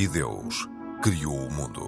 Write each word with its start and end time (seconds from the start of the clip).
E 0.00 0.08
Deus 0.08 0.66
criou 1.02 1.36
o 1.36 1.52
mundo. 1.52 1.86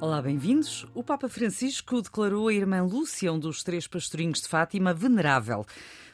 Olá, 0.00 0.20
bem-vindos. 0.20 0.84
O 0.92 1.04
Papa 1.04 1.28
Francisco 1.28 2.02
declarou 2.02 2.48
a 2.48 2.52
irmã 2.52 2.82
Lúcia, 2.82 3.32
um 3.32 3.38
dos 3.38 3.62
três 3.62 3.86
pastorinhos 3.86 4.40
de 4.40 4.48
Fátima, 4.48 4.92
venerável. 4.92 5.64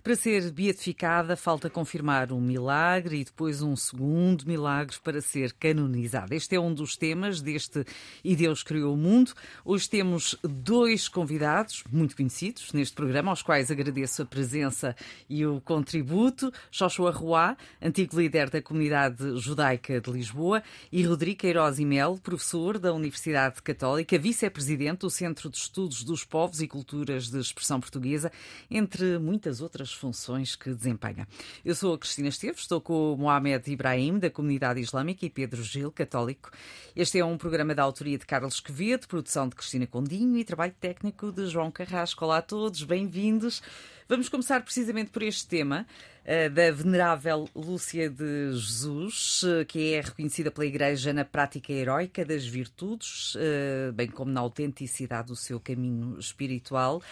Para 0.03 0.15
ser 0.15 0.53
beatificada, 0.53 1.37
falta 1.37 1.69
confirmar 1.69 2.33
um 2.33 2.41
milagre 2.41 3.21
e 3.21 3.25
depois 3.25 3.63
um 3.63 3.75
segundo 3.75 4.47
milagre 4.47 4.97
para 5.03 5.21
ser 5.21 5.53
canonizada. 5.53 6.35
Este 6.37 6.55
é 6.55 6.61
um 6.61 6.73
dos 6.73 6.97
temas 6.97 7.41
deste 7.41 7.85
E 8.23 8.37
Deus 8.37 8.63
Criou 8.63 8.95
o 8.95 8.97
Mundo. 8.97 9.33
Hoje 9.65 9.91
temos 9.91 10.37
dois 10.43 11.09
convidados 11.09 11.83
muito 11.91 12.17
conhecidos 12.17 12.73
neste 12.73 12.95
programa, 12.95 13.31
aos 13.31 13.43
quais 13.43 13.73
agradeço 13.73 14.23
a 14.23 14.27
presença 14.27 14.95
e 15.29 15.45
o 15.45 15.61
contributo. 15.61 16.53
Joshua 16.71 17.11
Roá, 17.11 17.57
antigo 17.83 18.19
líder 18.19 18.51
da 18.51 18.63
comunidade 18.63 19.37
judaica 19.39 20.01
de 20.01 20.11
Lisboa, 20.13 20.63
e 20.93 21.03
Rodrigo 21.03 21.41
Queiroz 21.41 21.81
e 21.81 21.85
Mel, 21.85 22.19
professor 22.23 22.79
da 22.79 22.95
Universidade 22.95 23.61
Católica, 23.63 24.17
vice-presidente 24.17 25.01
do 25.01 25.11
Centro 25.11 25.51
de 25.51 25.59
Estudos 25.59 26.05
dos 26.05 26.25
Povos 26.25 26.63
e 26.63 26.69
Culturas 26.69 27.29
de 27.29 27.41
Expressão 27.41 27.81
Portuguesa, 27.81 28.31
entre 28.71 29.19
muitas 29.19 29.61
outras 29.61 29.88
as 29.89 29.93
funções 29.93 30.55
que 30.55 30.73
desempenha. 30.73 31.27
Eu 31.65 31.75
sou 31.75 31.95
a 31.95 31.99
Cristina 31.99 32.29
Esteves, 32.29 32.61
estou 32.61 32.81
com 32.81 33.15
o 33.15 33.17
Mohamed 33.17 33.71
Ibrahim, 33.71 34.19
da 34.19 34.29
comunidade 34.31 34.81
islâmica, 34.81 35.25
e 35.25 35.31
Pedro 35.31 35.63
Gil, 35.63 35.91
católico. 35.91 36.51
Este 36.95 37.19
é 37.19 37.25
um 37.25 37.39
programa 37.39 37.75
da 37.75 37.83
autoria 37.83 38.19
de 38.19 38.27
Carlos 38.27 38.61
Quevedo, 38.61 39.09
produção 39.09 39.49
de 39.49 39.57
Cristina 39.57 39.87
Condinho 39.87 40.37
e 40.37 40.45
trabalho 40.45 40.75
técnico 40.79 41.33
de 41.33 41.47
João 41.47 41.71
Carrasco. 41.71 42.25
Olá 42.25 42.39
a 42.39 42.43
todos, 42.43 42.83
bem-vindos. 42.83 43.63
Vamos 44.07 44.29
começar 44.29 44.63
precisamente 44.63 45.11
por 45.11 45.23
este 45.23 45.47
tema 45.47 45.87
uh, 46.25 46.51
da 46.51 46.71
venerável 46.71 47.49
Lúcia 47.55 48.11
de 48.11 48.53
Jesus, 48.53 49.43
uh, 49.43 49.65
que 49.67 49.95
é 49.95 50.01
reconhecida 50.01 50.51
pela 50.51 50.67
Igreja 50.67 51.13
na 51.13 51.25
prática 51.25 51.73
heroica 51.73 52.25
das 52.25 52.47
virtudes, 52.47 53.35
uh, 53.35 53.93
bem 53.93 54.09
como 54.09 54.31
na 54.31 54.41
autenticidade 54.41 55.29
do 55.29 55.37
seu 55.37 55.59
caminho 55.59 56.19
espiritual. 56.19 57.03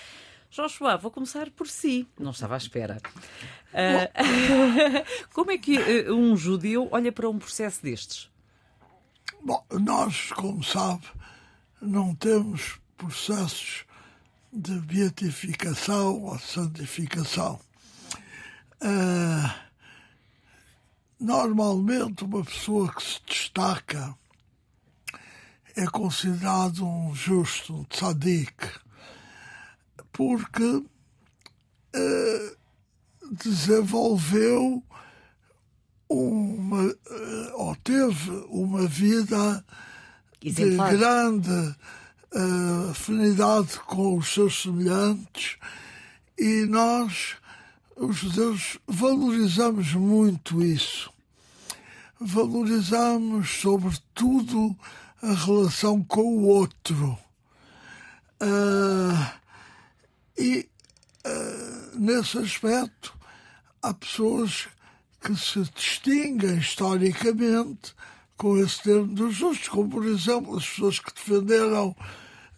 Joshua, 0.51 0.97
vou 0.97 1.11
começar 1.11 1.51
por 1.51 1.69
si. 1.69 2.07
Não 2.19 2.31
estava 2.31 2.55
à 2.55 2.57
espera. 2.57 2.99
Uh, 3.73 5.05
como 5.35 5.51
é 5.51 5.59
que 5.59 5.79
uh, 5.79 6.15
um 6.15 6.37
judeu 6.37 6.89
olha 6.91 7.13
para 7.13 7.29
um 7.29 7.39
processo 7.39 7.83
destes? 7.83 8.31
Bom, 9.43 9.65
nós, 9.71 10.33
como 10.33 10.63
sabe, 10.63 11.07
não 11.81 12.15
temos 12.15 12.79
processos 12.97 13.85
de 14.53 14.79
beatificação 14.81 16.23
ou 16.23 16.39
santificação. 16.39 17.61
Uh, 18.81 19.55
normalmente, 21.21 22.25
uma 22.25 22.45
pessoa 22.45 22.93
que 22.93 23.03
se 23.03 23.21
destaca 23.27 24.17
é 25.77 25.87
considerado 25.87 26.87
um 26.87 27.15
justo, 27.15 27.75
um 27.75 27.85
tzadik 27.85 28.86
porque 30.17 30.65
uh, 30.65 30.87
desenvolveu 33.33 34.83
uma, 36.09 36.85
uh, 36.85 36.97
ou 37.55 37.77
teve 37.77 38.31
uma 38.49 38.87
vida 38.87 39.63
Exemplar. 40.43 40.91
de 40.91 40.97
grande 40.97 41.51
uh, 41.51 42.91
afinidade 42.93 43.79
com 43.81 44.17
os 44.17 44.33
seus 44.33 44.63
semelhantes 44.63 45.59
e 46.39 46.65
nós, 46.65 47.37
os 47.95 48.17
judeus, 48.17 48.79
valorizamos 48.87 49.93
muito 49.93 50.63
isso. 50.63 51.13
Valorizamos, 52.19 53.51
sobretudo, 53.61 54.75
a 55.23 55.35
relação 55.35 56.03
com 56.03 56.23
o 56.23 56.47
outro. 56.47 57.19
Uh, 58.41 59.46
e, 60.39 60.69
uh, 61.27 61.99
nesse 61.99 62.39
aspecto, 62.39 63.15
há 63.83 63.95
pessoas 63.95 64.69
que 65.21 65.35
se 65.37 65.61
distinguem 65.75 66.59
historicamente 66.59 67.95
com 68.37 68.59
esse 68.59 68.83
termo 68.83 69.07
dos 69.07 69.35
justos, 69.35 69.69
como, 69.69 69.89
por 69.89 70.05
exemplo, 70.05 70.57
as 70.57 70.69
pessoas 70.69 70.99
que 70.99 71.15
defenderam 71.15 71.97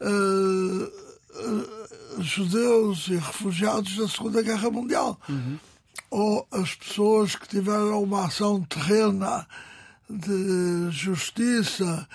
uh, 0.01 0.85
uh, 0.85 2.23
judeus 2.23 3.09
e 3.09 3.17
refugiados 3.17 3.97
da 3.97 4.09
Segunda 4.09 4.43
Guerra 4.43 4.71
Mundial. 4.71 5.21
Uhum. 5.29 5.59
Ou 6.11 6.49
as 6.51 6.75
pessoas 6.75 7.37
que 7.37 7.49
tiveram 7.49 8.03
uma 8.03 8.27
ação 8.27 8.63
terrena 8.63 9.47
de 10.09 10.91
justiça, 10.91 12.09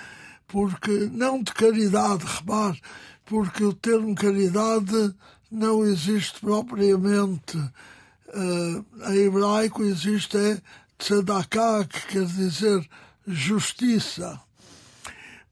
porque 0.48 1.10
não 1.12 1.42
de 1.42 1.54
caridade, 1.54 2.26
repare, 2.26 2.82
porque 3.26 3.64
o 3.64 3.74
termo 3.74 4.16
caridade 4.16 5.16
não 5.54 5.86
existe 5.86 6.40
propriamente 6.40 7.58
uh, 7.58 9.12
em 9.12 9.18
hebraico, 9.26 9.84
existe 9.84 10.36
é 10.36 10.60
tzedakah, 10.98 11.86
que 11.86 12.08
quer 12.08 12.26
dizer 12.26 12.90
justiça. 13.28 14.42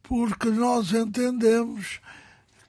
Porque 0.01 0.49
nós 0.49 0.91
entendemos 0.91 1.99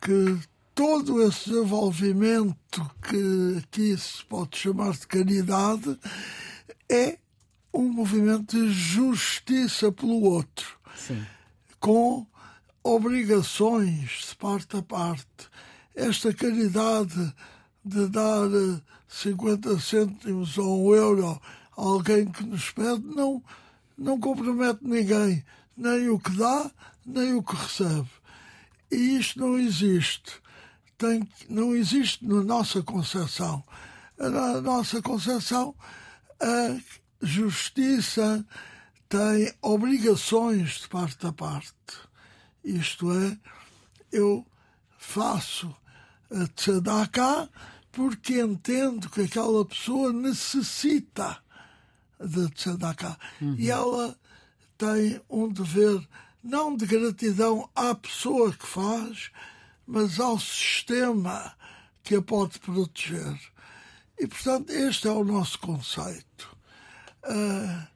que 0.01 0.39
todo 0.75 1.23
esse 1.23 1.51
desenvolvimento 1.51 2.91
que 3.01 3.59
aqui 3.59 3.97
se 3.97 4.23
pode 4.27 4.59
chamar 4.59 4.93
de 4.93 5.07
caridade 5.07 5.99
é 6.89 7.19
um 7.73 7.89
movimento 7.89 8.55
de 8.55 8.71
justiça 8.71 9.91
pelo 9.91 10.21
outro, 10.23 10.77
Sim. 10.95 11.25
com 11.81 12.27
obrigações 12.85 14.27
de 14.29 14.37
parte 14.37 14.77
a 14.77 14.83
parte 14.83 15.49
esta 15.95 16.33
caridade 16.33 17.35
de 17.85 18.09
dar 18.09 18.49
50 19.09 19.79
cêntimos 19.81 20.57
ou 20.57 20.89
um 20.89 20.95
euro 20.95 21.29
a 21.29 21.41
alguém 21.77 22.31
que 22.31 22.45
nos 22.45 22.71
pede 22.71 23.05
não, 23.05 23.43
não 23.97 24.19
compromete 24.19 24.81
ninguém, 24.83 25.45
nem 25.77 26.09
o 26.09 26.19
que 26.19 26.31
dá, 26.31 26.71
nem 27.05 27.35
o 27.35 27.43
que 27.43 27.55
recebe. 27.55 28.09
E 28.91 29.19
isto 29.19 29.41
não 29.41 29.59
existe. 29.59 30.41
Tem, 30.97 31.27
não 31.49 31.75
existe 31.75 32.25
na 32.25 32.43
nossa 32.43 32.83
concepção. 32.83 33.65
Na 34.19 34.61
nossa 34.61 35.03
concepção, 35.03 35.75
a 36.41 36.79
justiça 37.21 38.45
tem 39.09 39.53
obrigações 39.61 40.81
de 40.81 40.89
parte 40.89 41.27
a 41.27 41.33
parte. 41.33 41.73
Isto 42.65 43.11
é, 43.13 43.37
eu 44.13 44.47
faço 44.97 45.75
a 46.33 46.47
tzedakah 46.49 47.49
porque 47.93 48.41
entendo 48.41 49.11
que 49.11 49.23
aquela 49.23 49.65
pessoa 49.65 50.13
necessita 50.13 51.39
de 52.19 52.49
tzedakah. 52.51 53.19
Uhum. 53.41 53.55
E 53.59 53.71
ela 53.71 54.17
tem 54.79 55.21
um 55.29 55.49
dever 55.49 56.07
não 56.43 56.75
de 56.77 56.87
gratidão 56.87 57.71
à 57.75 57.95
pessoa 57.95 58.53
que 58.53 58.67
faz, 58.67 59.31
mas 59.87 60.19
ao 60.19 60.39
sistema 60.39 61.55
que 62.03 62.17
a 62.17 62.23
pode 62.23 62.59
proteger. 62.59 63.39
E, 64.19 64.27
portanto, 64.27 64.71
este 64.71 65.07
é 65.07 65.11
o 65.11 65.25
nosso 65.25 65.59
conceito. 65.59 66.57
Uh, 67.25 67.93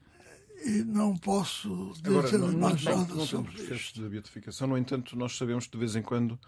e 0.64 0.84
não 0.84 1.16
posso 1.16 1.92
dizer 2.02 2.36
Agora, 2.36 2.52
mais 2.52 2.82
nada 2.82 3.14
não 3.14 3.26
sobre 3.26 3.52
isto. 3.54 3.66
processo 3.66 3.94
de 3.94 4.08
beatificação, 4.08 4.68
no 4.68 4.78
entanto, 4.78 5.16
nós 5.16 5.36
sabemos 5.36 5.66
que 5.66 5.72
de 5.72 5.78
vez 5.78 5.96
em 5.96 6.02
quando 6.02 6.38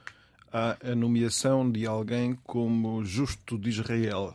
a 0.52 0.94
nomeação 0.94 1.70
de 1.70 1.86
alguém 1.86 2.38
como 2.44 3.04
justo 3.04 3.58
de 3.58 3.68
Israel. 3.68 4.34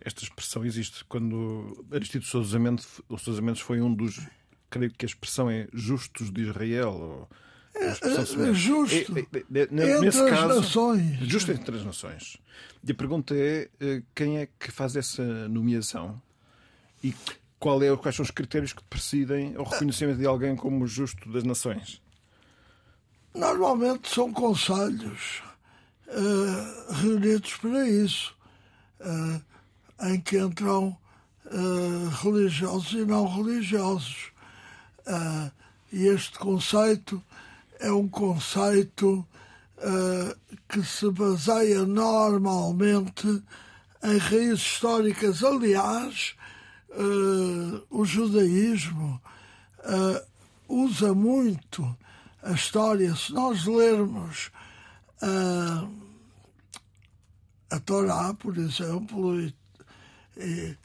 Esta 0.00 0.22
expressão 0.22 0.64
existe. 0.64 1.04
Quando 1.04 1.84
Aristides 1.92 2.28
Sousa 2.28 2.58
Mendes, 2.58 3.60
foi 3.60 3.80
um 3.80 3.92
dos. 3.92 4.20
Creio 4.70 4.92
que 4.92 5.04
a 5.04 5.08
expressão 5.08 5.50
é 5.50 5.68
justos 5.72 6.30
de 6.30 6.42
Israel. 6.42 6.92
Ou, 6.92 7.28
é, 7.74 7.86
é, 7.88 8.54
justo. 8.54 9.18
É, 9.18 9.20
é, 9.20 9.60
é, 9.60 9.62
entre 9.62 10.00
nesse 10.00 10.20
as 10.20 10.30
caso, 10.30 10.60
nações. 10.60 11.18
Justo 11.20 11.52
entre 11.52 11.76
as 11.76 11.84
nações. 11.84 12.36
E 12.86 12.90
a 12.90 12.94
pergunta 12.94 13.34
é 13.34 13.68
eh, 13.80 14.02
quem 14.14 14.38
é 14.38 14.48
que 14.58 14.70
faz 14.70 14.96
essa 14.96 15.48
nomeação? 15.48 16.20
E 17.04 17.14
qual 17.58 17.82
é, 17.82 17.94
quais 17.96 18.16
são 18.16 18.22
os 18.22 18.30
critérios 18.30 18.72
que 18.72 18.82
presidem 18.84 19.56
o 19.56 19.62
reconhecimento 19.62 20.18
de 20.18 20.26
alguém 20.26 20.56
como 20.56 20.86
justo 20.86 21.30
das 21.30 21.44
nações? 21.44 22.00
Normalmente 23.34 24.12
são 24.12 24.32
conselhos 24.32 25.42
uh, 26.08 26.92
reunidos 26.94 27.54
para 27.56 27.88
isso, 27.88 28.34
uh, 29.00 30.06
em 30.08 30.20
que 30.20 30.38
entram 30.38 30.96
uh, 31.46 32.08
religiosos 32.22 32.92
e 32.92 33.04
não 33.04 33.26
religiosos. 33.26 34.30
E 35.92 36.06
este 36.06 36.38
conceito 36.38 37.20
é 37.80 37.90
um 37.90 38.06
conceito 38.06 39.26
que 40.68 40.84
se 40.84 41.10
baseia 41.10 41.84
normalmente 41.84 43.26
em 44.04 44.16
raízes 44.18 44.60
históricas. 44.60 45.42
Aliás, 45.42 46.36
o 47.90 48.04
judaísmo 48.04 49.20
usa 50.68 51.12
muito 51.12 51.96
a 52.42 52.52
história. 52.52 53.14
Se 53.14 53.32
nós 53.32 53.64
lermos 53.66 54.50
a 57.70 57.78
Torá, 57.80 58.34
por 58.34 58.58
exemplo, 58.58 59.40
e, 59.40 59.54
e, 60.36 60.76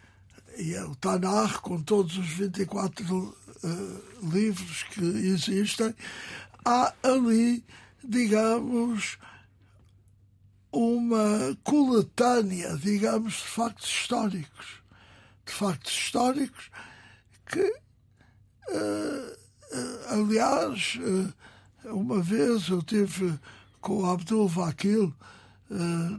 e 0.57 0.77
o 0.79 0.95
Tanakh, 0.95 1.59
com 1.61 1.81
todos 1.81 2.17
os 2.17 2.27
24 2.27 3.15
uh, 3.15 4.29
livros 4.31 4.83
que 4.83 5.01
existem, 5.01 5.95
há 6.63 6.93
ali, 7.03 7.65
digamos, 8.03 9.17
uma 10.71 11.57
coletânea, 11.63 12.77
digamos, 12.77 13.33
de 13.33 13.47
factos 13.47 13.89
históricos. 13.89 14.83
De 15.45 15.53
factos 15.53 15.91
históricos 15.91 16.69
que, 17.47 17.73
uh, 18.69 19.37
uh, 19.71 20.13
aliás, 20.13 20.99
uma 21.91 22.21
vez 22.21 22.67
eu 22.69 22.81
tive 22.81 23.37
com 23.81 24.03
o 24.03 24.09
Abdul 24.09 24.47
Vakil 24.47 25.13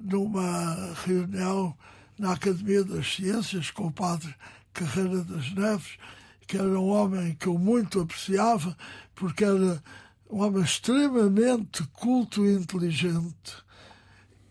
numa 0.03 0.93
reunião 1.05 1.77
na 2.19 2.33
Academia 2.33 2.85
das 2.85 3.15
Ciências 3.15 3.71
com 3.71 3.87
o 3.87 3.93
padre 3.93 4.35
Carreira 4.73 5.23
das 5.25 5.53
Neves, 5.55 5.99
que 6.47 6.57
era 6.57 6.79
um 6.79 6.89
homem 6.89 7.35
que 7.35 7.47
eu 7.47 7.59
muito 7.59 8.01
apreciava, 8.01 8.77
porque 9.15 9.45
era 9.45 9.83
um 10.31 10.43
homem 10.43 10.63
extremamente 10.63 11.83
culto 11.95 12.45
e 12.45 12.55
inteligente. 12.55 13.57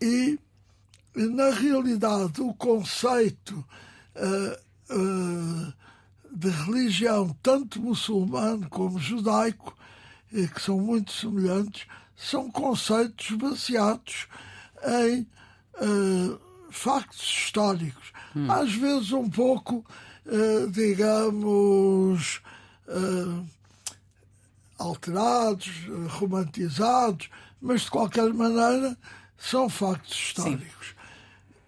E, 0.00 0.38
na 1.14 1.50
realidade, 1.50 2.40
o 2.40 2.52
conceito 2.54 3.64
uh, 4.16 4.94
uh, 4.94 5.72
de 6.32 6.50
religião, 6.50 7.34
tanto 7.42 7.80
muçulmano 7.80 8.68
como 8.68 8.98
judaico, 8.98 9.76
que 10.30 10.60
são 10.60 10.80
muito 10.80 11.12
semelhantes, 11.12 11.86
são 12.16 12.50
conceitos 12.50 13.30
baseados 13.36 14.26
em 14.84 15.26
uh, 15.80 16.40
factos 16.70 17.20
históricos. 17.20 18.12
Hum. 18.34 18.50
Às 18.50 18.74
vezes 18.74 19.12
um 19.12 19.28
pouco, 19.28 19.84
uh, 20.26 20.70
digamos, 20.70 22.40
uh, 22.88 23.46
alterados, 24.78 25.70
romantizados, 26.08 27.30
mas 27.60 27.82
de 27.82 27.90
qualquer 27.90 28.32
maneira 28.32 28.96
são 29.38 29.68
factos 29.68 30.14
históricos. 30.14 30.88
Sim. 30.88 30.94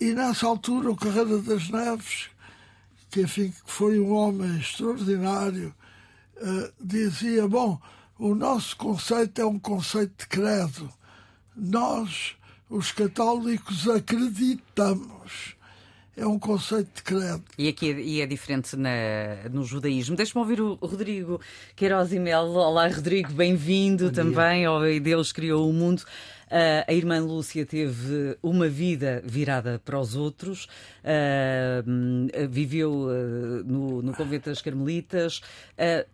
E 0.01 0.15
nessa 0.15 0.47
altura 0.47 0.91
o 0.91 0.97
Carreira 0.97 1.39
das 1.39 1.69
Neves, 1.71 2.29
que 3.11 3.23
enfim 3.23 3.53
foi 3.67 3.99
um 3.99 4.13
homem 4.13 4.59
extraordinário, 4.59 5.75
dizia, 6.81 7.49
bom, 7.49 7.81
o 8.19 8.35
nosso 8.35 8.77
conceito 8.77 9.41
é 9.41 9.47
um 9.47 9.59
conceito 9.59 10.13
de 10.19 10.27
credo. 10.27 10.91
Nós 11.57 12.37
os 12.69 12.91
católicos 12.93 13.89
acreditamos. 13.89 15.57
É 16.17 16.27
um 16.27 16.39
conceito 16.39 16.97
de 16.97 17.03
credo. 17.05 17.45
E 17.57 17.69
aqui 17.69 17.93
é, 17.93 18.01
e 18.01 18.21
é 18.21 18.27
diferente 18.27 18.75
na, 18.77 19.49
no 19.53 19.65
judaísmo. 19.65 20.17
Deixa-me 20.17 20.41
ouvir 20.41 20.61
o 20.61 20.75
Rodrigo 20.75 21.41
Queiroz 21.77 22.13
e 22.13 22.19
Melo. 22.19 22.55
Olá, 22.55 22.89
Rodrigo, 22.89 23.33
bem-vindo 23.33 24.11
também 24.11 24.67
ao 24.67 24.81
Deus 25.01 25.31
Criou 25.31 25.71
o 25.71 25.73
Mundo. 25.73 26.03
Uh, 26.49 26.83
a 26.87 26.93
irmã 26.95 27.21
Lúcia 27.21 27.67
teve 27.67 28.39
uma 28.43 28.69
vida 28.69 29.23
virada 29.25 29.79
para 29.85 30.01
os 30.01 30.17
outros, 30.17 30.65
uh, 31.05 32.49
viveu 32.49 32.91
uh, 32.91 33.65
no, 33.65 34.01
no, 34.01 34.15
convento 34.15 34.49
das 34.49 34.63
Carmelitas. 34.63 35.43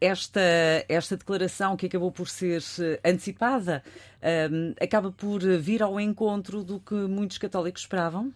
esta, 0.01 0.41
esta 0.89 1.17
declaração, 1.17 1.77
que 1.77 1.87
acabou 1.87 2.11
por 2.11 2.29
ser 2.29 2.63
antecipada, 3.05 3.83
acaba 4.81 5.13
por 5.13 5.41
vir 5.41 5.83
ao 5.83 6.01
encontro 6.01 6.65
do 6.65 6.81
que 6.81 6.95
muitos 6.95 7.39
católicos 7.39 7.83
esperavam? 7.83 8.33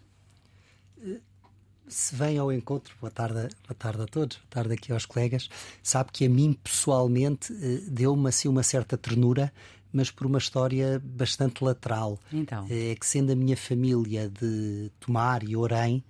se 1.89 2.15
vem 2.15 2.37
ao 2.37 2.53
encontro, 2.53 2.95
boa 3.01 3.11
tarde, 3.11 3.49
boa 3.67 3.75
tarde 3.77 4.03
a 4.03 4.07
todos, 4.07 4.37
boa 4.37 4.49
tarde 4.51 4.75
aqui 4.75 4.93
aos 4.93 5.07
colegas, 5.07 5.49
sabe 5.83 6.11
que 6.13 6.27
a 6.27 6.29
mim 6.29 6.53
pessoalmente 6.53 7.51
deu-me 7.89 8.29
assim 8.29 8.47
uma 8.47 8.63
certa 8.63 8.97
ternura 8.99 9.51
mas 9.93 10.11
por 10.11 10.27
uma 10.27 10.39
história 10.39 11.01
bastante 11.05 11.63
lateral. 11.63 12.19
Então. 12.33 12.67
É 12.71 12.95
que 12.95 13.07
sendo 13.07 13.33
a 13.33 13.37
minha 13.37 13.57
família 13.57 14.29
de 14.29 14.91
Tomar 15.01 15.43
e 15.43 15.57
Orém, 15.57 16.05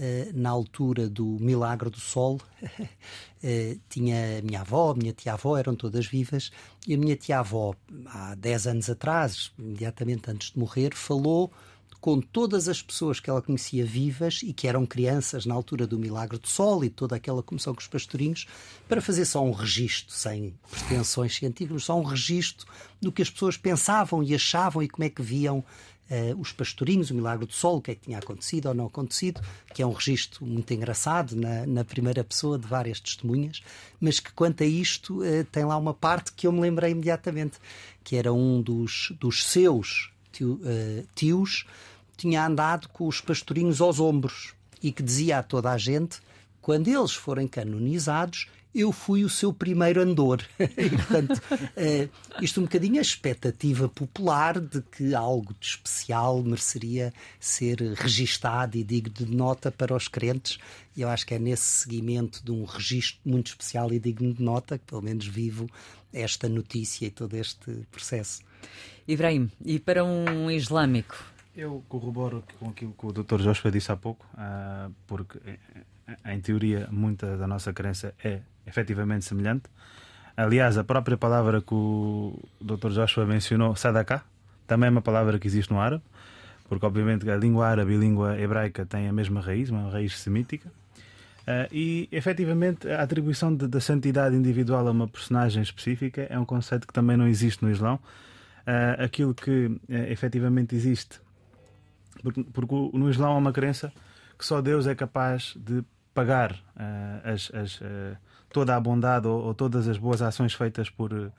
eh, 0.00 0.30
na 0.32 0.50
altura 0.50 1.08
do 1.08 1.38
Milagre 1.40 1.90
do 1.90 1.98
Sol, 1.98 2.40
eh, 3.42 3.78
tinha 3.88 4.38
a 4.38 4.42
minha 4.42 4.60
avó, 4.60 4.92
a 4.92 4.94
minha 4.94 5.12
tia-avó, 5.12 5.58
eram 5.58 5.74
todas 5.74 6.06
vivas, 6.06 6.52
e 6.86 6.94
a 6.94 6.98
minha 6.98 7.16
tia-avó, 7.16 7.74
há 8.06 8.36
10 8.36 8.66
anos 8.68 8.88
atrás, 8.88 9.50
imediatamente 9.58 10.30
antes 10.30 10.52
de 10.52 10.58
morrer, 10.58 10.94
falou 10.94 11.52
com 12.00 12.20
todas 12.20 12.68
as 12.68 12.80
pessoas 12.80 13.18
que 13.18 13.28
ela 13.28 13.42
conhecia 13.42 13.84
vivas 13.84 14.40
e 14.42 14.52
que 14.52 14.68
eram 14.68 14.86
crianças 14.86 15.44
na 15.44 15.54
altura 15.54 15.86
do 15.86 15.98
Milagre 15.98 16.38
do 16.38 16.46
Sol 16.46 16.84
e 16.84 16.90
toda 16.90 17.16
aquela 17.16 17.42
comissão 17.42 17.74
com 17.74 17.80
os 17.80 17.88
pastorinhos, 17.88 18.46
para 18.88 19.00
fazer 19.00 19.24
só 19.24 19.44
um 19.44 19.50
registro, 19.50 20.14
sem 20.14 20.54
pretensões 20.70 21.34
científicas, 21.34 21.84
só 21.84 21.98
um 21.98 22.04
registro 22.04 22.66
do 23.00 23.10
que 23.10 23.22
as 23.22 23.30
pessoas 23.30 23.56
pensavam 23.56 24.22
e 24.22 24.34
achavam 24.34 24.82
e 24.82 24.88
como 24.88 25.04
é 25.04 25.10
que 25.10 25.22
viam 25.22 25.58
uh, 25.58 26.40
os 26.40 26.52
pastorinhos, 26.52 27.10
o 27.10 27.14
Milagre 27.14 27.46
do 27.46 27.52
Sol, 27.52 27.78
o 27.78 27.82
que 27.82 27.90
é 27.90 27.94
que 27.94 28.02
tinha 28.02 28.18
acontecido 28.18 28.66
ou 28.66 28.74
não 28.74 28.86
acontecido, 28.86 29.40
que 29.74 29.82
é 29.82 29.86
um 29.86 29.92
registro 29.92 30.46
muito 30.46 30.72
engraçado 30.72 31.34
na, 31.34 31.66
na 31.66 31.84
primeira 31.84 32.22
pessoa 32.22 32.58
de 32.58 32.66
várias 32.66 33.00
testemunhas, 33.00 33.60
mas 34.00 34.20
que 34.20 34.32
quanto 34.32 34.62
a 34.62 34.66
isto 34.66 35.20
uh, 35.22 35.44
tem 35.50 35.64
lá 35.64 35.76
uma 35.76 35.94
parte 35.94 36.32
que 36.32 36.46
eu 36.46 36.52
me 36.52 36.60
lembrei 36.60 36.92
imediatamente, 36.92 37.58
que 38.04 38.16
era 38.16 38.32
um 38.32 38.62
dos, 38.62 39.12
dos 39.18 39.44
seus 39.44 40.10
uh, 40.44 41.06
tios 41.14 41.66
tinha 42.16 42.44
andado 42.44 42.88
com 42.88 43.06
os 43.06 43.20
pastorinhos 43.20 43.80
aos 43.80 44.00
ombros 44.00 44.54
e 44.82 44.92
que 44.92 45.02
dizia 45.02 45.38
a 45.38 45.42
toda 45.42 45.70
a 45.70 45.78
gente: 45.78 46.20
quando 46.60 46.88
eles 46.88 47.12
forem 47.12 47.46
canonizados, 47.46 48.48
eu 48.74 48.92
fui 48.92 49.24
o 49.24 49.28
seu 49.28 49.52
primeiro 49.52 50.00
andor. 50.00 50.42
e, 50.58 50.90
portanto, 50.90 51.40
uh, 51.52 52.42
isto 52.42 52.60
um 52.60 52.64
bocadinho 52.64 52.98
a 52.98 53.02
expectativa 53.02 53.88
popular 53.88 54.60
de 54.60 54.82
que 54.82 55.14
algo 55.14 55.54
de 55.58 55.66
especial 55.66 56.42
mereceria 56.42 57.12
ser 57.40 57.80
registado 57.94 58.76
e 58.76 58.84
digno 58.84 59.12
de 59.14 59.26
nota 59.26 59.70
para 59.70 59.94
os 59.94 60.08
crentes. 60.08 60.58
E 60.96 61.02
eu 61.02 61.08
acho 61.08 61.26
que 61.26 61.34
é 61.34 61.38
nesse 61.38 61.64
seguimento 61.64 62.44
de 62.44 62.50
um 62.50 62.64
registro 62.64 63.20
muito 63.24 63.48
especial 63.48 63.92
e 63.92 63.98
digno 63.98 64.34
de 64.34 64.42
nota 64.42 64.78
que, 64.78 64.84
pelo 64.84 65.02
menos, 65.02 65.26
vivo 65.26 65.68
esta 66.12 66.48
notícia 66.48 67.06
e 67.06 67.10
todo 67.10 67.34
este 67.36 67.86
processo. 67.90 68.42
Ibrahim, 69.06 69.50
e 69.64 69.78
para 69.78 70.04
um 70.04 70.50
islâmico? 70.50 71.16
Eu 71.56 71.82
corroboro 71.88 72.44
com 72.58 72.68
aquilo 72.68 72.92
que 72.92 73.06
o 73.06 73.12
Dr. 73.12 73.40
Joshua 73.40 73.70
disse 73.70 73.90
há 73.90 73.96
pouco, 73.96 74.26
ah, 74.36 74.90
porque, 75.06 75.38
em 76.24 76.40
teoria, 76.40 76.88
muita 76.90 77.36
da 77.36 77.46
nossa 77.46 77.72
crença 77.72 78.14
é 78.22 78.42
efetivamente 78.68 79.24
semelhante. 79.24 79.64
Aliás, 80.36 80.78
a 80.78 80.84
própria 80.84 81.16
palavra 81.16 81.60
que 81.60 81.74
o 81.74 82.38
Dr. 82.60 82.90
Joshua 82.90 83.26
mencionou, 83.26 83.74
sadaqah, 83.74 84.22
também 84.66 84.86
é 84.88 84.90
uma 84.90 85.02
palavra 85.02 85.38
que 85.38 85.46
existe 85.46 85.72
no 85.72 85.80
árabe, 85.80 86.02
porque, 86.68 86.84
obviamente, 86.86 87.28
a 87.28 87.36
língua 87.36 87.66
árabe 87.66 87.94
e 87.94 87.96
a 87.96 87.98
língua 87.98 88.40
hebraica 88.40 88.86
têm 88.86 89.08
a 89.08 89.12
mesma 89.12 89.40
raiz, 89.40 89.70
uma 89.70 89.90
raiz 89.90 90.16
semítica. 90.18 90.68
Uh, 90.68 91.66
e 91.72 92.08
efetivamente 92.12 92.88
a 92.88 93.02
atribuição 93.02 93.54
da 93.54 93.80
santidade 93.80 94.36
individual 94.36 94.86
a 94.86 94.90
uma 94.90 95.08
personagem 95.08 95.62
específica 95.62 96.26
é 96.28 96.38
um 96.38 96.44
conceito 96.44 96.86
que 96.86 96.92
também 96.92 97.16
não 97.16 97.26
existe 97.26 97.64
no 97.64 97.70
Islão. 97.70 97.98
Uh, 98.66 99.02
aquilo 99.02 99.34
que 99.34 99.66
uh, 99.66 99.80
efetivamente 99.88 100.76
existe 100.76 101.18
porque 102.52 102.74
no 102.74 103.10
Islão 103.10 103.32
há 103.32 103.36
uma 103.36 103.52
crença 103.52 103.92
que 104.38 104.44
só 104.44 104.60
Deus 104.60 104.86
é 104.86 104.94
capaz 104.94 105.54
de 105.56 105.82
pagar 106.14 106.52
uh, 106.52 107.28
as, 107.32 107.50
as, 107.54 107.80
uh, 107.80 108.16
toda 108.52 108.74
a 108.74 108.80
bondade 108.80 109.26
ou, 109.26 109.46
ou, 109.46 109.54
todas 109.54 109.88
as 109.88 109.98
boas 109.98 110.22
ações 110.22 110.54
feitas 110.54 110.88
por, 110.90 111.32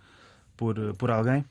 por, 0.56 0.76
por 0.96 1.12
alguém, 1.12 1.44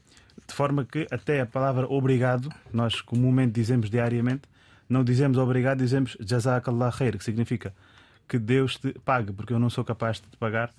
de 0.46 0.54
forma 0.54 0.84
que 0.84 1.06
até 1.10 1.40
a 1.40 1.46
palavra 1.46 1.86
obrigado, 1.86 2.48
nós 2.72 3.00
comumente 3.00 3.52
dizemos 3.52 3.90
diariamente, 3.90 4.42
não 4.88 5.04
dizemos 5.04 5.36
obrigado, 5.36 5.78
dizemos 5.78 6.16
jazakallah 6.20 6.90
khair, 6.90 7.18
que 7.18 7.24
significa 7.24 7.74
que 8.26 8.38
Deus 8.38 8.76
te 8.76 8.92
pague, 9.04 9.32
porque 9.32 9.52
eu 9.52 9.58
não 9.58 9.70
sou 9.70 9.84
capaz 9.84 10.16
de 10.16 10.28
te 10.28 10.36
pagar. 10.36 10.70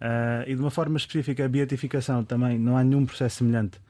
Uh, 0.00 0.42
e 0.48 0.54
de 0.54 0.60
uma 0.60 0.70
forma 0.70 0.96
específica, 0.96 1.44
a 1.44 1.48
beatificação 1.48 2.24
também 2.24 2.58
não 2.58 2.76
há 2.76 2.82
nenhum 2.82 3.06
processo 3.06 3.38
semelhante 3.38 3.80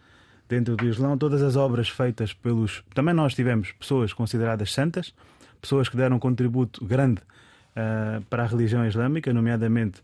dentro 0.48 0.76
do 0.76 0.86
Islão, 0.86 1.16
todas 1.16 1.42
as 1.42 1.56
obras 1.56 1.88
feitas 1.88 2.34
pelos. 2.34 2.82
Também 2.94 3.14
nós 3.14 3.34
tivemos 3.34 3.72
pessoas 3.72 4.12
consideradas 4.12 4.72
santas, 4.72 5.14
pessoas 5.60 5.88
que 5.88 5.96
deram 5.96 6.16
um 6.16 6.18
contributo 6.18 6.84
grande 6.84 7.20
uh, 7.20 8.22
para 8.28 8.42
a 8.42 8.46
religião 8.46 8.86
islâmica, 8.86 9.32
nomeadamente 9.32 10.02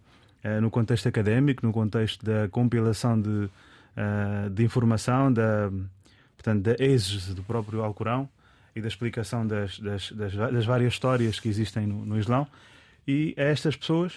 no 0.60 0.70
contexto 0.70 1.08
académico, 1.08 1.66
no 1.66 1.72
contexto 1.72 2.24
da 2.24 2.48
compilação 2.48 3.20
de, 3.20 3.28
uh, 3.28 4.50
de 4.50 4.64
informação, 4.64 5.32
da, 5.32 5.70
portanto, 6.36 6.62
da 6.62 6.76
exegese 6.78 7.34
do 7.34 7.42
próprio 7.42 7.82
Alcorão 7.82 8.28
e 8.74 8.80
da 8.80 8.88
explicação 8.88 9.46
das, 9.46 9.78
das, 9.78 10.12
das, 10.12 10.34
das 10.34 10.64
várias 10.64 10.92
histórias 10.92 11.40
que 11.40 11.48
existem 11.48 11.86
no, 11.86 12.06
no 12.06 12.18
Islão. 12.18 12.46
E 13.06 13.34
a 13.36 13.42
estas 13.42 13.76
pessoas, 13.76 14.16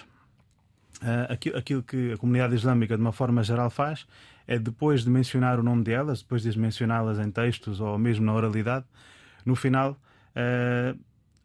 uh, 1.02 1.30
aquilo, 1.30 1.58
aquilo 1.58 1.82
que 1.82 2.12
a 2.12 2.16
comunidade 2.16 2.54
islâmica, 2.54 2.96
de 2.96 3.02
uma 3.02 3.12
forma 3.12 3.42
geral, 3.42 3.70
faz 3.70 4.06
é 4.46 4.58
depois 4.58 5.04
de 5.04 5.10
mencionar 5.10 5.58
o 5.58 5.62
nome 5.62 5.84
delas, 5.84 6.20
depois 6.20 6.42
de 6.42 6.58
mencioná-las 6.58 7.18
em 7.18 7.30
textos 7.30 7.80
ou 7.80 7.98
mesmo 7.98 8.26
na 8.26 8.34
oralidade, 8.34 8.84
no 9.44 9.54
final 9.54 9.96
uh, 10.36 10.98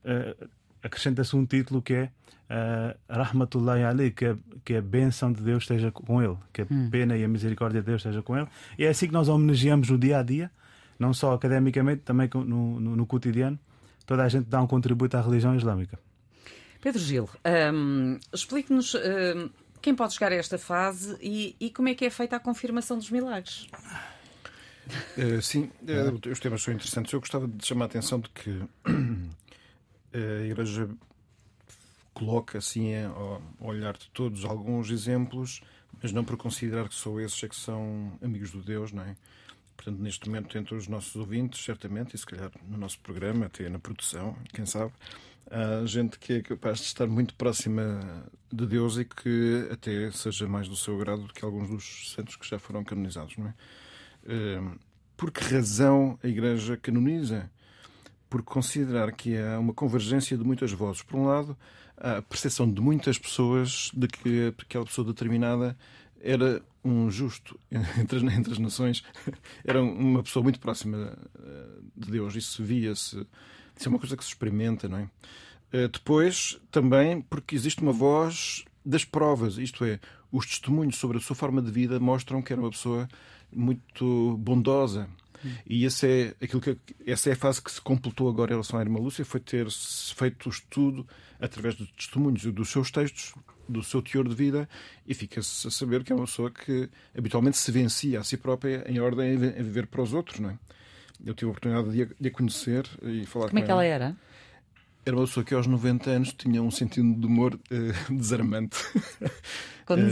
uh, 0.04 0.50
acrescenta-se 0.82 1.36
um 1.36 1.46
título 1.46 1.82
que 1.82 1.94
é 1.94 2.12
uh, 2.50 2.98
Rahmatullahi 3.10 3.84
Ali, 3.84 4.12
que 4.12 4.26
é, 4.26 4.36
que 4.64 4.74
é 4.74 4.78
a 4.78 4.82
bênção 4.82 5.32
de 5.32 5.42
Deus 5.42 5.64
esteja 5.64 5.92
com 5.92 6.22
ele, 6.22 6.38
que 6.52 6.62
a 6.62 6.68
hum. 6.70 6.90
pena 6.90 7.18
e 7.18 7.24
a 7.24 7.28
misericórdia 7.28 7.82
de 7.82 7.88
Deus 7.88 8.02
esteja 8.02 8.22
com 8.22 8.38
ele. 8.38 8.48
E 8.78 8.86
é 8.86 8.90
assim 8.90 9.08
que 9.08 9.14
nós 9.14 9.28
homenageamos 9.28 9.90
no 9.90 9.98
dia 9.98 10.20
a 10.20 10.24
dia, 10.24 10.52
não 10.98 11.14
só 11.14 11.34
academicamente, 11.34 12.02
também 12.02 12.30
no, 12.34 12.44
no, 12.80 12.96
no 12.96 13.06
cotidiano. 13.06 13.60
Toda 14.06 14.24
a 14.24 14.30
gente 14.30 14.46
dá 14.46 14.62
um 14.62 14.68
contributo 14.68 15.18
à 15.18 15.22
religião 15.22 15.56
islâmica. 15.56 16.00
Pedro 16.82 17.02
Gil, 17.02 17.30
um, 17.74 18.18
explique-nos 18.32 18.96
um, 18.96 19.50
quem 19.82 19.94
pode 19.96 20.14
chegar 20.14 20.32
a 20.32 20.36
esta 20.36 20.58
fase 20.58 21.18
e, 21.22 21.56
e, 21.60 21.70
como 21.70 21.90
é 21.90 21.96
que 21.96 22.06
é 22.06 22.10
feita 22.10 22.36
a 22.36 22.40
confirmação 22.40 22.98
dos 22.98 23.10
milagres. 23.10 23.68
Uh, 25.18 25.42
sim, 25.42 25.70
uh, 25.82 26.32
os 26.32 26.40
temas 26.40 26.62
são 26.62 26.74
interessantes. 26.74 27.12
Eu 27.12 27.20
gostava 27.20 27.48
de 27.48 27.66
chamar 27.66 27.86
a 27.86 27.88
atenção 27.88 28.20
de 28.20 28.30
que 28.30 28.62
a 30.14 30.46
Igreja 30.46 30.88
coloca 32.18 32.58
assim 32.58 32.96
ao 33.06 33.42
olhar 33.60 33.96
de 33.96 34.10
todos 34.10 34.44
alguns 34.44 34.90
exemplos, 34.90 35.62
mas 36.02 36.12
não 36.12 36.26
por 36.26 36.36
considerar 36.36 36.90
que 36.90 36.96
só 36.96 37.20
esses 37.20 37.44
é 37.44 37.48
que 37.48 37.56
são 37.56 38.18
amigos 38.24 38.50
do 38.50 38.60
Deus, 38.60 38.92
não 38.92 39.04
é? 39.04 39.16
Portanto, 39.76 40.00
neste 40.00 40.28
momento, 40.28 40.58
entre 40.58 40.74
os 40.74 40.88
nossos 40.88 41.16
ouvintes, 41.16 41.64
certamente, 41.64 42.16
e 42.16 42.18
se 42.18 42.26
calhar 42.26 42.50
no 42.68 42.76
nosso 42.76 43.00
programa, 43.02 43.46
até 43.46 43.70
na 43.70 43.78
produção, 43.78 44.36
quem 44.52 44.66
sabe, 44.66 44.92
há 45.52 45.86
gente 45.86 46.18
que 46.18 46.34
é 46.34 46.42
capaz 46.42 46.80
de 46.80 46.86
estar 46.86 47.06
muito 47.06 47.36
próxima 47.36 48.26
de 48.52 48.66
Deus 48.66 48.98
e 48.98 49.06
que 49.06 49.70
até 49.72 50.10
seja 50.10 50.48
mais 50.48 50.68
do 50.68 50.76
seu 50.76 50.98
grado 50.98 51.22
do 51.22 51.32
que 51.32 51.46
alguns 51.46 51.70
dos 51.70 52.14
santos 52.14 52.36
que 52.36 52.50
já 52.50 52.58
foram 52.58 52.84
canonizados, 52.84 53.38
não 53.38 53.48
é? 53.48 53.54
Hum, 54.28 54.76
por 55.16 55.30
que 55.30 55.44
razão 55.54 56.18
a 56.24 56.28
Igreja 56.28 56.78
canoniza? 56.78 57.52
Por 58.28 58.42
considerar 58.42 59.12
que 59.12 59.38
há 59.38 59.60
uma 59.60 59.74
convergência 59.74 60.36
de 60.36 60.44
muitas 60.44 60.72
vozes. 60.72 61.04
Por 61.04 61.18
um 61.18 61.28
lado, 61.28 61.56
a 61.98 62.22
percepção 62.22 62.72
de 62.72 62.80
muitas 62.82 63.18
pessoas 63.18 63.92
de 63.94 64.08
que 64.08 64.54
aquela 64.58 64.86
pessoa 64.86 65.06
determinada 65.06 65.78
era 66.22 66.62
um 66.84 67.10
justo 67.10 67.60
entre 67.72 68.20
entre 68.34 68.54
as 68.54 68.60
nações, 68.60 69.04
era 69.66 69.82
uma 69.82 70.24
pessoa 70.24 70.44
muito 70.44 70.60
próxima 70.60 71.18
eh, 71.40 71.80
de 71.96 72.12
Deus. 72.12 72.36
Isso 72.36 72.64
via-se. 72.64 73.26
Isso 73.76 73.88
é 73.88 73.90
uma 73.90 74.00
coisa 74.00 74.16
que 74.16 74.24
se 74.24 74.30
experimenta, 74.30 74.88
não 74.88 74.98
é? 75.00 75.10
Eh, 75.72 75.88
depois, 75.88 76.60
também, 76.72 77.22
porque 77.22 77.56
existe 77.56 77.82
uma 77.82 77.92
voz 77.92 78.64
das 78.86 79.04
provas, 79.04 79.58
isto 79.58 79.84
é, 79.84 80.00
os 80.32 80.46
testemunhos 80.46 80.96
sobre 80.96 81.18
a 81.18 81.20
sua 81.20 81.36
forma 81.36 81.62
de 81.62 81.70
vida 81.70 82.00
mostram 82.00 82.42
que 82.42 82.54
era 82.54 82.62
uma 82.62 82.72
pessoa 82.72 83.08
muito 83.52 84.38
bondosa. 84.38 85.10
E 85.66 85.86
essa 85.86 86.08
é, 86.08 86.34
aquilo 86.42 86.62
que, 86.62 86.78
essa 87.06 87.30
é 87.30 87.34
a 87.34 87.36
fase 87.36 87.62
que 87.62 87.72
se 87.72 87.82
completou 87.82 88.30
agora 88.30 88.52
em 88.52 88.54
relação 88.56 88.80
à 88.80 88.82
Irmã 88.82 89.00
Lúcia, 89.00 89.26
foi 89.26 89.40
ter 89.40 89.68
feito 89.70 90.48
o 90.48 90.50
estudo 90.50 91.08
através 91.40 91.76
dos 91.76 91.90
testemunhos 91.92 92.44
e 92.44 92.52
dos 92.52 92.70
seus 92.70 92.92
textos, 92.92 93.34
do 93.68 93.84
seu 93.84 94.02
teor 94.02 94.28
de 94.28 94.36
vida, 94.36 94.68
e 95.06 95.14
fica-se 95.14 95.68
a 95.68 95.72
saber 95.72 96.04
que 96.04 96.12
é 96.12 96.16
uma 96.16 96.26
pessoa 96.26 96.50
que 96.50 96.90
habitualmente 97.18 97.58
se 97.58 97.72
vencia 97.72 98.20
a 98.20 98.24
si 98.24 98.38
própria 98.38 98.84
em 98.88 99.00
ordem 99.00 99.36
a 99.36 99.64
viver 99.64 99.88
para 99.88 100.02
os 100.02 100.14
outros. 100.14 100.40
Não 100.40 100.50
é? 100.50 100.58
Eu 101.26 101.34
tive 101.34 101.50
a 101.50 101.52
oportunidade 101.52 102.16
de 102.20 102.28
a, 102.28 102.32
conhecer 102.32 102.88
e 103.02 103.26
falar 103.26 103.50
Como 103.50 103.60
com 103.60 103.64
é 103.64 103.66
que 103.66 103.72
ela 103.72 103.84
era? 103.84 104.16
Era 105.06 105.16
uma 105.16 105.26
pessoa 105.26 105.44
que 105.44 105.54
aos 105.54 105.68
90 105.68 106.10
anos 106.10 106.34
tinha 106.34 106.62
um 106.62 106.70
sentido 106.70 107.14
de 107.14 107.26
humor 107.26 107.54
uh, 107.56 108.12
desarmante. 108.14 108.78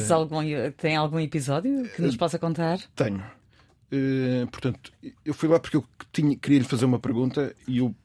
uh, 0.09 0.13
algum, 0.13 0.41
tem 0.77 0.95
algum 0.95 1.19
episódio 1.19 1.83
que 1.89 2.01
nos 2.01 2.15
possa 2.15 2.39
contar? 2.39 2.79
Tenho. 2.95 3.23
Uh, 3.91 4.47
portanto, 4.47 4.91
eu 5.23 5.33
fui 5.33 5.47
lá 5.47 5.59
porque 5.59 5.77
eu 5.77 5.85
tinha, 6.11 6.35
queria 6.35 6.59
lhe 6.59 6.65
fazer 6.65 6.85
uma 6.85 6.99
pergunta 6.99 7.55
e 7.67 7.81
o 7.81 7.95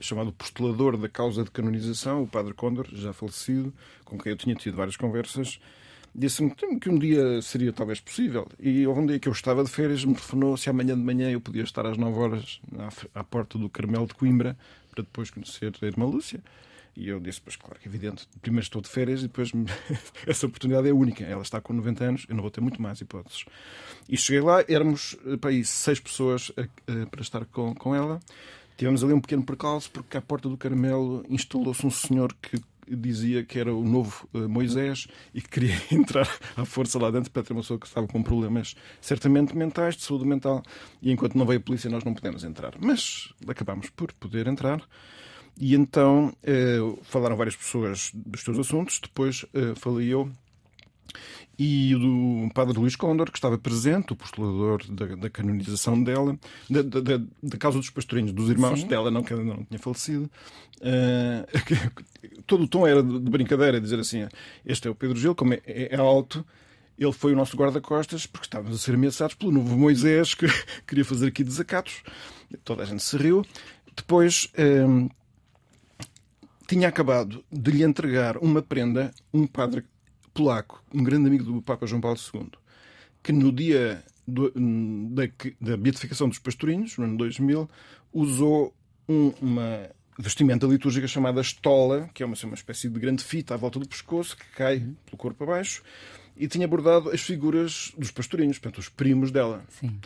chamado 0.00 0.32
postulador 0.32 0.96
da 0.96 1.08
causa 1.08 1.44
de 1.44 1.50
canonização, 1.50 2.22
o 2.22 2.26
Padre 2.26 2.54
Condor, 2.54 2.86
já 2.92 3.12
falecido, 3.12 3.72
com 4.04 4.18
quem 4.18 4.32
eu 4.32 4.36
tinha 4.36 4.54
tido 4.54 4.76
várias 4.76 4.96
conversas, 4.96 5.60
disse-me 6.14 6.54
que 6.80 6.88
um 6.88 6.98
dia 6.98 7.40
seria 7.42 7.72
talvez 7.72 8.00
possível. 8.00 8.48
E 8.58 8.86
houve 8.86 9.00
um 9.00 9.06
dia 9.06 9.18
que 9.18 9.28
eu 9.28 9.32
estava 9.32 9.62
de 9.62 9.70
férias, 9.70 10.04
me 10.04 10.14
telefonou 10.14 10.56
se 10.56 10.70
amanhã 10.70 10.94
de 10.94 11.02
manhã 11.02 11.30
eu 11.30 11.40
podia 11.40 11.62
estar 11.62 11.86
às 11.86 11.96
9 11.96 12.18
horas 12.18 12.60
à 13.14 13.22
porta 13.22 13.58
do 13.58 13.68
Carmelo 13.68 14.06
de 14.06 14.14
Coimbra 14.14 14.56
para 14.90 15.02
depois 15.02 15.30
conhecer 15.30 15.72
a 15.80 15.86
irmã 15.86 16.06
Lúcia. 16.06 16.42
E 16.96 17.08
eu 17.08 17.20
disse, 17.20 17.40
pois 17.40 17.56
claro 17.56 17.78
que 17.78 17.88
é 17.88 17.90
evidente, 17.90 18.28
primeiro 18.42 18.64
estou 18.64 18.82
de 18.82 18.88
férias 18.88 19.20
e 19.20 19.24
depois 19.24 19.52
essa 20.26 20.46
oportunidade 20.46 20.88
é 20.88 20.92
única. 20.92 21.24
Ela 21.24 21.42
está 21.42 21.60
com 21.60 21.72
90 21.72 22.04
anos, 22.04 22.26
eu 22.28 22.34
não 22.34 22.42
vou 22.42 22.50
ter 22.50 22.60
muito 22.60 22.80
mais 22.80 23.00
hipóteses. 23.00 23.44
E 24.08 24.16
cheguei 24.16 24.40
lá, 24.40 24.64
éramos 24.68 25.16
eh, 25.26 25.36
para 25.36 25.50
aí 25.50 25.64
seis 25.64 26.00
pessoas 26.00 26.52
a, 26.56 26.62
a, 26.62 27.06
para 27.06 27.22
estar 27.22 27.44
com, 27.46 27.74
com 27.74 27.94
ela. 27.94 28.20
Tivemos 28.76 29.04
ali 29.04 29.12
um 29.12 29.20
pequeno 29.20 29.42
percalço 29.42 29.90
porque 29.90 30.16
à 30.16 30.22
porta 30.22 30.48
do 30.48 30.56
Carmelo 30.56 31.24
instalou-se 31.28 31.86
um 31.86 31.90
senhor 31.90 32.34
que 32.40 32.60
dizia 32.96 33.44
que 33.44 33.58
era 33.58 33.74
o 33.74 33.84
novo 33.84 34.28
uh, 34.34 34.48
Moisés 34.48 35.06
e 35.34 35.40
que 35.40 35.48
queria 35.48 35.74
entrar 35.92 36.28
à 36.56 36.64
força 36.64 36.98
lá 36.98 37.10
dentro 37.10 37.30
para 37.30 37.42
ter 37.42 37.52
uma 37.52 37.62
pessoa 37.62 37.78
que 37.78 37.86
estava 37.86 38.06
com 38.06 38.22
problemas 38.22 38.74
certamente 39.00 39.56
mentais, 39.56 39.96
de 39.96 40.02
saúde 40.02 40.24
mental, 40.24 40.62
e 41.00 41.12
enquanto 41.12 41.36
não 41.36 41.46
veio 41.46 41.60
a 41.60 41.62
polícia 41.62 41.90
nós 41.90 42.04
não 42.04 42.14
pudemos 42.14 42.44
entrar. 42.44 42.74
Mas 42.80 43.32
acabámos 43.46 43.90
por 43.90 44.12
poder 44.12 44.46
entrar. 44.46 44.82
E 45.58 45.74
então 45.74 46.32
uh, 46.42 46.98
falaram 47.02 47.36
várias 47.36 47.56
pessoas 47.56 48.10
dos 48.14 48.42
seus 48.42 48.58
assuntos, 48.58 48.98
depois 49.00 49.44
uh, 49.54 49.74
falei 49.76 50.08
eu 50.08 50.30
e 51.62 51.94
do 51.94 52.48
padre 52.54 52.78
Luís 52.78 52.96
Condor, 52.96 53.30
que 53.30 53.36
estava 53.36 53.58
presente, 53.58 54.14
o 54.14 54.16
postulador 54.16 54.82
da, 54.88 55.14
da 55.14 55.28
canonização 55.28 56.02
dela, 56.02 56.38
da, 56.70 56.80
da, 56.80 57.20
da, 57.42 57.58
causa 57.58 57.76
dos 57.76 57.90
pastorinhos, 57.90 58.32
dos 58.32 58.48
irmãos 58.48 58.80
Sim. 58.80 58.86
dela, 58.86 59.10
não, 59.10 59.22
que 59.22 59.34
ainda 59.34 59.44
não 59.44 59.62
tinha 59.64 59.78
falecido. 59.78 60.30
Uh, 60.78 61.44
todo 62.46 62.64
o 62.64 62.68
tom 62.68 62.86
era 62.86 63.02
de 63.02 63.30
brincadeira, 63.30 63.78
dizer 63.78 64.00
assim: 64.00 64.26
este 64.64 64.88
é 64.88 64.90
o 64.90 64.94
Pedro 64.94 65.18
Gil, 65.18 65.34
como 65.34 65.52
é, 65.52 65.60
é, 65.66 65.94
é 65.94 65.98
alto. 65.98 66.42
Ele 66.98 67.12
foi 67.12 67.34
o 67.34 67.36
nosso 67.36 67.58
guarda-costas 67.58 68.24
porque 68.24 68.46
estávamos 68.46 68.74
a 68.74 68.78
ser 68.78 68.94
ameaçados 68.94 69.34
pelo 69.34 69.52
novo 69.52 69.76
Moisés 69.76 70.32
que 70.32 70.46
queria 70.88 71.04
fazer 71.04 71.28
aqui 71.28 71.44
desacatos. 71.44 72.02
Toda 72.64 72.84
a 72.84 72.86
gente 72.86 73.02
se 73.02 73.18
riu. 73.18 73.44
Depois 73.94 74.50
uh, 74.54 75.10
tinha 76.70 76.86
acabado 76.86 77.44
de 77.50 77.68
lhe 77.72 77.82
entregar 77.82 78.36
uma 78.38 78.62
prenda 78.62 79.12
um 79.34 79.44
padre 79.44 79.84
polaco, 80.32 80.80
um 80.94 81.02
grande 81.02 81.26
amigo 81.26 81.42
do 81.42 81.60
Papa 81.60 81.84
João 81.84 82.00
Paulo 82.00 82.16
II, 82.32 82.48
que 83.24 83.32
no 83.32 83.50
dia 83.50 84.04
do, 84.24 84.52
da, 85.10 85.24
da, 85.60 85.76
beatificação 85.76 86.28
dos 86.28 86.38
pastorinhos, 86.38 86.96
no 86.96 87.06
ano 87.06 87.16
2000, 87.16 87.68
usou 88.12 88.72
um, 89.08 89.32
uma 89.42 89.90
vestimenta 90.16 90.64
litúrgica 90.64 91.08
chamada 91.08 91.40
estola, 91.40 92.08
que 92.14 92.22
é 92.22 92.26
uma, 92.26 92.36
uma 92.44 92.54
espécie 92.54 92.88
de 92.88 93.00
grande 93.00 93.24
fita 93.24 93.54
à 93.54 93.56
volta 93.56 93.80
do 93.80 93.88
pescoço, 93.88 94.36
que 94.36 94.48
cai 94.54 94.78
pelo 94.78 95.16
corpo 95.16 95.42
abaixo, 95.42 95.82
e 96.36 96.46
tinha 96.46 96.66
abordado 96.66 97.10
as 97.10 97.20
figuras 97.20 97.92
dos 97.98 98.12
pastorinhos, 98.12 98.60
portanto, 98.60 98.78
os 98.78 98.88
primos 98.88 99.32
dela. 99.32 99.64
Sim. 99.70 99.98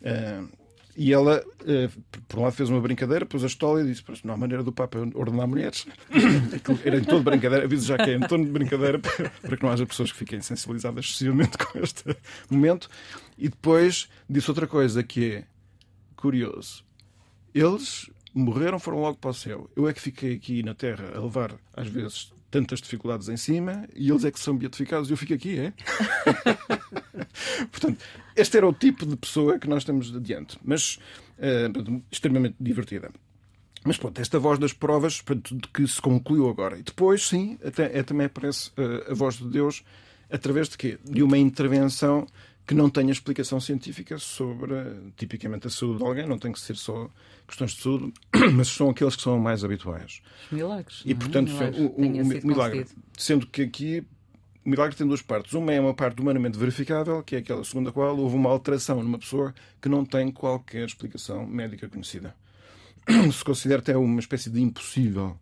Uh, 0.00 0.48
e 0.96 1.12
ela, 1.12 1.44
eh, 1.66 1.90
por 2.26 2.40
um 2.40 2.42
lado, 2.44 2.54
fez 2.54 2.70
uma 2.70 2.80
brincadeira, 2.80 3.26
pôs 3.26 3.44
a 3.44 3.46
estola 3.46 3.82
e 3.82 3.86
disse: 3.86 4.02
Não 4.24 4.34
há 4.34 4.36
maneira 4.36 4.62
do 4.62 4.72
Papa 4.72 4.98
ordenar 5.14 5.46
mulheres. 5.46 5.86
Era 6.84 6.96
em 6.96 7.04
todo 7.04 7.22
brincadeira, 7.22 7.64
aviso 7.64 7.86
já 7.86 7.98
que 7.98 8.10
é 8.10 8.14
em 8.14 8.20
todo 8.20 8.44
de 8.44 8.50
brincadeira, 8.50 8.98
para 9.42 9.56
que 9.56 9.62
não 9.62 9.70
haja 9.70 9.84
pessoas 9.84 10.10
que 10.10 10.18
fiquem 10.18 10.40
sensibilizadas 10.40 11.04
excessivamente 11.04 11.58
com 11.58 11.78
este 11.78 12.16
momento. 12.48 12.88
E 13.36 13.48
depois 13.48 14.08
disse 14.28 14.50
outra 14.50 14.66
coisa 14.66 15.02
que 15.02 15.34
é 15.34 15.44
curioso: 16.16 16.82
eles 17.54 18.10
morreram, 18.32 18.78
foram 18.78 19.00
logo 19.00 19.18
para 19.18 19.30
o 19.30 19.34
céu. 19.34 19.70
Eu 19.76 19.86
é 19.88 19.92
que 19.92 20.00
fiquei 20.00 20.34
aqui 20.34 20.62
na 20.62 20.74
Terra 20.74 21.12
a 21.14 21.20
levar, 21.20 21.54
às 21.74 21.88
vezes, 21.88 22.32
tantas 22.50 22.80
dificuldades 22.80 23.28
em 23.28 23.36
cima 23.36 23.88
e 23.94 24.08
eles 24.10 24.24
é 24.24 24.30
que 24.30 24.38
são 24.38 24.56
beatificados 24.56 25.08
e 25.08 25.12
eu 25.12 25.16
fico 25.16 25.34
aqui, 25.34 25.58
é? 25.58 25.72
Portanto, 27.70 27.98
este 28.34 28.56
era 28.56 28.66
o 28.66 28.72
tipo 28.72 29.04
de 29.04 29.16
pessoa 29.16 29.58
que 29.58 29.68
nós 29.68 29.84
temos 29.84 30.14
adiante, 30.14 30.58
mas 30.64 30.98
uh, 31.38 32.02
extremamente 32.10 32.56
divertida. 32.60 33.10
Mas 33.84 33.96
pronto, 33.96 34.20
esta 34.20 34.38
voz 34.38 34.58
das 34.58 34.72
provas 34.72 35.22
que 35.72 35.86
se 35.86 36.00
concluiu 36.00 36.48
agora. 36.48 36.76
E 36.76 36.82
depois, 36.82 37.28
sim, 37.28 37.56
até, 37.64 37.96
é, 37.96 38.02
também 38.02 38.26
aparece 38.26 38.70
uh, 38.70 39.12
a 39.12 39.14
voz 39.14 39.36
de 39.36 39.48
Deus 39.48 39.84
através 40.30 40.68
de 40.68 40.76
quê? 40.76 40.98
De 41.04 41.22
uma 41.22 41.38
intervenção 41.38 42.26
que 42.66 42.74
não 42.74 42.90
tenha 42.90 43.12
explicação 43.12 43.60
científica 43.60 44.18
sobre, 44.18 44.74
tipicamente, 45.16 45.68
a 45.68 45.70
saúde 45.70 45.98
de 45.98 46.04
alguém. 46.04 46.26
Não 46.26 46.38
tem 46.38 46.50
que 46.50 46.58
ser 46.58 46.76
só 46.76 47.08
questões 47.46 47.72
de 47.72 47.82
saúde, 47.82 48.12
mas 48.54 48.68
são 48.68 48.90
aqueles 48.90 49.14
que 49.14 49.22
são 49.22 49.38
mais 49.38 49.62
habituais. 49.62 50.20
Os 50.46 50.52
milagres. 50.52 51.02
E, 51.04 51.14
portanto, 51.14 51.52
é? 51.62 51.70
o, 51.70 51.86
o, 51.86 52.06
o 52.06 52.46
milagre. 52.46 52.86
Sendo 53.16 53.46
que 53.46 53.62
aqui 53.62 54.04
o 54.64 54.68
milagre 54.68 54.96
tem 54.96 55.06
duas 55.06 55.22
partes. 55.22 55.52
Uma 55.52 55.72
é 55.72 55.80
uma 55.80 55.94
parte 55.94 56.20
humanamente 56.20 56.58
verificável, 56.58 57.22
que 57.22 57.36
é 57.36 57.38
aquela 57.38 57.62
segundo 57.62 57.90
a 57.90 57.92
qual 57.92 58.18
houve 58.18 58.34
uma 58.34 58.50
alteração 58.50 59.00
numa 59.00 59.18
pessoa 59.18 59.54
que 59.80 59.88
não 59.88 60.04
tem 60.04 60.32
qualquer 60.32 60.84
explicação 60.84 61.46
médica 61.46 61.88
conhecida. 61.88 62.34
Se 63.32 63.44
considera 63.44 63.80
até 63.80 63.96
uma 63.96 64.18
espécie 64.18 64.50
de 64.50 64.60
impossível. 64.60 65.38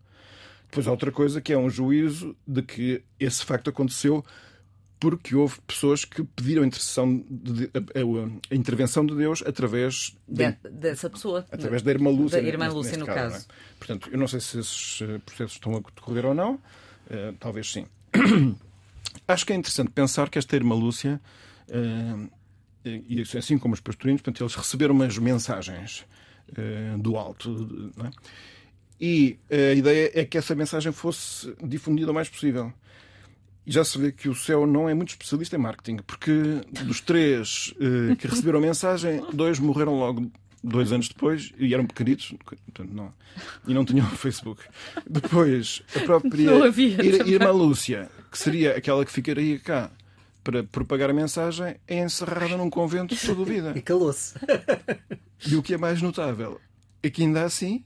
Depois 0.64 0.86
há 0.86 0.90
outra 0.90 1.10
coisa 1.10 1.40
que 1.40 1.54
é 1.54 1.56
um 1.56 1.70
juízo 1.70 2.36
de 2.46 2.60
que 2.60 3.02
esse 3.18 3.42
facto 3.42 3.70
aconteceu 3.70 4.22
porque 5.04 5.37
houve 5.37 5.61
pessoas 5.66 6.02
que 6.02 6.25
pediram 6.25 6.62
a, 6.62 6.66
de, 6.66 7.70
a, 7.75 8.50
a 8.50 8.54
intervenção 8.54 9.04
de 9.04 9.14
Deus 9.14 9.42
através 9.46 10.16
de, 10.26 10.50
dessa 10.70 11.11
pessoa, 11.11 11.44
através 11.52 11.82
da 11.82 11.90
irmã 11.90 12.08
Lúcia, 12.08 12.40
da 12.40 12.49
irmã 12.49 12.68
Lúcia 12.68 12.96
no 12.96 13.04
caso. 13.04 13.34
caso. 13.34 13.46
É? 13.50 13.75
Portanto, 13.78 14.08
eu 14.11 14.16
não 14.16 14.26
sei 14.26 14.40
se 14.40 14.61
esses 14.61 15.02
eh, 15.02 15.18
processos 15.18 15.52
estão 15.52 15.76
a 15.76 15.80
decorrer 15.80 16.25
ou 16.25 16.32
não, 16.32 16.54
uh, 16.54 17.34
talvez 17.38 17.70
sim. 17.70 17.84
Acho 19.28 19.44
que 19.44 19.52
é 19.52 19.56
interessante 19.56 19.90
pensar 19.90 20.30
que 20.30 20.38
esta 20.38 20.56
irmã 20.56 20.75
Lúcia, 20.75 21.20
uh, 21.68 22.30
e 22.87 23.20
assim 23.37 23.58
como 23.58 23.75
os 23.75 23.80
pastorinhos, 23.80 24.23
portanto, 24.23 24.42
eles 24.42 24.54
receberam 24.54 24.94
umas 24.94 25.18
mensagens 25.18 26.06
uh, 26.49 26.99
do 26.99 27.18
alto. 27.18 27.92
É? 28.06 28.11
E 28.99 29.38
a 29.50 29.75
ideia 29.75 30.11
é 30.14 30.25
que 30.25 30.38
essa 30.38 30.54
mensagem 30.54 30.92
fosse 30.92 31.54
difundida 31.62 32.11
o 32.11 32.14
mais 32.14 32.30
possível. 32.30 32.73
E 33.66 33.73
já 33.73 33.85
se 33.85 33.99
vê 33.99 34.12
que 34.12 34.28
o 34.28 34.35
céu 34.35 34.66
não 34.66 34.88
é 34.88 34.94
muito 34.94 35.11
especialista 35.11 35.56
em 35.56 35.59
marketing, 35.59 35.97
porque 36.06 36.33
dos 36.85 37.00
três 37.00 37.73
uh, 37.76 38.14
que 38.16 38.26
receberam 38.26 38.59
a 38.59 38.62
mensagem, 38.62 39.25
dois 39.33 39.59
morreram 39.59 39.99
logo 39.99 40.30
dois 40.62 40.92
anos 40.92 41.09
depois 41.09 41.52
e 41.59 41.75
eram 41.75 41.87
pequenitos 41.87 42.35
portanto, 42.42 42.90
não, 42.92 43.12
e 43.66 43.75
não 43.75 43.85
tinham 43.85 44.06
Facebook. 44.16 44.62
Depois, 45.09 45.83
a 45.94 46.00
própria 46.00 46.50
irmã 47.26 47.50
Lúcia, 47.50 48.11
que 48.30 48.38
seria 48.38 48.76
aquela 48.76 49.04
que 49.04 49.12
ficaria 49.12 49.59
cá 49.59 49.90
para 50.42 50.62
propagar 50.62 51.09
a 51.09 51.14
mensagem, 51.14 51.76
é 51.87 52.02
encerrada 52.02 52.56
num 52.56 52.68
convento 52.68 53.16
toda 53.16 53.42
a 53.42 53.44
vida. 53.44 53.73
E 53.75 53.80
calou-se. 53.80 54.35
E 55.47 55.56
o 55.56 55.62
que 55.62 55.73
é 55.73 55.78
mais 55.78 56.02
notável 56.02 56.61
é 57.02 57.09
que 57.09 57.23
ainda 57.23 57.44
assim 57.44 57.83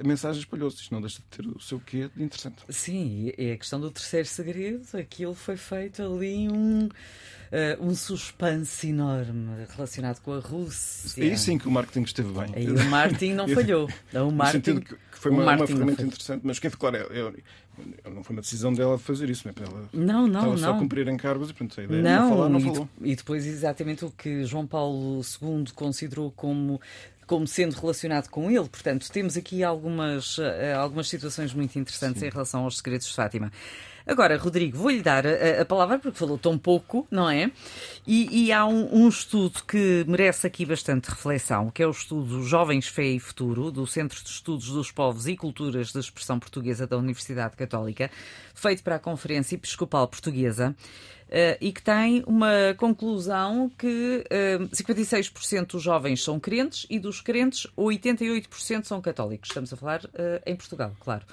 a 0.00 0.06
mensagem 0.06 0.40
espalhou-se. 0.40 0.82
Isto 0.82 0.94
não 0.94 1.00
deixa 1.00 1.18
de 1.18 1.24
ter 1.24 1.46
o 1.46 1.60
seu 1.60 1.78
quê 1.78 2.10
de 2.14 2.22
interessante. 2.22 2.62
Sim, 2.68 3.32
é 3.36 3.52
a 3.52 3.56
questão 3.56 3.78
do 3.78 3.90
terceiro 3.90 4.26
segredo. 4.26 4.86
Aquilo 4.94 5.34
foi 5.34 5.56
feito 5.56 6.02
ali 6.02 6.48
um, 6.48 6.86
uh, 6.86 6.90
um 7.80 7.94
suspense 7.94 8.88
enorme 8.88 9.66
relacionado 9.74 10.20
com 10.20 10.32
a 10.32 10.38
Rússia. 10.38 11.22
Aí 11.22 11.36
sim 11.36 11.58
que 11.58 11.68
o 11.68 11.70
marketing 11.70 12.02
esteve 12.02 12.32
bem. 12.32 12.54
Aí 12.54 12.70
o 12.70 12.84
marketing 12.90 13.34
não 13.34 13.48
falhou. 13.52 13.88
O 14.14 14.30
marketing, 14.30 14.34
no 14.34 14.46
sentido 14.46 14.80
que 14.80 14.96
foi 15.18 15.30
uma, 15.30 15.56
uma 15.56 15.66
ferramenta 15.66 16.02
interessante, 16.02 16.42
mas 16.44 16.58
quem, 16.58 16.70
claro, 16.70 16.96
é, 16.96 17.32
é, 18.04 18.10
não 18.10 18.22
foi 18.22 18.36
uma 18.36 18.42
decisão 18.42 18.72
dela 18.72 18.98
fazer 18.98 19.28
isso, 19.30 19.48
ela 19.48 19.88
não, 19.92 20.26
não, 20.26 20.26
estava 20.26 20.46
não. 20.46 20.58
só 20.58 20.70
a 20.72 20.78
cumprir 20.78 21.08
encargos 21.08 21.50
e 21.50 21.54
pronto, 21.54 21.80
a 21.80 21.84
ideia 21.84 22.02
não, 22.02 22.22
não 22.22 22.36
falar, 22.36 22.48
não 22.48 22.58
e 22.58 22.62
falou. 22.62 22.88
E 23.02 23.16
depois 23.16 23.46
exatamente 23.46 24.04
o 24.04 24.10
que 24.10 24.44
João 24.44 24.66
Paulo 24.66 25.20
II 25.20 25.64
considerou 25.74 26.30
como 26.30 26.80
como 27.26 27.46
sendo 27.46 27.74
relacionado 27.74 28.28
com 28.28 28.50
ele. 28.50 28.68
Portanto, 28.68 29.10
temos 29.10 29.36
aqui 29.36 29.64
algumas, 29.64 30.38
eh, 30.38 30.72
algumas 30.74 31.08
situações 31.08 31.52
muito 31.52 31.78
interessantes 31.78 32.20
Sim. 32.20 32.26
em 32.28 32.30
relação 32.30 32.64
aos 32.64 32.78
segredos 32.78 33.08
de 33.08 33.14
Fátima. 33.14 33.50
Agora, 34.06 34.36
Rodrigo, 34.36 34.78
vou-lhe 34.78 35.02
dar 35.02 35.26
a, 35.26 35.62
a, 35.62 35.64
palavra 35.64 35.98
porque 35.98 36.16
falou 36.16 36.38
tão 36.38 36.56
pouco, 36.56 37.08
não 37.10 37.28
é? 37.28 37.50
E, 38.06 38.46
e 38.46 38.52
há 38.52 38.64
um, 38.64 39.02
um, 39.02 39.08
estudo 39.08 39.64
que 39.64 40.04
merece 40.06 40.46
aqui 40.46 40.64
bastante 40.64 41.10
reflexão, 41.10 41.72
que 41.72 41.82
é 41.82 41.86
o 41.88 41.90
estudo 41.90 42.44
Jovens, 42.44 42.86
Fé 42.86 43.06
e 43.06 43.18
Futuro, 43.18 43.72
do 43.72 43.84
Centro 43.84 44.22
de 44.22 44.28
Estudos 44.28 44.68
dos 44.68 44.92
Povos 44.92 45.26
e 45.26 45.36
Culturas 45.36 45.92
da 45.92 45.98
Expressão 45.98 46.38
Portuguesa 46.38 46.86
da 46.86 46.96
Universidade 46.96 47.56
Católica, 47.56 48.08
feito 48.54 48.84
para 48.84 48.94
a 48.94 49.00
Conferência 49.00 49.56
Episcopal 49.56 50.06
Portuguesa. 50.06 50.76
Uh, 51.26 51.58
e 51.60 51.72
que 51.72 51.82
tem 51.82 52.22
uma 52.24 52.72
conclusão 52.76 53.68
que 53.76 54.24
uh, 54.24 54.24
eh, 54.30 54.58
56% 54.72 55.72
dos 55.72 55.82
jovens 55.82 56.22
são 56.22 56.38
crentes 56.38 56.86
e 56.88 57.00
dos 57.00 57.20
crentes 57.20 57.66
88% 57.76 58.84
são 58.84 59.00
católicos. 59.00 59.50
Estamos 59.50 59.72
a 59.72 59.76
falar 59.76 60.04
uh, 60.04 60.40
em 60.46 60.54
Portugal, 60.54 60.92
claro. 61.00 61.26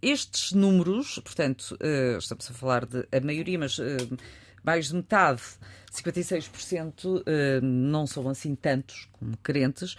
Estes 0.00 0.52
números, 0.52 1.18
portanto, 1.18 1.76
estamos 2.18 2.50
a 2.50 2.54
falar 2.54 2.86
de 2.86 3.06
a 3.10 3.20
maioria, 3.20 3.58
mas 3.58 3.78
mais 4.64 4.88
de 4.88 4.94
metade, 4.94 5.42
56%, 5.92 7.24
não 7.62 8.06
são 8.06 8.28
assim 8.28 8.54
tantos 8.54 9.08
como 9.12 9.36
crentes. 9.38 9.96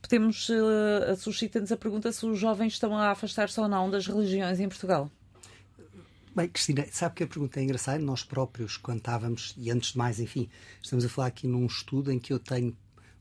Podemos, 0.00 0.48
uh, 0.48 1.16
suscita-nos 1.16 1.70
a 1.70 1.76
pergunta 1.76 2.10
se 2.10 2.24
os 2.24 2.38
jovens 2.38 2.72
estão 2.72 2.96
a 2.96 3.10
afastar-se 3.10 3.60
ou 3.60 3.68
não 3.68 3.90
das 3.90 4.06
religiões 4.06 4.58
em 4.58 4.68
Portugal. 4.68 5.10
Bem, 6.34 6.48
Cristina, 6.48 6.86
sabe 6.90 7.16
que 7.16 7.24
a 7.24 7.26
pergunta 7.26 7.60
é 7.60 7.64
engraçada? 7.64 7.98
Nós 7.98 8.22
próprios, 8.22 8.76
quando 8.76 8.98
estávamos, 8.98 9.54
e 9.58 9.70
antes 9.70 9.92
de 9.92 9.98
mais, 9.98 10.20
enfim, 10.20 10.48
estamos 10.82 11.04
a 11.04 11.08
falar 11.08 11.28
aqui 11.28 11.46
num 11.46 11.66
estudo 11.66 12.10
em 12.10 12.18
que 12.18 12.32
eu 12.32 12.38
tenho 12.38 12.76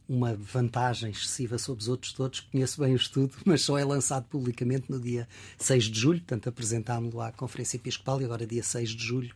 uma 0.10 0.34
vantagem 0.34 1.12
excessiva 1.12 1.60
sobre 1.60 1.84
os 1.84 1.88
outros 1.88 2.12
todos. 2.12 2.40
Conheço 2.40 2.82
bem 2.82 2.94
o 2.94 2.96
estudo, 2.96 3.32
mas 3.46 3.62
só 3.62 3.78
é 3.78 3.86
lançado 3.86 4.26
publicamente 4.26 4.92
no 4.92 5.00
dia 5.00 5.28
6 5.60 5.86
de 5.86 6.00
julho, 6.00 6.20
portanto 6.20 6.50
apresentámos-lo 6.50 7.22
à 7.22 7.32
Conferência 7.32 7.78
Episcopal 7.78 8.20
e 8.20 8.26
agora 8.26 8.46
dia 8.48 8.64
6 8.64 8.90
de 8.90 9.06
julho 9.06 9.34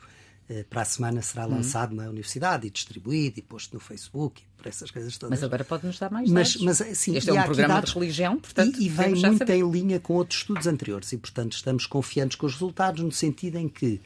eh, 0.50 0.66
para 0.68 0.82
a 0.82 0.86
semana 0.86 1.22
será 1.22 1.46
lançado 1.46 1.92
uhum. 1.92 1.98
na 1.98 2.10
universidade 2.10 2.66
e 2.68 2.70
distribuído 2.72 3.40
e 3.40 3.42
posto 3.42 3.76
no 3.76 3.80
Facebook 3.80 4.42
por 4.58 4.68
essas 4.68 4.90
coisas 4.90 5.16
todas. 5.18 5.30
Mas 5.30 5.44
agora 5.44 5.64
pode-nos 5.64 6.00
dar 6.00 6.12
mais 6.12 6.30
mas, 6.30 6.58
mas 6.58 6.82
eh, 6.82 6.96
sim, 6.96 7.16
Este 7.16 7.30
é 7.30 7.34
um 7.34 7.44
programa 7.44 7.76
dados, 7.76 7.92
de 7.92 8.00
religião, 8.00 8.40
portanto. 8.40 8.80
E, 8.80 8.86
e 8.86 8.90
vem 8.90 9.12
muito 9.12 9.38
saber. 9.38 9.54
em 9.54 9.70
linha 9.70 10.00
com 10.00 10.16
outros 10.16 10.40
estudos 10.40 10.66
anteriores 10.66 11.12
e, 11.14 11.18
portanto, 11.18 11.54
estamos 11.54 11.86
confiantes 11.86 12.36
com 12.36 12.48
os 12.48 12.54
resultados 12.54 13.04
no 13.04 13.12
sentido 13.12 13.58
em 13.58 13.70
que 13.70 14.02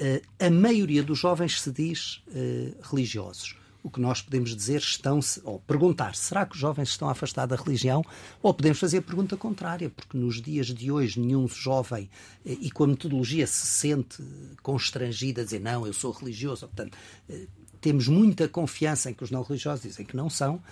uh, 0.00 0.22
a 0.44 0.50
maioria 0.50 1.04
dos 1.04 1.18
jovens 1.18 1.60
se 1.60 1.70
diz 1.70 2.20
uh, 2.28 2.76
religiosos 2.82 3.59
o 3.82 3.90
que 3.90 4.00
nós 4.00 4.20
podemos 4.20 4.54
dizer 4.54 4.78
estão-se, 4.78 5.40
ou 5.44 5.58
perguntar, 5.60 6.14
será 6.14 6.44
que 6.44 6.54
os 6.54 6.60
jovens 6.60 6.90
estão 6.90 7.08
a 7.08 7.12
afastar 7.12 7.46
da 7.46 7.56
religião? 7.56 8.04
Ou 8.42 8.52
podemos 8.52 8.78
fazer 8.78 8.98
a 8.98 9.02
pergunta 9.02 9.36
contrária, 9.36 9.90
porque 9.90 10.16
nos 10.16 10.40
dias 10.40 10.66
de 10.66 10.90
hoje 10.90 11.18
nenhum 11.18 11.48
jovem, 11.48 12.10
eh, 12.44 12.56
e 12.60 12.70
com 12.70 12.84
a 12.84 12.88
metodologia 12.88 13.46
se 13.46 13.66
sente 13.66 14.22
constrangido 14.62 15.40
a 15.40 15.44
dizer 15.44 15.60
não, 15.60 15.86
eu 15.86 15.92
sou 15.92 16.12
religioso, 16.12 16.66
portanto, 16.66 16.96
eh, 17.28 17.46
temos 17.80 18.08
muita 18.08 18.46
confiança 18.46 19.10
em 19.10 19.14
que 19.14 19.24
os 19.24 19.30
não 19.30 19.42
religiosos 19.42 19.82
dizem 19.82 20.04
que 20.04 20.16
não 20.16 20.28
são, 20.28 20.62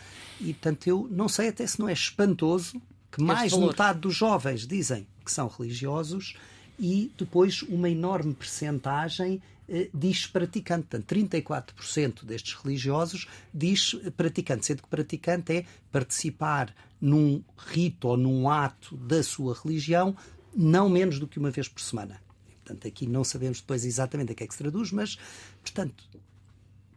e 0.40 0.52
portanto 0.52 0.86
eu 0.86 1.08
não 1.10 1.28
sei 1.28 1.48
até 1.48 1.66
se 1.66 1.80
não 1.80 1.88
é 1.88 1.92
espantoso 1.92 2.80
que 3.10 3.22
mais 3.22 3.52
de 3.52 3.58
metade 3.58 4.00
dos 4.00 4.14
jovens 4.14 4.66
dizem 4.66 5.06
que 5.24 5.32
são 5.32 5.48
religiosos 5.48 6.36
e 6.78 7.10
depois 7.16 7.62
uma 7.62 7.90
enorme 7.90 8.34
percentagem 8.34 9.42
eh, 9.68 9.88
diz 9.92 10.26
praticante. 10.26 10.86
Portanto, 10.88 11.14
34% 11.14 12.24
destes 12.24 12.54
religiosos 12.54 13.26
diz 13.52 13.94
praticante, 14.16 14.66
sendo 14.66 14.82
que 14.82 14.88
praticante 14.88 15.52
é 15.52 15.66
participar 15.90 16.74
num 17.00 17.42
rito 17.56 18.08
ou 18.08 18.16
num 18.16 18.48
ato 18.48 18.96
da 18.96 19.22
sua 19.22 19.54
religião 19.54 20.16
não 20.54 20.88
menos 20.88 21.18
do 21.18 21.28
que 21.28 21.38
uma 21.38 21.50
vez 21.50 21.68
por 21.68 21.80
semana. 21.80 22.20
Portanto, 22.64 22.88
aqui 22.88 23.06
não 23.06 23.24
sabemos 23.24 23.60
depois 23.60 23.84
exatamente 23.84 24.32
a 24.32 24.34
que 24.34 24.44
é 24.44 24.46
que 24.46 24.52
se 24.52 24.58
traduz, 24.58 24.90
mas, 24.90 25.16
portanto, 25.62 26.04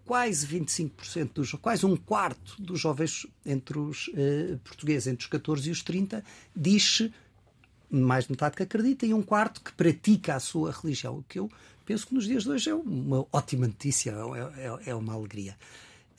quase 0.05 0.47
25% 0.47 1.33
dos 1.33 1.51
quase 1.53 1.85
um 1.85 1.95
quarto 1.95 2.61
dos 2.61 2.79
jovens 2.79 3.25
entre 3.45 3.77
os 3.79 4.07
uh, 4.09 4.57
portugueses 4.63 5.07
entre 5.07 5.23
os 5.23 5.29
14 5.29 5.69
e 5.69 5.71
os 5.71 5.83
30 5.83 6.23
diz 6.55 7.09
mais 7.91 8.25
de 8.25 8.31
metade 8.31 8.55
que 8.55 8.63
acredita 8.63 9.05
e 9.05 9.13
um 9.13 9.21
quarto 9.21 9.61
que 9.61 9.71
pratica 9.73 10.35
a 10.35 10.39
sua 10.39 10.71
religião, 10.71 11.17
o 11.17 11.23
que 11.23 11.39
eu 11.39 11.51
penso 11.85 12.07
que 12.07 12.13
nos 12.13 12.25
dias 12.25 12.43
de 12.43 12.49
hoje 12.49 12.69
é 12.69 12.75
uma 12.75 13.25
ótima 13.31 13.67
notícia, 13.67 14.11
é, 14.55 14.61
é, 14.63 14.89
é 14.91 14.95
uma 14.95 15.13
alegria. 15.13 15.57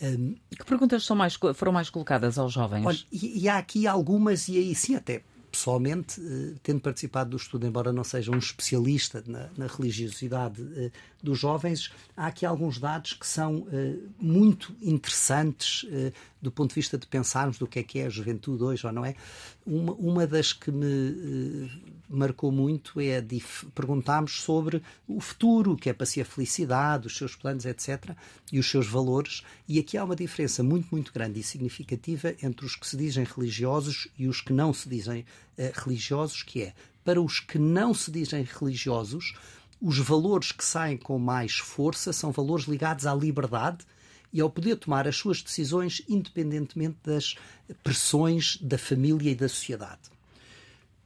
Um, 0.00 0.34
que 0.50 0.64
perguntas 0.64 1.04
são 1.04 1.16
mais, 1.16 1.38
foram 1.54 1.72
mais 1.72 1.88
colocadas 1.88 2.36
aos 2.36 2.52
jovens? 2.52 2.84
Olha, 2.84 2.98
e, 3.10 3.44
e, 3.44 3.48
há 3.48 3.56
aqui 3.56 3.86
algumas, 3.86 4.48
e 4.48 4.58
aí 4.58 4.74
sim, 4.74 4.96
até 4.96 5.22
pessoalmente, 5.52 6.20
eh, 6.20 6.54
tendo 6.62 6.80
participado 6.80 7.30
do 7.30 7.36
estudo, 7.36 7.66
embora 7.66 7.92
não 7.92 8.02
seja 8.02 8.32
um 8.32 8.38
especialista 8.38 9.22
na, 9.26 9.50
na 9.56 9.66
religiosidade 9.66 10.66
eh, 10.74 10.90
dos 11.22 11.38
jovens, 11.38 11.92
há 12.16 12.26
aqui 12.26 12.46
alguns 12.46 12.78
dados 12.78 13.12
que 13.12 13.26
são 13.26 13.66
eh, 13.70 13.96
muito 14.18 14.74
interessantes 14.80 15.86
do 16.42 16.50
ponto 16.50 16.70
de 16.70 16.74
vista 16.74 16.98
de 16.98 17.06
pensarmos 17.06 17.56
do 17.56 17.68
que 17.68 17.78
é 17.78 17.82
que 17.84 18.00
é 18.00 18.06
a 18.06 18.10
juventude 18.10 18.64
hoje 18.64 18.84
ou 18.84 18.92
não 18.92 19.04
é. 19.04 19.14
Uma, 19.64 19.92
uma 19.92 20.26
das 20.26 20.52
que 20.52 20.72
me 20.72 21.70
marcou 22.08 22.50
muito 22.50 23.00
é 23.00 23.24
perguntarmos 23.74 24.42
sobre 24.42 24.82
o 25.06 25.20
futuro, 25.20 25.76
que 25.76 25.88
é 25.88 25.92
para 25.92 26.04
si 26.04 26.20
a 26.20 26.24
felicidade, 26.24 27.06
os 27.06 27.16
seus 27.16 27.36
planos, 27.36 27.64
etc., 27.64 28.10
e 28.50 28.58
os 28.58 28.68
seus 28.68 28.88
valores. 28.88 29.42
E 29.68 29.78
aqui 29.78 29.96
há 29.96 30.04
uma 30.04 30.16
diferença 30.16 30.64
muito, 30.64 30.88
muito 30.90 31.12
grande 31.12 31.38
e 31.38 31.42
significativa 31.44 32.34
entre 32.42 32.66
os 32.66 32.74
que 32.74 32.86
se 32.86 32.96
dizem 32.96 33.24
religiosos 33.24 34.08
e 34.18 34.26
os 34.26 34.40
que 34.40 34.52
não 34.52 34.74
se 34.74 34.88
dizem 34.88 35.20
uh, 35.56 35.80
religiosos, 35.84 36.42
que 36.42 36.62
é, 36.62 36.74
para 37.04 37.22
os 37.22 37.38
que 37.38 37.58
não 37.58 37.94
se 37.94 38.10
dizem 38.10 38.42
religiosos, 38.42 39.34
os 39.80 39.98
valores 39.98 40.52
que 40.52 40.64
saem 40.64 40.96
com 40.96 41.18
mais 41.18 41.54
força 41.54 42.12
são 42.12 42.32
valores 42.32 42.66
ligados 42.66 43.06
à 43.06 43.14
liberdade 43.14 43.84
e 44.32 44.40
ao 44.40 44.50
poder 44.50 44.76
tomar 44.76 45.06
as 45.06 45.16
suas 45.16 45.42
decisões 45.42 46.02
independentemente 46.08 46.98
das 47.04 47.36
pressões 47.82 48.56
da 48.60 48.78
família 48.78 49.30
e 49.30 49.34
da 49.34 49.48
sociedade. 49.48 50.00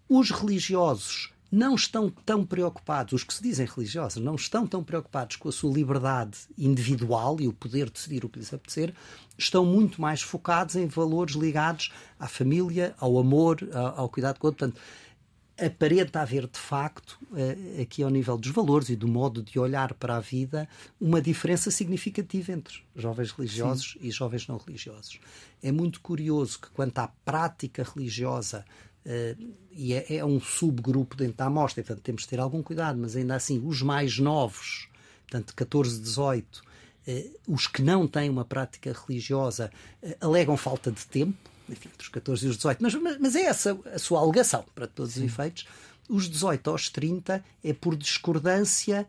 Os 0.08 0.30
religiosos 0.30 1.32
não 1.50 1.74
estão 1.74 2.10
tão 2.10 2.44
preocupados, 2.44 3.12
os 3.12 3.24
que 3.24 3.32
se 3.32 3.42
dizem 3.42 3.66
religiosos, 3.66 4.22
não 4.22 4.34
estão 4.34 4.66
tão 4.66 4.82
preocupados 4.82 5.36
com 5.36 5.48
a 5.48 5.52
sua 5.52 5.72
liberdade 5.72 6.38
individual 6.58 7.40
e 7.40 7.48
o 7.48 7.52
poder 7.52 7.88
decidir 7.88 8.24
o 8.24 8.28
que 8.28 8.38
lhes 8.38 8.52
apetecer, 8.52 8.94
estão 9.38 9.64
muito 9.64 10.00
mais 10.00 10.22
focados 10.22 10.76
em 10.76 10.86
valores 10.86 11.34
ligados 11.34 11.92
à 12.18 12.28
família, 12.28 12.94
ao 12.98 13.18
amor, 13.18 13.58
ao 13.96 14.08
cuidado 14.08 14.38
com 14.38 14.46
o 14.46 14.50
outro. 14.50 14.66
Portanto, 14.66 14.80
aparenta 15.58 16.20
haver 16.20 16.46
de 16.46 16.58
facto, 16.58 17.18
eh, 17.34 17.82
aqui 17.82 18.02
ao 18.02 18.10
nível 18.10 18.36
dos 18.36 18.50
valores 18.50 18.90
e 18.90 18.96
do 18.96 19.08
modo 19.08 19.42
de 19.42 19.58
olhar 19.58 19.94
para 19.94 20.16
a 20.16 20.20
vida, 20.20 20.68
uma 21.00 21.20
diferença 21.20 21.70
significativa 21.70 22.52
entre 22.52 22.82
jovens 22.94 23.30
religiosos 23.32 23.92
Sim. 23.92 23.98
e 24.02 24.10
jovens 24.10 24.46
não 24.46 24.58
religiosos. 24.58 25.18
É 25.62 25.72
muito 25.72 26.00
curioso 26.00 26.60
que, 26.60 26.70
quanto 26.70 26.98
à 26.98 27.08
prática 27.08 27.82
religiosa, 27.82 28.64
Uh, 29.06 29.54
e 29.70 29.94
é, 29.94 30.16
é, 30.16 30.24
um 30.24 30.40
subgrupo 30.40 31.14
dentro 31.14 31.36
da 31.36 31.44
amostra, 31.44 31.80
portanto 31.80 32.02
temos 32.02 32.22
de 32.22 32.28
ter 32.28 32.40
algum 32.40 32.60
cuidado, 32.60 32.98
mas 32.98 33.14
ainda 33.14 33.36
assim, 33.36 33.62
os 33.64 33.80
mais 33.80 34.18
novos, 34.18 34.88
portanto 35.28 35.54
14, 35.54 36.00
18, 36.00 36.56
uh, 36.56 37.36
os 37.46 37.68
que 37.68 37.82
não 37.82 38.08
têm 38.08 38.28
uma 38.28 38.44
prática 38.44 38.92
religiosa, 38.92 39.70
alegam 40.20 40.56
falta 40.56 40.90
de 40.90 41.06
tempo, 41.06 41.38
enfim, 41.68 41.88
entre 41.92 42.04
os 42.04 42.08
14 42.08 42.46
e 42.46 42.48
os 42.48 42.56
18, 42.56 42.82
mas, 42.82 42.94
mas 43.18 43.36
é 43.36 43.42
essa 43.42 43.78
a 43.92 43.98
sua 43.98 44.20
alegação, 44.20 44.64
para 44.74 44.86
todos 44.86 45.14
Sim. 45.14 45.24
os 45.24 45.32
efeitos. 45.32 45.66
Os 46.08 46.28
18 46.28 46.70
aos 46.70 46.88
30 46.88 47.44
é 47.64 47.72
por 47.72 47.96
discordância 47.96 49.06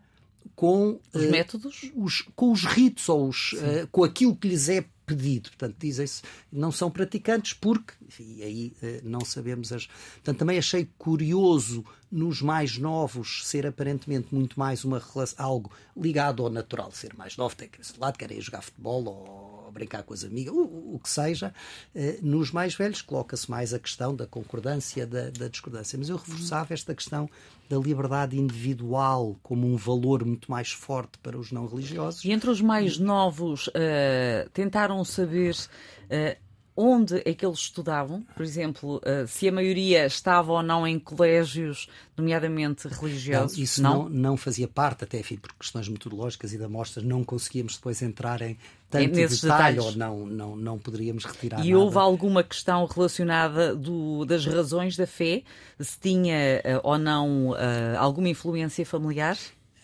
com 0.56 1.00
os 1.14 1.26
métodos, 1.26 1.92
os, 1.96 2.22
com 2.36 2.52
os 2.52 2.64
ritos 2.66 3.08
ou 3.10 3.28
os, 3.28 3.54
com 3.92 4.04
aquilo 4.04 4.36
que 4.36 4.48
lhes 4.48 4.70
é 4.70 4.84
pedido. 5.08 5.50
Portanto, 5.50 5.76
dizem-se 5.80 6.22
não 6.52 6.72
são 6.72 6.92
praticantes 6.92 7.54
porque, 7.54 7.94
e 8.20 8.44
aí 8.44 8.74
eh, 8.84 9.00
não 9.04 9.22
sabemos 9.22 9.72
as. 9.72 9.88
Portanto, 9.88 10.38
também 10.38 10.58
achei 10.58 10.90
curioso 10.98 11.84
nos 12.12 12.42
mais 12.42 12.78
novos 12.78 13.48
ser 13.48 13.66
aparentemente 13.66 14.36
muito 14.36 14.60
mais 14.60 14.84
uma 14.84 15.02
algo 15.38 15.72
ligado 15.96 16.44
ao 16.44 16.50
natural, 16.50 16.92
ser 16.92 17.16
mais 17.16 17.38
novo, 17.38 17.56
tem 17.56 17.70
que 17.70 17.82
esse 17.82 17.98
lado, 17.98 18.18
querem 18.18 18.40
jogar 18.42 18.62
futebol 18.62 19.06
ou 19.06 19.57
brincar 19.78 20.04
com 20.04 20.14
as 20.14 20.24
amigas, 20.24 20.54
o, 20.54 20.96
o 20.96 21.00
que 21.02 21.10
seja. 21.10 21.54
Eh, 21.96 22.20
nos 22.22 22.52
mais 22.52 22.76
velhos 22.76 23.02
coloca-se 23.02 23.50
mais 23.50 23.74
a 23.74 23.80
questão 23.80 24.16
da 24.16 24.26
concordância, 24.26 25.06
da, 25.06 25.30
da 25.30 25.48
discordância. 25.48 25.98
Mas 25.98 26.10
eu 26.10 26.18
reforçava 26.18 26.74
esta 26.74 26.94
questão 26.94 27.30
da 27.70 27.78
liberdade 27.78 28.40
individual 28.40 29.36
como 29.44 29.68
um 29.68 29.76
valor 29.76 30.26
muito 30.26 30.50
mais 30.50 30.72
forte 30.72 31.18
para 31.20 31.38
os 31.38 31.52
não 31.52 31.68
religiosos. 31.68 32.24
E 32.24 32.32
entre 32.32 32.50
os 32.50 32.62
mais 32.62 32.98
novos, 32.98 33.68
uh, 33.68 34.50
tentaram 34.54 35.04
saber 35.04 35.54
uh, 35.54 36.47
onde 36.78 37.24
é 37.26 37.34
que 37.34 37.44
eles 37.44 37.58
estudavam, 37.58 38.24
por 38.36 38.44
exemplo, 38.44 38.98
uh, 38.98 39.28
se 39.28 39.50
a 39.50 39.52
maioria 39.52 40.06
estava 40.06 40.54
ou 40.54 40.62
não 40.62 40.88
em 40.88 41.00
colégios, 41.00 41.90
nomeadamente 42.16 42.88
religiosos. 42.88 43.58
Não, 43.58 43.64
isso 43.64 43.82
não? 43.82 44.04
não, 44.04 44.10
não 44.10 44.38
fazia 44.38 44.68
parte, 44.68 45.04
até 45.04 45.20
enfim, 45.20 45.38
por 45.38 45.52
questões 45.54 45.90
metodológicas 45.90 46.54
e 46.54 46.58
de 46.58 46.64
amostras, 46.64 47.04
não 47.04 47.24
conseguíamos 47.24 47.78
depois 47.78 48.02
entrar 48.04 48.42
em 48.44 48.56
tanto 48.90 49.16
Nesses 49.16 49.42
detalhe 49.42 49.76
detalhes. 49.76 49.84
ou 49.84 49.98
não, 49.98 50.26
não, 50.26 50.56
não 50.56 50.80
poderíamos 50.80 51.26
retirar. 51.26 51.66
E 51.66 51.72
nada. 51.72 51.84
houve 51.84 51.98
alguma 51.98 52.44
questão 52.44 52.86
relacionada 52.86 53.76
do, 53.76 54.24
das 54.24 54.46
razões 54.46 54.96
da 54.96 55.06
fé? 55.06 55.44
Se 55.80 56.00
tinha 56.00 56.62
uh, 56.64 56.80
ou 56.84 56.98
não 56.98 57.50
uh, 57.50 57.56
alguma 57.98 58.30
influência 58.30 58.86
familiar? 58.86 59.38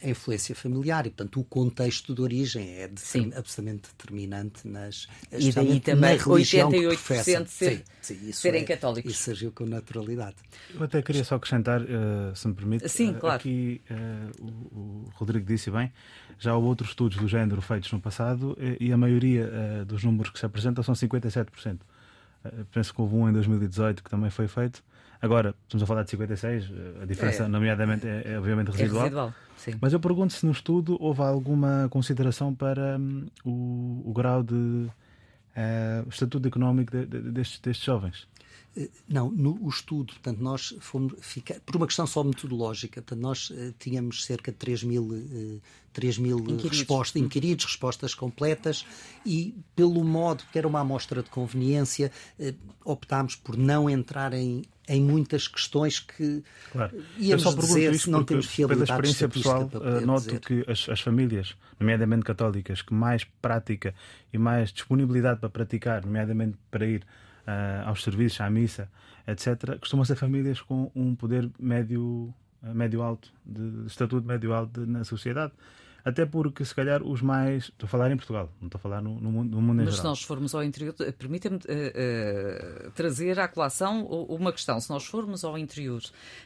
A 0.04 0.10
influência 0.10 0.54
familiar 0.54 1.06
e, 1.06 1.10
portanto, 1.10 1.40
o 1.40 1.44
contexto 1.44 2.14
de 2.14 2.22
origem 2.22 2.76
é 2.76 2.88
de, 2.88 3.02
absolutamente 3.36 3.90
determinante 3.90 4.68
nas 4.68 5.08
E 5.32 5.52
daí 5.52 5.80
também 5.80 6.18
88% 6.18 7.48
ser, 7.48 7.48
sim, 7.48 7.84
sim, 8.02 8.32
serem 8.32 8.64
é, 8.64 8.66
católicos. 8.66 9.12
Isso 9.12 9.24
surgiu 9.24 9.52
com 9.52 9.66
naturalidade. 9.66 10.36
Eu 10.74 10.84
até 10.84 11.02
queria 11.02 11.24
só 11.24 11.36
acrescentar, 11.36 11.82
uh, 11.82 12.36
se 12.36 12.48
me 12.48 12.54
permite, 12.54 12.90
sim, 12.90 13.12
uh, 13.12 13.20
claro. 13.20 13.36
aqui 13.38 13.82
uh, 13.90 14.44
o, 14.44 15.08
o, 15.08 15.10
Rodrigo 15.16 15.46
disse 15.46 15.72
bem, 15.72 15.92
já 16.38 16.54
houve 16.54 16.68
outros 16.68 16.90
estudos 16.90 17.18
do 17.18 17.28
género 17.28 17.62
feitos 17.62 17.92
no 17.92 18.02
passado 18.02 18.58
e 18.80 18.92
a 18.92 18.98
maioria 18.98 19.86
dos 19.86 20.04
números 20.04 20.32
que 20.32 20.40
se 20.40 20.46
apresentam 20.46 20.84
são 20.84 20.94
57%. 20.94 21.80
penso 22.72 22.94
que 22.94 23.02
houve 23.02 23.16
um 23.16 23.30
em 23.30 23.32
2018 23.32 24.04
que 24.04 24.10
também 24.10 24.30
foi 24.30 24.48
feito. 24.48 24.84
Agora, 25.24 25.56
estamos 25.64 25.82
a 25.84 25.86
falar 25.86 26.04
de 26.04 26.10
56, 26.10 26.66
a 27.02 27.06
diferença, 27.06 27.44
é. 27.44 27.48
nomeadamente, 27.48 28.06
é, 28.06 28.34
é 28.34 28.38
obviamente 28.38 28.72
residual. 28.72 29.00
É 29.00 29.04
residual. 29.04 29.34
Sim. 29.56 29.76
Mas 29.80 29.94
eu 29.94 30.00
pergunto 30.02 30.34
se 30.34 30.46
no 30.46 30.52
estudo 30.52 30.98
houve 31.00 31.22
alguma 31.22 31.88
consideração 31.90 32.54
para 32.54 32.98
um, 32.98 33.28
o, 33.46 34.10
o, 34.10 34.14
grau 34.14 34.44
de 34.44 34.54
uh, 34.54 36.10
estatuto 36.10 36.46
económico 36.46 36.92
de, 36.92 37.06
de, 37.06 37.32
destes, 37.32 37.62
destes 37.62 37.86
jovens. 37.86 38.28
Eh, 38.76 38.90
não, 39.08 39.32
no 39.32 39.58
o 39.64 39.70
estudo, 39.70 40.12
portanto, 40.12 40.40
nós 40.40 40.76
fomos 40.82 41.14
ficar, 41.22 41.58
por 41.62 41.78
uma 41.78 41.88
questão 41.88 42.06
só 42.06 42.22
metodológica, 42.22 43.02
portanto, 43.02 43.22
nós 43.22 43.50
uh, 43.50 43.74
tínhamos 43.80 44.26
cerca 44.26 44.52
de 44.52 44.58
3 44.58 44.84
mil, 44.84 45.04
uh, 45.04 45.62
3 45.94 46.18
mil 46.18 46.44
respostas, 46.70 47.22
inquiridos, 47.22 47.64
respostas 47.64 48.14
completas, 48.14 48.86
e 49.26 49.56
pelo 49.74 50.04
modo 50.04 50.44
que 50.52 50.58
era 50.58 50.68
uma 50.68 50.82
amostra 50.82 51.24
de 51.24 51.30
conveniência, 51.30 52.12
uh, 52.38 52.54
optámos 52.84 53.38
por 53.38 53.56
não 53.56 53.90
entrar 53.90 54.34
em, 54.34 54.64
em 54.88 55.02
muitas 55.02 55.48
questões 55.48 56.00
que 56.00 56.44
claro. 56.72 56.92
íamos 57.18 57.46
Eu 57.46 57.52
só 57.52 57.58
dizer 57.58 57.94
se 57.98 58.10
não 58.10 58.24
temos 58.24 58.48
Pela 58.54 58.84
experiência 58.84 59.30
pessoal, 59.30 59.70
uh, 59.74 60.06
noto 60.06 60.26
dizer. 60.26 60.40
que 60.40 60.66
as, 60.70 60.90
as, 60.90 61.00
famílias, 61.00 61.56
nomeadamente 61.80 62.24
católicas, 62.24 62.82
que 62.82 62.94
mais 62.94 63.24
prática 63.24 63.94
e 64.32 64.38
mais 64.38 64.72
disponibilidade 64.72 65.40
para 65.40 65.50
praticar, 65.50 66.06
nomeadamente 66.06 66.58
para 66.70 66.86
ir 66.86 67.04
uh, 67.48 67.88
aos 67.88 68.04
serviços, 68.04 68.42
à 68.42 68.50
missa, 68.50 68.90
etc., 69.28 69.80
costumam 69.80 70.04
ser 70.04 70.16
famílias 70.16 70.62
com 70.62 70.92
um 70.94 71.16
poder 71.16 71.50
médio, 71.58 72.34
médio 72.62 73.02
alto, 73.02 73.32
de, 73.46 73.84
de 73.84 73.88
estatuto 73.88 74.28
médio 74.28 74.54
alto 74.54 74.82
de, 74.82 74.92
na 74.92 75.04
sociedade. 75.04 75.54
Até 76.06 76.26
porque, 76.26 76.66
se 76.66 76.76
calhar, 76.76 77.02
os 77.02 77.22
mais. 77.22 77.66
Estou 77.66 77.88
a 77.88 77.90
falar 77.90 78.12
em 78.12 78.18
Portugal, 78.18 78.52
não 78.60 78.68
estou 78.68 78.78
a 78.78 78.82
falar 78.82 79.02
no, 79.02 79.20
no 79.22 79.32
mundo, 79.32 79.52
no 79.52 79.62
mundo 79.62 79.82
em 79.82 79.86
Mas 79.86 79.96
geral. 79.96 80.16
se 80.16 80.22
nós 80.22 80.24
formos 80.24 80.54
ao 80.54 80.64
interior, 80.64 80.94
eh, 81.00 81.12
permita-me 81.12 81.56
uh, 81.56 81.60
uh, 81.60 82.92
trazer 82.92 83.40
à 83.40 83.48
colação 83.48 84.06
uma 84.06 84.52
questão. 84.52 84.80
Se 84.82 84.90
nós 84.90 85.06
formos 85.06 85.46
ao 85.46 85.58
interior, 85.58 86.02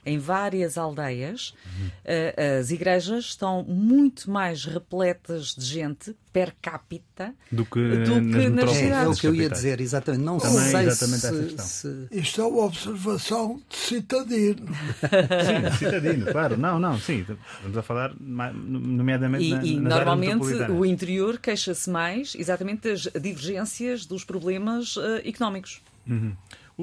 em 0.06 0.20
várias 0.20 0.78
aldeias, 0.78 1.56
uhum. 1.66 1.88
uh, 1.88 2.60
as 2.60 2.70
igrejas 2.70 3.26
estão 3.26 3.64
muito 3.64 4.30
mais 4.30 4.64
repletas 4.64 5.56
de 5.56 5.66
gente 5.66 6.16
per 6.32 6.54
capita 6.62 7.34
do 7.52 7.66
que, 7.66 7.80
do 7.80 8.14
que 8.22 8.50
nas, 8.50 8.70
cidades. 8.70 8.84
É, 8.84 9.04
é, 9.06 9.08
o 9.08 9.16
que 9.16 9.26
eu 9.26 9.34
ia 9.34 9.50
dizer, 9.50 9.82
exatamente. 9.82 10.24
Não 10.24 10.38
Também 10.38 10.70
sei 10.70 10.86
exatamente 10.86 11.64
se, 11.64 11.82
se... 11.82 12.08
Isto 12.12 12.42
é 12.42 12.46
uma 12.46 12.66
observação 12.66 13.60
de 13.68 13.76
citadino. 13.76 14.68
sim, 14.68 15.78
citadino, 15.80 16.32
claro. 16.32 16.56
Não, 16.56 16.78
não, 16.78 17.00
sim. 17.00 17.26
Estamos 17.28 17.78
a 17.78 17.82
falar, 17.82 18.14
nomeadamente 18.20 19.46
e, 19.46 19.47
na, 19.52 19.64
e 19.64 19.80
normalmente 19.80 20.46
o 20.72 20.86
interior 20.86 21.40
queixa-se 21.40 21.90
mais 21.90 22.36
exatamente 22.36 22.90
das 22.90 23.02
divergências 23.22 24.06
dos 24.06 24.24
problemas 24.24 24.96
uh, 24.96 25.22
económicos. 25.24 25.82
Uhum. 26.08 26.36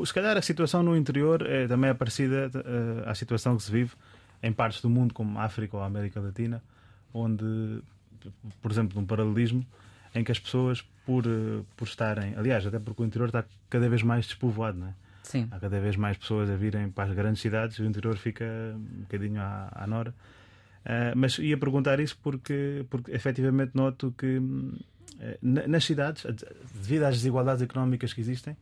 Se 0.05 0.13
calhar 0.13 0.37
a 0.37 0.43
situação 0.43 0.83
no 0.83 0.97
interior 0.97 1.47
é 1.47 1.69
também 1.69 1.91
é 1.91 1.95
parecida 1.95 2.51
uh, 2.55 3.09
à 3.09 3.15
situação 3.15 3.57
que 3.57 3.63
se 3.63 3.71
vive 3.71 3.93
em 4.43 4.53
partes 4.53 4.81
do 4.81 4.91
mundo, 4.91 5.15
como 5.15 5.39
África 5.39 5.77
ou 5.77 5.83
América 5.83 6.21
Latina, 6.21 6.63
onde, 7.13 7.81
por 8.61 8.71
exemplo, 8.71 9.01
num 9.01 9.07
paralelismo 9.07 9.65
em 10.15 10.23
que 10.23 10.31
as 10.31 10.39
pessoas, 10.39 10.83
por, 11.07 11.27
uh, 11.27 11.65
por 11.77 11.87
estarem. 11.87 12.35
Aliás, 12.37 12.67
até 12.67 12.79
porque 12.79 13.03
o 13.03 13.07
interior 13.07 13.27
está 13.27 13.45
cada 13.71 13.89
vez 13.89 14.03
mais 14.03 14.27
despovoado, 14.27 14.79
não 14.79 14.89
é? 14.89 14.95
Sim. 15.23 15.49
Há 15.51 15.59
cada 15.59 15.81
vez 15.81 15.97
mais 15.97 16.17
pessoas 16.19 16.51
a 16.51 16.55
virem 16.55 16.91
para 16.91 17.05
as 17.05 17.17
grandes 17.17 17.41
cidades 17.41 17.79
e 17.79 17.83
o 17.83 17.87
interior 17.87 18.17
fica 18.17 18.45
um 18.75 19.01
bocadinho 19.01 19.41
à, 19.41 19.73
à 19.75 19.87
nora. 19.87 20.15
Uh, 20.85 21.17
mas 21.17 21.39
ia 21.39 21.57
perguntar 21.57 21.99
isso 21.99 22.19
porque, 22.23 22.85
porque 22.91 23.11
efetivamente 23.13 23.73
noto 23.75 24.15
que 24.19 24.37
uh, 24.37 24.79
nas 25.41 25.85
cidades, 25.85 26.25
devido 26.75 27.05
às 27.05 27.17
desigualdades 27.17 27.63
económicas 27.63 28.13
que 28.13 28.21
existem, 28.21 28.55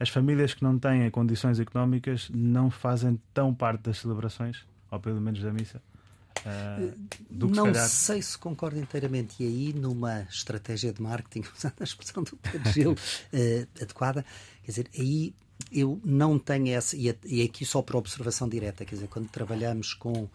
as 0.00 0.08
famílias 0.08 0.54
que 0.54 0.62
não 0.64 0.76
têm 0.76 1.08
condições 1.10 1.60
económicas 1.60 2.28
não 2.34 2.68
fazem 2.68 3.20
tão 3.32 3.54
parte 3.54 3.82
das 3.82 3.98
celebrações, 3.98 4.66
ou 4.90 4.98
pelo 4.98 5.20
menos 5.20 5.40
da 5.40 5.52
missa. 5.52 5.80
Uh, 6.44 6.92
não 7.30 7.48
se 7.48 7.54
calhar... 7.54 7.88
sei 7.88 8.22
se 8.22 8.36
concordo 8.36 8.80
inteiramente. 8.80 9.40
E 9.40 9.46
aí, 9.46 9.72
numa 9.72 10.22
estratégia 10.22 10.92
de 10.92 11.00
marketing, 11.00 11.46
usando 11.56 11.74
a 11.78 11.84
expressão 11.84 12.24
do 12.24 12.36
Pedro 12.38 12.72
Gil 12.72 12.96
adequada, 13.80 14.24
quer 14.64 14.70
dizer, 14.72 14.90
aí 14.98 15.32
eu 15.70 16.00
não 16.04 16.38
tenho 16.38 16.74
essa, 16.74 16.96
e 16.96 17.42
aqui 17.42 17.64
só 17.64 17.80
por 17.82 17.96
observação 17.96 18.48
direta, 18.48 18.84
quer 18.84 18.96
dizer, 18.96 19.06
quando 19.06 19.28
trabalhamos 19.28 19.94
com 19.94 20.12
eh, 20.24 20.28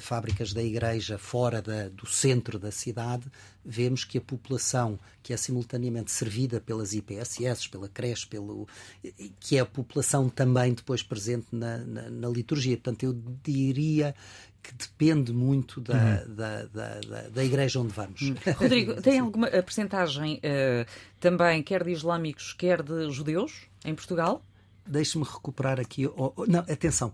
fábricas 0.00 0.52
da 0.52 0.62
igreja 0.62 1.18
fora 1.18 1.60
da, 1.60 1.88
do 1.88 2.06
centro 2.06 2.58
da 2.58 2.70
cidade, 2.70 3.24
vemos 3.64 4.04
que 4.04 4.18
a 4.18 4.20
população 4.20 4.98
que 5.22 5.32
é 5.32 5.36
simultaneamente 5.36 6.10
servida 6.10 6.60
pelas 6.60 6.92
IPSS, 6.92 7.68
pela 7.68 7.88
creche, 7.88 8.26
pelo, 8.26 8.68
que 9.40 9.56
é 9.56 9.60
a 9.60 9.66
população 9.66 10.28
também 10.28 10.74
depois 10.74 11.02
presente 11.02 11.46
na, 11.52 11.78
na, 11.78 12.10
na 12.10 12.28
liturgia. 12.28 12.76
Portanto, 12.76 13.04
eu 13.04 13.12
diria 13.42 14.14
que 14.62 14.72
depende 14.74 15.32
muito 15.32 15.80
da, 15.80 15.94
uhum. 15.94 16.34
da, 16.34 16.64
da, 16.66 17.00
da, 17.00 17.28
da, 17.28 17.44
igreja 17.44 17.80
onde 17.80 17.92
vamos. 17.92 18.20
Uhum. 18.20 18.36
Rodrigo, 18.56 19.02
tem 19.02 19.18
alguma 19.18 19.48
percentagem 19.48 20.36
uh, 20.36 20.86
também, 21.18 21.62
quer 21.62 21.82
de 21.82 21.90
islâmicos, 21.90 22.52
quer 22.52 22.82
de 22.82 23.10
judeus, 23.10 23.62
em 23.84 23.94
Portugal? 23.94 24.42
Deixe-me 24.86 25.24
recuperar 25.24 25.80
aqui. 25.80 26.06
Oh, 26.06 26.32
oh, 26.36 26.46
não, 26.46 26.60
atenção 26.60 27.12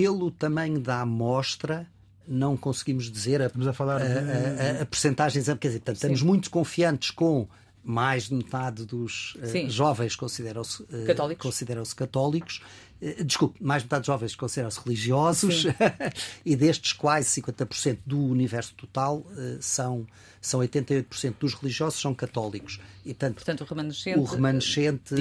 pelo 0.00 0.30
tamanho 0.30 0.80
da 0.80 1.00
amostra, 1.02 1.86
não 2.26 2.56
conseguimos 2.56 3.10
dizer 3.10 3.42
a, 3.42 3.46
Estamos 3.46 3.66
a 3.66 3.72
falar 3.72 4.00
a, 4.00 4.04
de- 4.06 4.12
a, 4.18 4.78
a, 4.78 4.82
a 4.82 4.86
percentagens. 4.86 5.44
Quer 5.46 5.54
dizer, 5.68 5.78
portanto, 5.80 5.96
estamos 5.96 6.22
muito 6.22 6.50
confiantes 6.50 7.10
com 7.10 7.46
mais 7.82 8.24
de 8.28 8.34
metade 8.34 8.84
dos 8.84 9.36
Sim. 9.44 9.68
jovens 9.70 10.14
consideram-se 10.14 10.84
eh, 10.92 11.04
Católicos. 11.06 11.42
consideram-se 11.42 11.94
católicos. 11.94 12.60
Eh, 13.00 13.24
Desculpe, 13.24 13.62
mais 13.62 13.82
de 13.82 13.86
metade 13.86 14.00
dos 14.02 14.06
jovens 14.08 14.34
consideram-se 14.36 14.78
religiosos 14.84 15.64
e 16.44 16.54
destes 16.56 16.92
quase 16.92 17.40
50% 17.40 17.98
do 18.04 18.18
universo 18.22 18.74
total 18.74 19.24
são, 19.60 20.06
são 20.42 20.60
88% 20.60 21.34
dos 21.40 21.54
religiosos 21.54 21.98
são 22.00 22.14
católicos. 22.14 22.80
E, 23.02 23.14
portanto, 23.14 23.34
Portanto, 23.36 23.60
o 23.62 23.64
remanescente. 23.64 24.18
o 24.18 24.24
remanescente, 24.24 25.14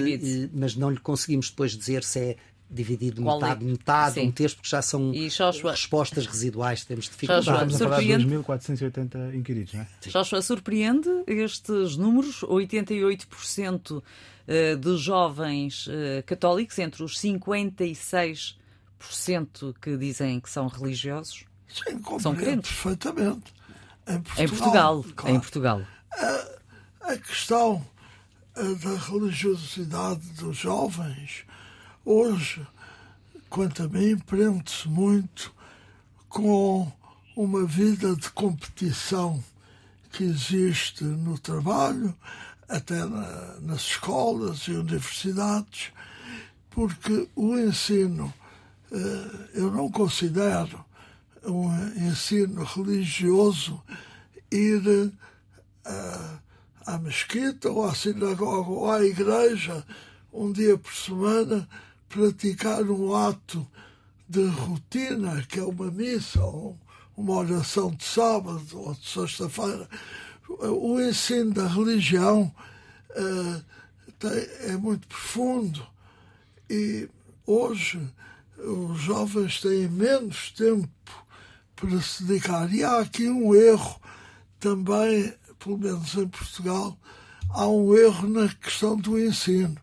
mas 0.53 0.75
não 0.75 0.89
lhe 0.89 0.99
conseguimos 0.99 1.49
depois 1.49 1.71
dizer 1.77 2.03
se 2.03 2.19
é 2.19 2.37
dividido 2.69 3.23
Qual 3.23 3.37
é? 3.37 3.41
metade, 3.41 3.65
metade, 3.65 4.13
Sim. 4.15 4.27
um 4.27 4.31
terço, 4.31 4.55
porque 4.57 4.69
já 4.69 4.81
são 4.81 5.11
Joshua- 5.11 5.71
respostas 5.71 6.25
residuais, 6.27 6.85
temos 6.85 7.05
Joshua, 7.05 7.13
dificuldades. 7.15 7.47
Estamos 7.47 7.75
a 7.75 7.77
falar 7.79 7.99
de 7.99 8.05
Surpreende. 8.07 8.35
2.480 8.35 9.35
inquiridos, 9.35 9.73
não 9.73 9.81
é? 9.81 9.87
Joshua, 10.07 10.41
surpreende 10.41 11.09
estes 11.27 11.97
números? 11.97 12.41
88% 12.41 14.03
eh, 14.47 14.75
de 14.75 14.97
jovens 14.97 15.87
eh, 15.89 16.21
católicos, 16.23 16.77
entre 16.79 17.03
os 17.03 17.17
56% 17.17 18.55
que 19.81 19.97
dizem 19.97 20.39
que 20.39 20.49
são 20.49 20.67
religiosos. 20.67 21.45
Sim, 21.67 21.83
São 21.91 22.01
compreendo 22.01 22.37
crentes. 22.37 22.71
perfeitamente. 22.71 23.53
Em 24.07 24.21
Portugal. 24.21 24.43
Em 24.43 24.47
Portugal. 24.47 25.05
claro. 25.15 25.35
Em 25.35 25.39
Portugal. 25.39 25.81
A 27.01 27.15
questão 27.17 27.85
eh, 28.55 28.61
da 28.75 28.95
religiosidade 28.97 30.21
dos 30.39 30.57
jovens, 30.57 31.45
hoje, 32.05 32.65
quanto 33.49 33.83
a 33.83 33.87
mim, 33.87 34.17
prende-se 34.17 34.87
muito 34.87 35.53
com 36.27 36.91
uma 37.35 37.65
vida 37.65 38.15
de 38.15 38.29
competição 38.31 39.43
que 40.11 40.23
existe 40.23 41.03
no 41.03 41.37
trabalho, 41.37 42.15
até 42.67 43.05
na- 43.05 43.55
nas 43.61 43.81
escolas 43.81 44.59
e 44.67 44.71
universidades, 44.71 45.91
porque 46.69 47.27
o 47.35 47.57
ensino, 47.57 48.31
eh, 48.91 49.49
eu 49.55 49.71
não 49.71 49.89
considero 49.91 50.83
um 51.43 51.71
ensino 51.95 52.63
religioso 52.63 53.81
ir 54.51 55.11
eh, 55.85 56.37
à 56.85 56.97
mesquita 56.97 57.69
ou 57.69 57.85
à 57.85 57.95
sinagoga 57.95 58.69
ou 58.69 58.91
à 58.91 59.03
igreja 59.03 59.83
um 60.31 60.51
dia 60.51 60.77
por 60.77 60.93
semana 60.93 61.67
praticar 62.09 62.83
um 62.83 63.15
ato 63.15 63.65
de 64.27 64.45
rotina, 64.45 65.43
que 65.47 65.59
é 65.59 65.63
uma 65.63 65.89
missa 65.89 66.43
ou 66.43 66.77
uma 67.15 67.35
oração 67.35 67.91
de 67.91 68.03
sábado 68.03 68.67
ou 68.73 68.93
de 68.93 69.07
sexta-feira. 69.07 69.87
O 70.47 70.99
ensino 70.99 71.53
da 71.53 71.67
religião 71.67 72.53
eh, 73.11 73.61
é 74.61 74.77
muito 74.77 75.07
profundo 75.07 75.85
e 76.69 77.09
hoje 77.45 78.01
os 78.57 78.99
jovens 78.99 79.61
têm 79.61 79.87
menos 79.87 80.51
tempo 80.51 80.89
para 81.75 82.01
se 82.01 82.23
dedicar. 82.23 82.73
E 82.73 82.83
há 82.83 82.99
aqui 82.99 83.29
um 83.29 83.55
erro 83.55 83.99
também, 84.59 85.33
pelo 85.57 85.77
menos 85.77 86.15
em 86.15 86.27
Portugal, 86.27 86.97
há 87.49 87.67
um 87.67 87.95
erro 87.95 88.27
na 88.27 88.47
questão 88.49 88.97
do 88.97 89.19
ensino, 89.19 89.77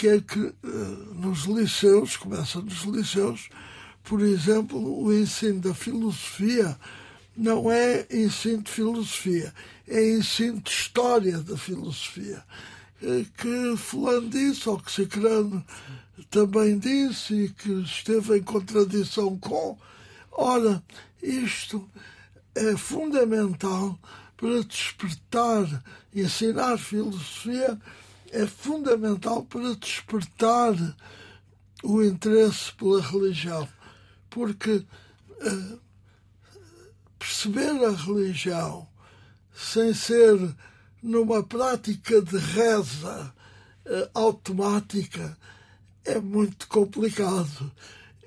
que 0.00 0.08
é 0.08 0.18
que 0.18 0.40
eh, 0.40 0.52
nos 1.14 1.44
liceus, 1.44 2.16
começa 2.16 2.58
nos 2.58 2.84
liceus, 2.84 3.50
por 4.02 4.22
exemplo, 4.22 4.78
o 5.04 5.12
ensino 5.12 5.60
da 5.60 5.74
filosofia 5.74 6.74
não 7.36 7.70
é 7.70 8.06
ensino 8.10 8.62
de 8.62 8.70
filosofia, 8.70 9.52
é 9.86 10.16
ensino 10.16 10.58
de 10.62 10.70
história 10.70 11.36
da 11.40 11.54
filosofia. 11.54 12.42
Eh, 13.02 13.26
Que 13.36 13.76
fulano 13.76 14.30
disse, 14.30 14.70
ou 14.70 14.78
que 14.78 14.90
Cicrano 14.90 15.62
também 16.30 16.78
disse, 16.78 17.34
e 17.34 17.48
que 17.50 17.70
esteve 17.82 18.38
em 18.38 18.42
contradição 18.42 19.36
com. 19.38 19.76
Ora, 20.32 20.82
isto 21.22 21.86
é 22.54 22.74
fundamental 22.74 23.98
para 24.34 24.64
despertar, 24.64 25.84
ensinar 26.14 26.78
filosofia 26.78 27.78
é 28.30 28.46
fundamental 28.46 29.44
para 29.44 29.74
despertar 29.74 30.74
o 31.82 32.02
interesse 32.02 32.72
pela 32.72 33.00
religião, 33.00 33.68
porque 34.28 34.84
eh, 35.40 35.78
perceber 37.18 37.84
a 37.84 37.90
religião 37.90 38.86
sem 39.54 39.92
ser 39.92 40.38
numa 41.02 41.42
prática 41.42 42.20
de 42.22 42.36
reza 42.36 43.34
eh, 43.84 44.10
automática 44.14 45.36
é 46.04 46.20
muito 46.20 46.68
complicado. 46.68 47.70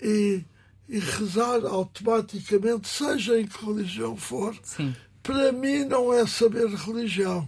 E, 0.01 0.43
e 0.89 0.99
rezar 0.99 1.65
automaticamente, 1.65 2.89
seja 2.89 3.39
em 3.39 3.47
que 3.47 3.65
religião 3.65 4.17
for, 4.17 4.55
Sim. 4.63 4.93
para 5.21 5.51
mim 5.53 5.85
não 5.85 6.13
é 6.13 6.27
saber 6.27 6.67
religião. 6.67 7.47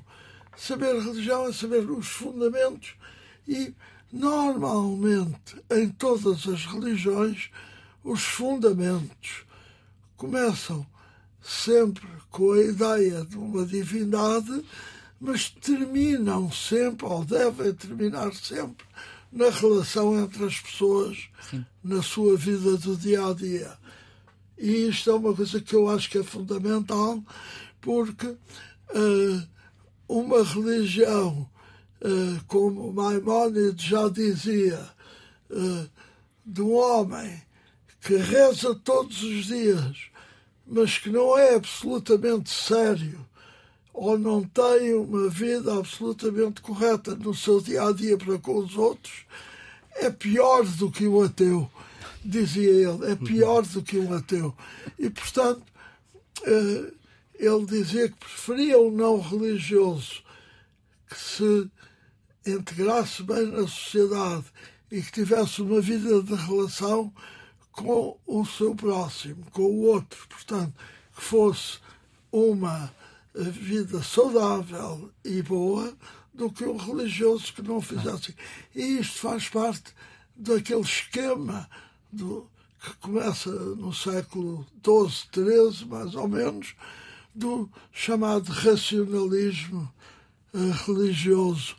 Saber 0.57 0.99
religião 0.99 1.47
é 1.47 1.53
saber 1.53 1.89
os 1.89 2.07
fundamentos 2.07 2.95
e 3.47 3.73
normalmente 4.11 5.61
em 5.71 5.89
todas 5.89 6.47
as 6.47 6.65
religiões 6.65 7.49
os 8.03 8.21
fundamentos 8.21 9.43
começam 10.15 10.85
sempre 11.41 12.07
com 12.31 12.53
a 12.53 12.61
ideia 12.61 13.25
de 13.25 13.37
uma 13.37 13.65
divindade, 13.65 14.63
mas 15.19 15.49
terminam 15.49 16.51
sempre, 16.51 17.05
ou 17.05 17.23
devem 17.23 17.73
terminar 17.73 18.33
sempre, 18.33 18.85
na 19.31 19.49
relação 19.49 20.17
entre 20.19 20.45
as 20.45 20.59
pessoas, 20.59 21.29
na 21.83 22.01
sua 22.01 22.35
vida 22.37 22.77
do 22.77 22.95
dia 22.95 23.27
a 23.27 23.33
dia. 23.33 23.77
E 24.57 24.87
isto 24.87 25.09
é 25.09 25.13
uma 25.13 25.33
coisa 25.33 25.59
que 25.59 25.75
eu 25.75 25.89
acho 25.89 26.09
que 26.09 26.17
é 26.17 26.23
fundamental, 26.23 27.21
porque 27.81 28.35
eh, 28.89 29.47
uma 30.07 30.43
religião, 30.43 31.49
eh, 32.01 32.39
como 32.47 32.93
Maimónides 32.93 33.83
já 33.83 34.07
dizia, 34.09 34.79
eh, 35.49 35.85
de 36.45 36.61
um 36.61 36.73
homem 36.73 37.41
que 38.01 38.15
reza 38.15 38.75
todos 38.75 39.23
os 39.23 39.45
dias, 39.45 39.97
mas 40.67 40.97
que 40.97 41.09
não 41.09 41.37
é 41.37 41.55
absolutamente 41.55 42.49
sério 42.49 43.25
ou 43.95 44.17
não 44.17 44.43
tem 44.43 44.93
uma 44.93 45.29
vida 45.29 45.73
absolutamente 45.73 46.61
correta 46.61 47.15
no 47.15 47.33
seu 47.33 47.61
dia 47.61 47.83
a 47.83 47.91
dia 47.93 48.17
para 48.17 48.37
com 48.37 48.57
os 48.57 48.75
outros, 48.75 49.25
é 49.95 50.09
pior 50.09 50.65
do 50.65 50.91
que 50.91 51.07
o 51.07 51.23
ateu, 51.23 51.69
dizia 52.23 52.69
ele, 52.69 53.11
é 53.11 53.15
pior 53.15 53.65
do 53.65 53.81
que 53.81 53.97
um 53.97 54.13
ateu. 54.13 54.53
E, 54.99 55.09
portanto, 55.09 55.63
eh, 56.43 56.91
ele 57.39 57.65
dizia 57.65 58.09
que 58.09 58.15
preferia 58.15 58.79
um 58.79 58.91
não 58.91 59.19
religioso 59.19 60.23
que 61.07 61.17
se 61.17 61.69
integrasse 62.45 63.23
bem 63.23 63.47
na 63.47 63.67
sociedade 63.67 64.45
e 64.91 65.01
que 65.01 65.11
tivesse 65.11 65.61
uma 65.61 65.81
vida 65.81 66.21
de 66.21 66.35
relação 66.35 67.13
com 67.71 68.17
o 68.25 68.45
seu 68.45 68.75
próximo, 68.75 69.45
com 69.51 69.63
o 69.63 69.81
outro. 69.83 70.27
Portanto, 70.27 70.73
que 71.15 71.21
fosse 71.21 71.79
uma 72.31 72.93
vida 73.33 74.01
saudável 74.01 75.11
e 75.23 75.41
boa 75.41 75.93
do 76.33 76.51
que 76.51 76.65
um 76.65 76.77
religioso 76.77 77.53
que 77.53 77.61
não 77.61 77.81
fizesse. 77.81 78.35
E 78.73 78.99
isto 78.99 79.19
faz 79.19 79.49
parte 79.49 79.93
daquele 80.35 80.81
esquema 80.81 81.69
do, 82.11 82.49
que 82.81 82.93
começa 82.97 83.49
no 83.49 83.93
século 83.93 84.65
XII, 84.83 85.29
XIII, 85.33 85.85
mais 85.87 86.13
ou 86.15 86.27
menos, 86.27 86.75
do 87.35 87.69
chamado 87.91 88.49
racionalismo 88.49 89.91
eh, 90.53 90.57
religioso 90.85 91.75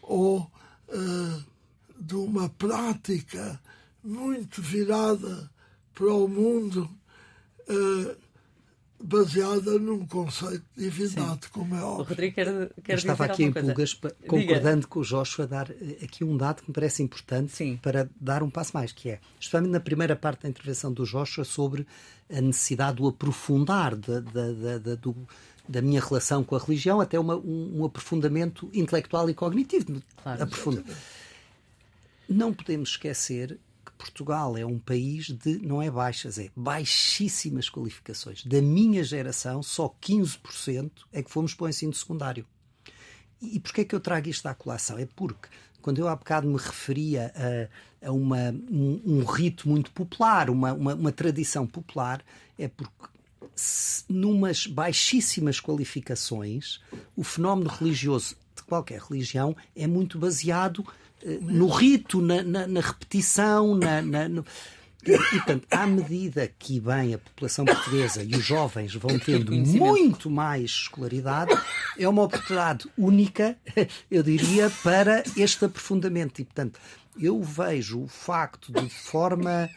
ou 0.00 0.48
eh, 0.88 1.42
de 1.98 2.14
uma 2.14 2.48
prática 2.48 3.60
muito 4.02 4.62
virada 4.62 5.50
para 5.92 6.12
o 6.12 6.28
mundo 6.28 6.88
eh, 7.68 8.16
baseada 9.02 9.78
num 9.78 10.06
conceito 10.06 10.64
de 10.76 10.84
divindade, 10.84 11.48
como 11.50 11.74
é 11.74 11.80
O 11.82 11.86
óbvio. 11.86 12.04
Rodrigo 12.10 12.34
quer, 12.34 12.46
quer 12.82 12.92
Eu 12.92 12.96
estava 12.96 13.24
dizer 13.28 13.32
aqui 13.32 13.44
em 13.44 13.52
pulgas, 13.52 13.94
pa- 13.94 14.08
Diga. 14.08 14.26
concordando 14.28 14.86
com 14.88 15.00
o 15.00 15.04
Joshua, 15.04 15.44
a 15.44 15.48
dar 15.48 15.70
eh, 15.70 15.98
aqui 16.04 16.22
um 16.24 16.36
dado 16.36 16.62
que 16.62 16.68
me 16.68 16.74
parece 16.74 17.02
importante 17.02 17.52
Sim. 17.52 17.78
para 17.82 18.08
dar 18.20 18.42
um 18.42 18.50
passo 18.50 18.70
mais, 18.74 18.92
que 18.92 19.10
é, 19.10 19.20
especialmente 19.40 19.72
na 19.72 19.80
primeira 19.80 20.14
parte 20.16 20.42
da 20.44 20.48
intervenção 20.48 20.92
do 20.92 21.04
Joshua, 21.04 21.44
sobre 21.44 21.86
a 22.32 22.40
necessidade 22.40 22.96
do 22.96 23.08
aprofundar 23.08 23.94
da, 23.96 24.20
da, 24.20 24.52
da, 24.52 24.78
da- 24.78 24.94
do- 24.94 25.28
da 25.68 25.80
minha 25.82 26.00
relação 26.00 26.42
com 26.42 26.56
a 26.56 26.58
religião 26.58 27.00
até 27.00 27.18
uma- 27.18 27.36
um, 27.36 27.80
um 27.80 27.84
aprofundamento 27.84 28.68
intelectual 28.74 29.28
e 29.30 29.34
cognitivo. 29.34 30.02
Claro. 30.22 30.42
Aprofunda. 30.42 30.84
Não 32.28 32.52
podemos 32.52 32.90
esquecer 32.90 33.48
que 33.48 33.71
Portugal 34.02 34.56
é 34.56 34.66
um 34.66 34.80
país 34.80 35.26
de, 35.26 35.58
não 35.58 35.80
é 35.80 35.88
baixas, 35.88 36.36
é 36.36 36.50
baixíssimas 36.56 37.70
qualificações. 37.70 38.44
Da 38.44 38.60
minha 38.60 39.04
geração, 39.04 39.62
só 39.62 39.94
15% 40.02 40.90
é 41.12 41.22
que 41.22 41.30
fomos 41.30 41.54
para 41.54 41.66
o 41.66 41.68
ensino 41.68 41.94
secundário. 41.94 42.44
E 43.40 43.60
porquê 43.60 43.82
é 43.82 43.84
que 43.84 43.94
eu 43.94 44.00
trago 44.00 44.28
isto 44.28 44.46
à 44.46 44.54
colação? 44.54 44.98
É 44.98 45.06
porque 45.06 45.48
quando 45.80 45.98
eu 45.98 46.08
há 46.08 46.16
bocado 46.16 46.48
me 46.48 46.56
referia 46.56 47.32
a, 48.02 48.08
a 48.08 48.12
uma, 48.12 48.50
um, 48.70 49.00
um, 49.04 49.24
rito 49.24 49.68
muito 49.68 49.92
popular, 49.92 50.50
uma, 50.50 50.72
uma, 50.72 50.94
uma 50.94 51.12
tradição 51.12 51.64
popular, 51.64 52.24
é 52.58 52.66
porque 52.66 53.06
numas 54.08 54.66
baixíssimas 54.66 55.60
qualificações, 55.60 56.80
o 57.14 57.22
fenómeno 57.22 57.70
religioso 57.70 58.36
de 58.56 58.62
qualquer 58.64 59.00
religião 59.00 59.56
é 59.76 59.86
muito 59.86 60.18
baseado 60.18 60.84
no 61.40 61.68
rito, 61.68 62.20
na, 62.20 62.42
na, 62.42 62.66
na 62.66 62.80
repetição, 62.80 63.74
na, 63.74 64.02
na 64.02 64.28
no... 64.28 64.44
E, 65.04 65.18
portanto, 65.18 65.66
à 65.68 65.84
medida 65.84 66.52
que 66.56 66.78
bem 66.78 67.14
a 67.14 67.18
população 67.18 67.64
portuguesa 67.64 68.22
e 68.22 68.36
os 68.36 68.44
jovens 68.44 68.94
vão 68.94 69.18
tendo 69.18 69.50
muito 69.52 70.30
mais 70.30 70.70
escolaridade, 70.70 71.50
é 71.98 72.08
uma 72.08 72.22
oportunidade 72.22 72.88
única, 72.96 73.56
eu 74.08 74.22
diria, 74.22 74.70
para 74.84 75.24
este 75.36 75.64
aprofundamento. 75.64 76.40
E, 76.40 76.44
portanto, 76.44 76.78
eu 77.18 77.42
vejo 77.42 78.02
o 78.02 78.06
facto 78.06 78.72
de 78.72 78.88
forma 78.88 79.68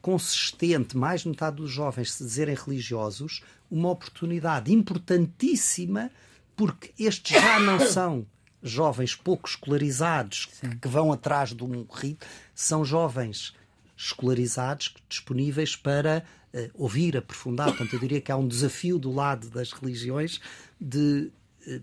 consistente, 0.00 0.96
mais 0.96 1.22
de 1.22 1.28
metade 1.28 1.56
dos 1.56 1.70
jovens 1.70 2.12
se 2.12 2.22
dizerem 2.22 2.54
religiosos, 2.54 3.42
uma 3.68 3.90
oportunidade 3.90 4.72
importantíssima, 4.72 6.08
porque 6.54 6.92
estes 6.98 7.40
já 7.40 7.58
não 7.58 7.80
são 7.80 8.24
jovens 8.62 9.14
pouco 9.14 9.48
escolarizados 9.48 10.48
Sim. 10.52 10.76
que 10.78 10.88
vão 10.88 11.12
atrás 11.12 11.54
de 11.54 11.64
um 11.64 11.86
rito, 11.90 12.26
são 12.54 12.84
jovens 12.84 13.54
escolarizados 13.96 14.94
disponíveis 15.08 15.76
para 15.76 16.24
uh, 16.54 16.70
ouvir, 16.74 17.16
aprofundar. 17.16 17.68
Portanto, 17.68 17.92
eu 17.94 17.98
diria 18.00 18.20
que 18.20 18.32
há 18.32 18.36
um 18.36 18.48
desafio 18.48 18.98
do 18.98 19.12
lado 19.12 19.50
das 19.50 19.72
religiões 19.72 20.40
de 20.80 21.30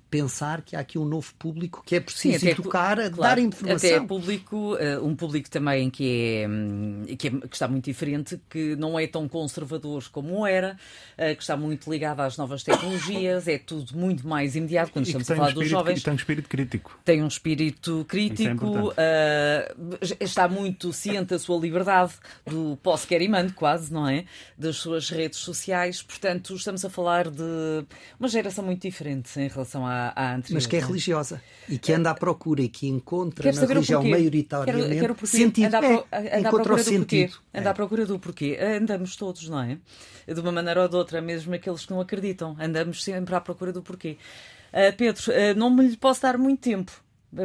pensar 0.09 0.61
que 0.61 0.75
há 0.75 0.79
aqui 0.79 0.97
um 0.97 1.05
novo 1.05 1.33
público 1.37 1.83
que 1.85 1.95
é 1.95 1.99
preciso 1.99 2.39
Sim, 2.39 2.49
educar, 2.49 2.95
claro, 2.95 3.15
dar 3.15 3.39
informação. 3.39 3.89
Até 3.89 3.91
é 3.91 3.99
público, 3.99 4.75
eh, 4.79 4.99
um 4.99 5.15
público 5.15 5.49
também 5.49 5.89
que, 5.89 6.41
é, 6.41 6.47
hum, 6.47 7.03
que, 7.17 7.27
é, 7.27 7.31
que, 7.31 7.55
está 7.55 7.67
muito 7.67 7.85
diferente, 7.85 8.41
que 8.49 8.75
não 8.75 8.99
é 8.99 9.05
tão 9.05 9.27
conservador 9.27 10.03
como 10.11 10.45
era, 10.47 10.77
eh, 11.17 11.35
que 11.35 11.43
está 11.43 11.55
muito 11.55 11.91
ligado 11.91 12.21
às 12.21 12.37
novas 12.37 12.63
tecnologias, 12.63 13.47
é 13.47 13.59
tudo 13.59 13.95
muito 13.95 14.27
mais 14.27 14.55
imediato 14.55 14.91
quando 14.91 15.05
estamos 15.05 15.29
a 15.29 15.35
falar 15.35 15.51
um 15.51 15.53
dos 15.53 15.69
jovens. 15.69 15.99
E 15.99 16.03
tem 16.03 16.13
um 16.13 16.17
espírito 16.17 16.49
crítico. 16.49 16.99
Tem 17.05 17.23
um 17.23 17.27
espírito 17.27 18.05
crítico, 18.07 18.93
é 18.97 19.73
uh, 19.77 19.97
está 20.19 20.47
muito 20.47 20.91
ciente 20.91 21.27
da 21.27 21.39
sua 21.39 21.59
liberdade, 21.59 22.13
do 22.45 22.77
posso 22.81 23.07
quer 23.07 23.21
e 23.21 23.27
mando, 23.27 23.53
quase, 23.53 23.93
não 23.93 24.07
é? 24.07 24.25
Das 24.57 24.77
suas 24.77 25.09
redes 25.09 25.37
sociais. 25.39 26.01
Portanto, 26.01 26.55
estamos 26.55 26.83
a 26.83 26.89
falar 26.89 27.29
de 27.29 27.85
uma 28.19 28.27
geração 28.27 28.65
muito 28.65 28.81
diferente 28.81 29.39
em 29.39 29.47
relação 29.47 29.66
relação 29.67 29.86
à, 29.86 30.13
à 30.15 30.36
anterior. 30.36 30.56
Mas 30.56 30.65
que 30.65 30.77
é 30.77 30.80
religiosa 30.80 31.41
e 31.67 31.77
que 31.77 31.91
anda 31.91 32.12
à 32.12 32.15
procura 32.15 32.62
e 32.62 32.69
que 32.69 32.88
encontra 32.88 33.51
na 33.51 33.65
religião 33.65 34.03
maioritariamente 34.03 34.99
quero, 34.99 35.15
quero 35.15 35.27
sentido. 35.27 35.65
Anda 35.67 35.80
pro, 35.80 36.08
é, 36.12 36.38
anda 36.39 36.49
à 36.49 36.51
procura 36.51 36.84
do 36.84 36.95
porquê. 36.97 37.30
Anda 37.53 37.69
à 37.69 37.73
procura 37.73 38.06
do 38.06 38.19
porquê. 38.19 38.60
Andamos 38.60 39.15
todos, 39.15 39.49
não 39.49 39.60
é? 39.60 39.77
De 40.25 40.39
uma 40.39 40.51
maneira 40.51 40.84
ou 40.84 40.89
de 40.89 40.95
outra, 40.95 41.21
mesmo 41.21 41.53
aqueles 41.53 41.86
que 41.86 41.91
não 41.91 41.99
acreditam. 41.99 42.56
Andamos 42.60 43.03
sempre 43.03 43.36
à 43.36 43.41
procura 43.41 43.73
do 43.73 43.82
porquê. 43.82 44.17
Uh, 44.71 44.95
Pedro, 44.95 45.23
uh, 45.32 45.58
não 45.58 45.69
me 45.69 45.95
posso 45.97 46.21
dar 46.21 46.38
muito 46.38 46.62
tempo 46.62 46.91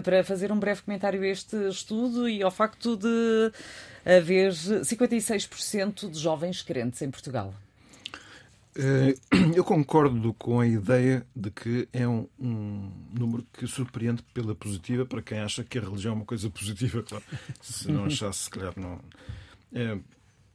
para 0.03 0.23
fazer 0.23 0.53
um 0.53 0.59
breve 0.59 0.83
comentário 0.83 1.23
a 1.23 1.27
este 1.27 1.57
estudo 1.69 2.29
e 2.29 2.43
ao 2.43 2.51
facto 2.51 2.97
de 2.97 3.53
haver 4.05 4.53
56% 4.53 6.11
de 6.11 6.19
jovens 6.19 6.63
crentes 6.63 7.03
em 7.03 7.11
Portugal. 7.11 7.53
Eh, 8.75 9.15
eu 9.55 9.65
concordo 9.65 10.33
com 10.35 10.61
a 10.61 10.67
ideia 10.67 11.27
de 11.37 11.51
que 11.51 11.89
é 11.93 12.09
um, 12.09 12.27
um, 12.39 12.91
número 13.13 13.47
que 13.53 13.67
surpreende 13.67 14.23
pela 14.35 14.55
positiva 14.55 15.05
para 15.05 15.21
quem 15.21 15.39
acha 15.39 15.63
que 15.63 15.79
a 15.79 15.83
religião 15.83 16.13
é 16.13 16.17
uma 16.17 16.25
coisa 16.25 16.49
positiva. 16.51 17.03
Claro. 17.13 17.25
Se 17.61 17.91
não 17.91 18.05
achasse, 18.05 18.45
se 18.45 18.51
calhar 18.51 18.73
não. 18.77 19.01
É, 19.73 19.99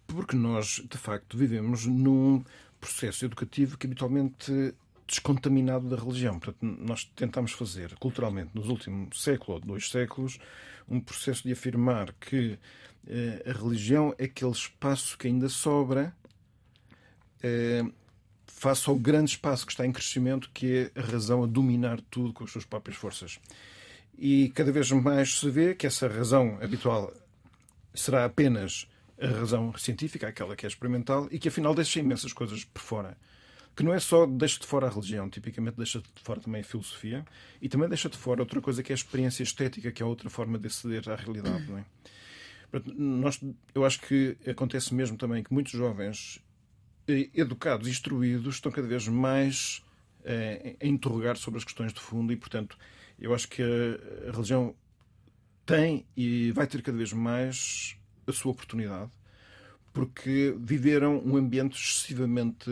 porque 0.08 0.36
nós, 0.36 0.82
de 0.90 0.98
facto, 0.98 1.38
vivemos 1.38 1.86
num 1.86 2.44
processo 2.80 3.26
educativo 3.26 3.78
que 3.78 3.86
habitualmente 3.86 4.74
descontaminado 5.06 5.90
da 5.90 5.96
religião. 5.96 6.40
Portanto, 6.40 6.64
nós 6.64 7.06
tentamos 7.16 7.52
fazer, 7.52 7.96
culturalmente, 7.96 8.52
nos 8.54 8.68
últimos 8.68 9.22
século 9.22 9.56
ou 9.56 9.60
dois 9.60 9.90
séculos, 9.90 10.40
um 10.88 11.00
processo 11.00 11.44
de 11.44 11.52
afirmar 11.52 12.14
que 12.14 12.58
eh, 13.08 13.44
a 13.48 13.52
religião 13.52 14.14
é 14.18 14.26
aquele 14.26 14.52
espaço 14.52 15.18
que 15.18 15.28
ainda 15.28 15.50
sobra 15.50 16.16
eh, 17.42 17.84
face 18.48 18.90
ao 18.90 18.96
grande 18.96 19.32
espaço 19.32 19.66
que 19.66 19.72
está 19.72 19.86
em 19.86 19.92
crescimento, 19.92 20.50
que 20.54 20.92
é 20.96 21.00
a 21.00 21.04
razão 21.04 21.44
a 21.44 21.48
dominar 21.48 22.02
tudo 22.10 22.34
com 22.34 22.44
as 22.44 22.52
suas 22.52 22.66
próprias 22.66 22.98
forças. 22.98 23.40
E 24.18 24.50
cada 24.56 24.72
vez 24.72 24.92
mais 24.92 25.40
se 25.40 25.50
vê 25.50 25.76
que 25.76 25.86
essa 25.86 26.08
razão 26.08 26.58
habitual 26.62 27.14
será 27.94 28.26
apenas 28.26 28.88
a 29.20 29.28
razão 29.28 29.76
científica, 29.78 30.28
aquela 30.28 30.56
que 30.56 30.66
é 30.66 30.70
experimental, 30.70 31.28
e 31.32 31.40
que 31.40 31.48
afinal 31.48 31.74
deixa 31.76 32.00
imensas 32.00 32.34
coisas 32.34 32.64
por 32.64 32.82
fora. 32.82 33.18
Que 33.76 33.84
não 33.84 33.94
é 33.94 34.00
só 34.00 34.26
deixa 34.26 34.60
de 34.60 34.66
fora 34.66 34.88
a 34.88 34.90
religião, 34.90 35.30
tipicamente 35.30 35.78
deixa 35.78 36.00
de 36.00 36.22
fora 36.24 36.40
também 36.40 36.62
a 36.62 36.64
filosofia, 36.64 37.24
e 37.62 37.70
também 37.70 37.88
deixa 37.88 38.10
de 38.10 38.18
fora 38.18 38.42
outra 38.42 38.60
coisa 38.60 38.82
que 38.82 38.92
é 38.92 38.96
a 38.96 38.98
experiência 38.98 39.44
estética, 39.44 39.92
que 39.92 40.02
é 40.02 40.06
outra 40.06 40.30
forma 40.30 40.58
de 40.58 40.68
aceder 40.68 41.08
à 41.10 41.16
realidade. 41.16 41.66
Não 41.70 41.78
é? 41.78 41.86
Nós, 42.96 43.40
eu 43.74 43.86
acho 43.86 44.02
que 44.02 44.36
acontece 44.48 44.94
mesmo 44.94 45.16
também 45.16 45.44
que 45.44 45.54
muitos 45.54 45.72
jovens 45.72 46.40
educados, 47.34 47.88
instruídos, 47.88 48.56
estão 48.56 48.72
cada 48.72 48.88
vez 48.88 49.08
mais 49.08 49.84
eh, 50.24 50.76
a 50.82 50.86
interrogar 50.86 51.38
sobre 51.38 51.58
as 51.58 51.64
questões 51.64 51.94
de 51.94 52.00
fundo 52.00 52.34
e, 52.34 52.36
portanto, 52.36 52.78
eu 53.20 53.34
acho 53.34 53.48
que 53.48 53.62
a, 53.62 54.32
religião 54.32 54.76
tem 55.66 56.06
e 56.16 56.52
vai 56.52 56.68
ter 56.68 56.82
cada 56.82 56.98
vez 56.98 57.14
mais 57.14 57.98
a 58.26 58.32
sua 58.32 58.52
oportunidade 58.52 59.12
porque 59.94 60.56
viveram 60.60 61.22
um 61.26 61.36
ambiente 61.38 61.76
excessivamente 61.82 62.70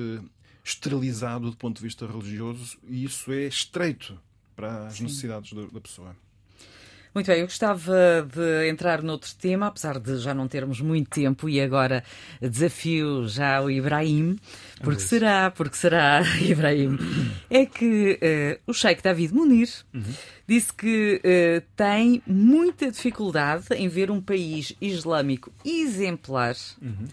esterilizado 0.63 1.49
do 1.49 1.57
ponto 1.57 1.77
de 1.77 1.83
vista 1.83 2.05
religioso 2.05 2.77
e 2.87 3.03
isso 3.03 3.31
é 3.31 3.45
estreito 3.45 4.19
para 4.55 4.87
as 4.87 4.95
Sim. 4.95 5.03
necessidades 5.03 5.53
da, 5.53 5.65
da 5.65 5.81
pessoa. 5.81 6.15
Muito 7.15 7.27
bem, 7.27 7.39
eu 7.39 7.45
gostava 7.45 8.27
de 8.29 8.67
entrar 8.67 9.01
noutro 9.01 9.33
tema, 9.35 9.67
apesar 9.67 9.99
de 9.99 10.17
já 10.17 10.33
não 10.33 10.49
termos 10.49 10.81
muito 10.81 11.09
tempo, 11.09 11.47
e 11.47 11.61
agora 11.61 12.03
desafio 12.41 13.25
já 13.25 13.61
o 13.61 13.71
Ibrahim, 13.71 14.37
porque 14.83 14.99
será, 14.99 15.49
porque 15.49 15.77
será, 15.77 16.21
Ibrahim, 16.43 16.99
é 17.49 17.65
que 17.65 18.19
uh, 18.21 18.69
o 18.69 18.73
Sheikh 18.73 19.01
David 19.01 19.33
Munir 19.33 19.69
uhum. 19.93 20.03
disse 20.45 20.73
que 20.73 21.21
uh, 21.23 21.65
tem 21.77 22.21
muita 22.27 22.91
dificuldade 22.91 23.67
em 23.75 23.87
ver 23.87 24.11
um 24.11 24.19
país 24.19 24.75
islâmico 24.81 25.53
exemplar. 25.63 26.57
Uhum 26.81 27.07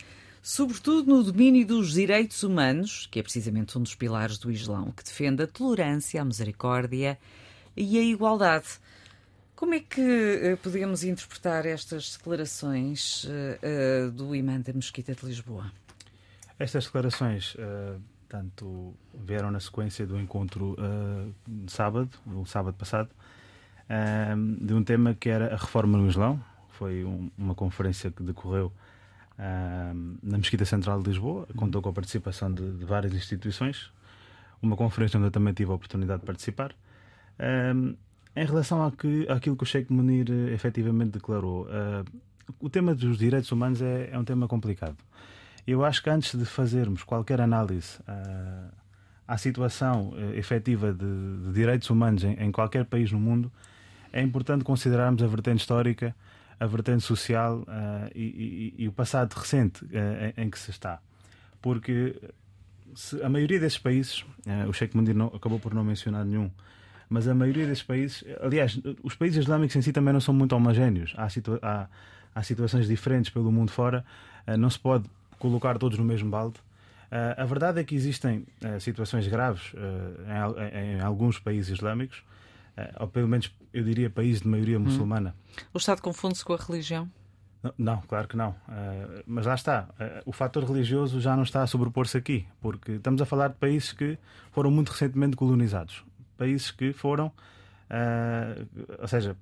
sobretudo 0.45 1.09
no 1.09 1.23
domínio 1.23 1.65
dos 1.65 1.93
direitos 1.93 2.43
humanos, 2.43 3.07
que 3.09 3.21
é 3.21 3.23
precisamente 3.23 3.79
um 3.79 3.83
dos 3.83 3.95
pilares 3.95 4.39
do 4.39 4.51
Islão, 4.51 4.91
que 4.91 5.05
defende 5.05 5.45
a 5.45 5.47
tolerância, 5.47 6.21
a 6.21 6.25
misericórdia 6.25 7.17
e 7.77 7.97
a 7.97 8.03
igualdade. 8.03 8.67
Como 9.63 9.75
é 9.75 9.79
que 9.79 10.01
uh, 10.01 10.57
podemos 10.57 11.05
interpretar 11.05 11.65
estas 11.67 12.17
declarações 12.17 13.23
uh, 13.23 14.09
uh, 14.09 14.11
do 14.11 14.35
imã 14.35 14.61
da 14.61 14.73
Mesquita 14.73 15.15
de 15.15 15.25
Lisboa? 15.25 15.71
Estas 16.59 16.87
declarações 16.87 17.57
tanto 18.29 18.93
vieram 19.15 19.53
na 19.53 19.61
sequência 19.61 20.05
do 20.05 20.19
encontro 20.19 20.77
de 21.47 21.71
sábado, 21.71 22.11
o 22.27 22.45
sábado 22.45 22.75
passado, 22.75 23.11
de 24.61 24.75
um 24.75 24.83
tema 24.83 25.15
que 25.15 25.29
era 25.29 25.55
a 25.55 25.57
reforma 25.57 25.97
no 25.97 26.09
Islão. 26.09 26.43
Foi 26.71 27.05
um, 27.05 27.31
uma 27.39 27.55
conferência 27.55 28.11
que 28.11 28.23
decorreu 28.23 28.73
na 29.39 30.39
Mesquita 30.39 30.65
Central 30.65 31.01
de 31.03 31.09
Lisboa, 31.09 31.47
contou 31.57 31.81
com 31.81 31.89
a 31.89 31.93
participação 31.93 32.53
de, 32.53 32.69
de 32.73 32.85
várias 32.85 33.13
instituições, 33.13 33.91
uma 34.61 34.77
conferência 34.77 35.19
onde 35.19 35.29
eu 35.29 35.33
também 35.33 35.55
tive 35.55 35.71
a 35.71 35.75
oportunidade 35.75 36.21
de 36.21 36.27
participar. 36.27 36.75
Em 38.35 38.47
relação 38.47 38.91
que, 38.91 39.27
àquilo 39.29 39.57
que 39.57 39.63
o 39.63 39.67
Sheikh 39.67 39.93
Munir 39.93 40.31
uh, 40.31 40.49
efetivamente 40.49 41.13
declarou, 41.13 41.67
uh, 41.67 42.05
o 42.61 42.69
tema 42.71 42.95
dos 42.95 43.19
direitos 43.19 43.51
humanos 43.53 43.81
é, 43.83 44.11
é, 44.13 44.19
um 44.19 44.25
tema 44.25 44.49
complicado. 44.49 44.97
Eu 45.67 45.85
acho 45.85 46.03
que 46.03 46.11
antes 46.11 46.37
de 46.37 46.45
fazermos 46.45 47.05
qualquer 47.05 47.41
análise 47.41 47.99
uh, 48.01 48.73
à 49.27 49.39
situação 49.39 50.11
uh, 50.11 50.35
efetiva 50.35 50.93
de, 50.93 51.07
de, 51.45 51.53
direitos 51.53 51.89
humanos 51.91 52.25
em, 52.25 52.33
em, 52.35 52.51
qualquer 52.51 52.85
país 52.85 53.13
no 53.13 53.21
mundo, 53.21 53.53
é 54.13 54.21
importante 54.21 54.65
considerarmos 54.65 55.23
a 55.23 55.27
vertente 55.27 55.61
histórica, 55.61 56.15
a 56.59 56.67
vertente 56.67 57.03
social 57.03 57.61
uh, 57.61 58.11
e, 58.15 58.75
e, 58.79 58.85
e, 58.85 58.89
o 58.89 58.93
passado 58.93 59.33
recente 59.35 59.85
em, 60.37 60.45
em, 60.45 60.51
que 60.51 60.59
se 60.59 60.71
está. 60.71 61.01
Porque 61.61 62.21
a 63.23 63.29
maioria 63.29 63.61
desses 63.61 63.79
países, 63.79 64.25
o 64.69 64.73
Sheikh 64.73 64.97
Munir 64.97 65.15
não, 65.15 65.29
acabou 65.29 65.61
por 65.61 65.73
não 65.73 65.85
mencionar 65.85 66.25
nenhum, 66.25 66.51
mas 67.13 67.29
a 67.29 67.35
maioria 67.35 67.67
desses 67.67 67.83
países, 67.83 68.25
aliás, 68.41 68.81
os 69.03 69.15
países 69.15 69.45
islâmicos 69.45 69.77
em 69.77 69.83
si 69.83 69.93
também 69.93 70.15
não 70.15 70.21
são 70.21 70.33
muito 70.33 70.57
homogéneos. 70.57 71.15
Há, 71.15 71.29
há, 71.61 71.87
há 72.35 72.43
situações 72.43 72.89
diferentes 72.89 73.31
pelo 73.31 73.53
mundo 73.53 73.71
fora, 73.71 74.03
não 74.59 74.71
se 74.71 74.79
pode 74.79 75.05
colocar 75.39 75.77
todos 75.77 75.99
no 75.99 76.05
mesmo 76.05 76.31
balde. 76.31 76.59
a 77.37 77.45
verdade 77.45 77.81
é 77.81 77.85
que 77.85 77.95
existem 77.95 78.47
situações 78.81 79.29
graves 79.29 79.75
em, 80.73 81.01
alguns 81.01 81.39
países 81.39 81.77
islâmicos, 81.77 82.23
ou 82.99 83.07
pelo 83.07 83.29
menos 83.29 83.55
eu 83.75 83.85
diria 83.85 84.09
países 84.09 84.41
de 84.41 84.49
maioria 84.49 84.79
hum. 84.79 84.85
muçulmana. 84.85 85.35
O 85.75 85.77
Estado 85.77 86.01
confunde-se 86.01 86.43
com 86.43 86.55
a 86.55 86.57
religião? 86.57 87.11
Não, 87.63 87.73
não, 87.79 88.01
claro 88.03 88.27
que 88.27 88.37
não. 88.37 88.51
Uh, 88.51 89.23
mas 89.27 89.47
lá 89.47 89.55
está. 89.55 89.89
Uh, 89.91 90.23
o 90.27 90.33
fator 90.33 90.65
religioso 90.65 91.21
já 91.21 91.37
não 91.37 91.45
está 91.45 91.63
a 91.63 91.67
sobrepor-se 91.67 92.17
aqui, 92.17 92.47
porque 92.61 92.93
estamos 92.93 93.23
a 93.23 93.27
falar 93.27 93.49
de 93.49 93.55
países 93.55 93.93
que 93.93 94.19
foram 94.51 94.71
muito 94.71 94.91
recentemente 94.91 95.37
colonizados. 95.37 96.03
Países 96.43 96.71
que 96.71 96.93
foram, 96.93 97.27
uh, 97.27 98.67
ou 99.01 99.09
seja, 99.09 99.37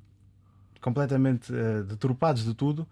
completamente 0.80 1.52
deturpados 1.86 2.44
de 2.44 2.54
tudo 2.54 2.86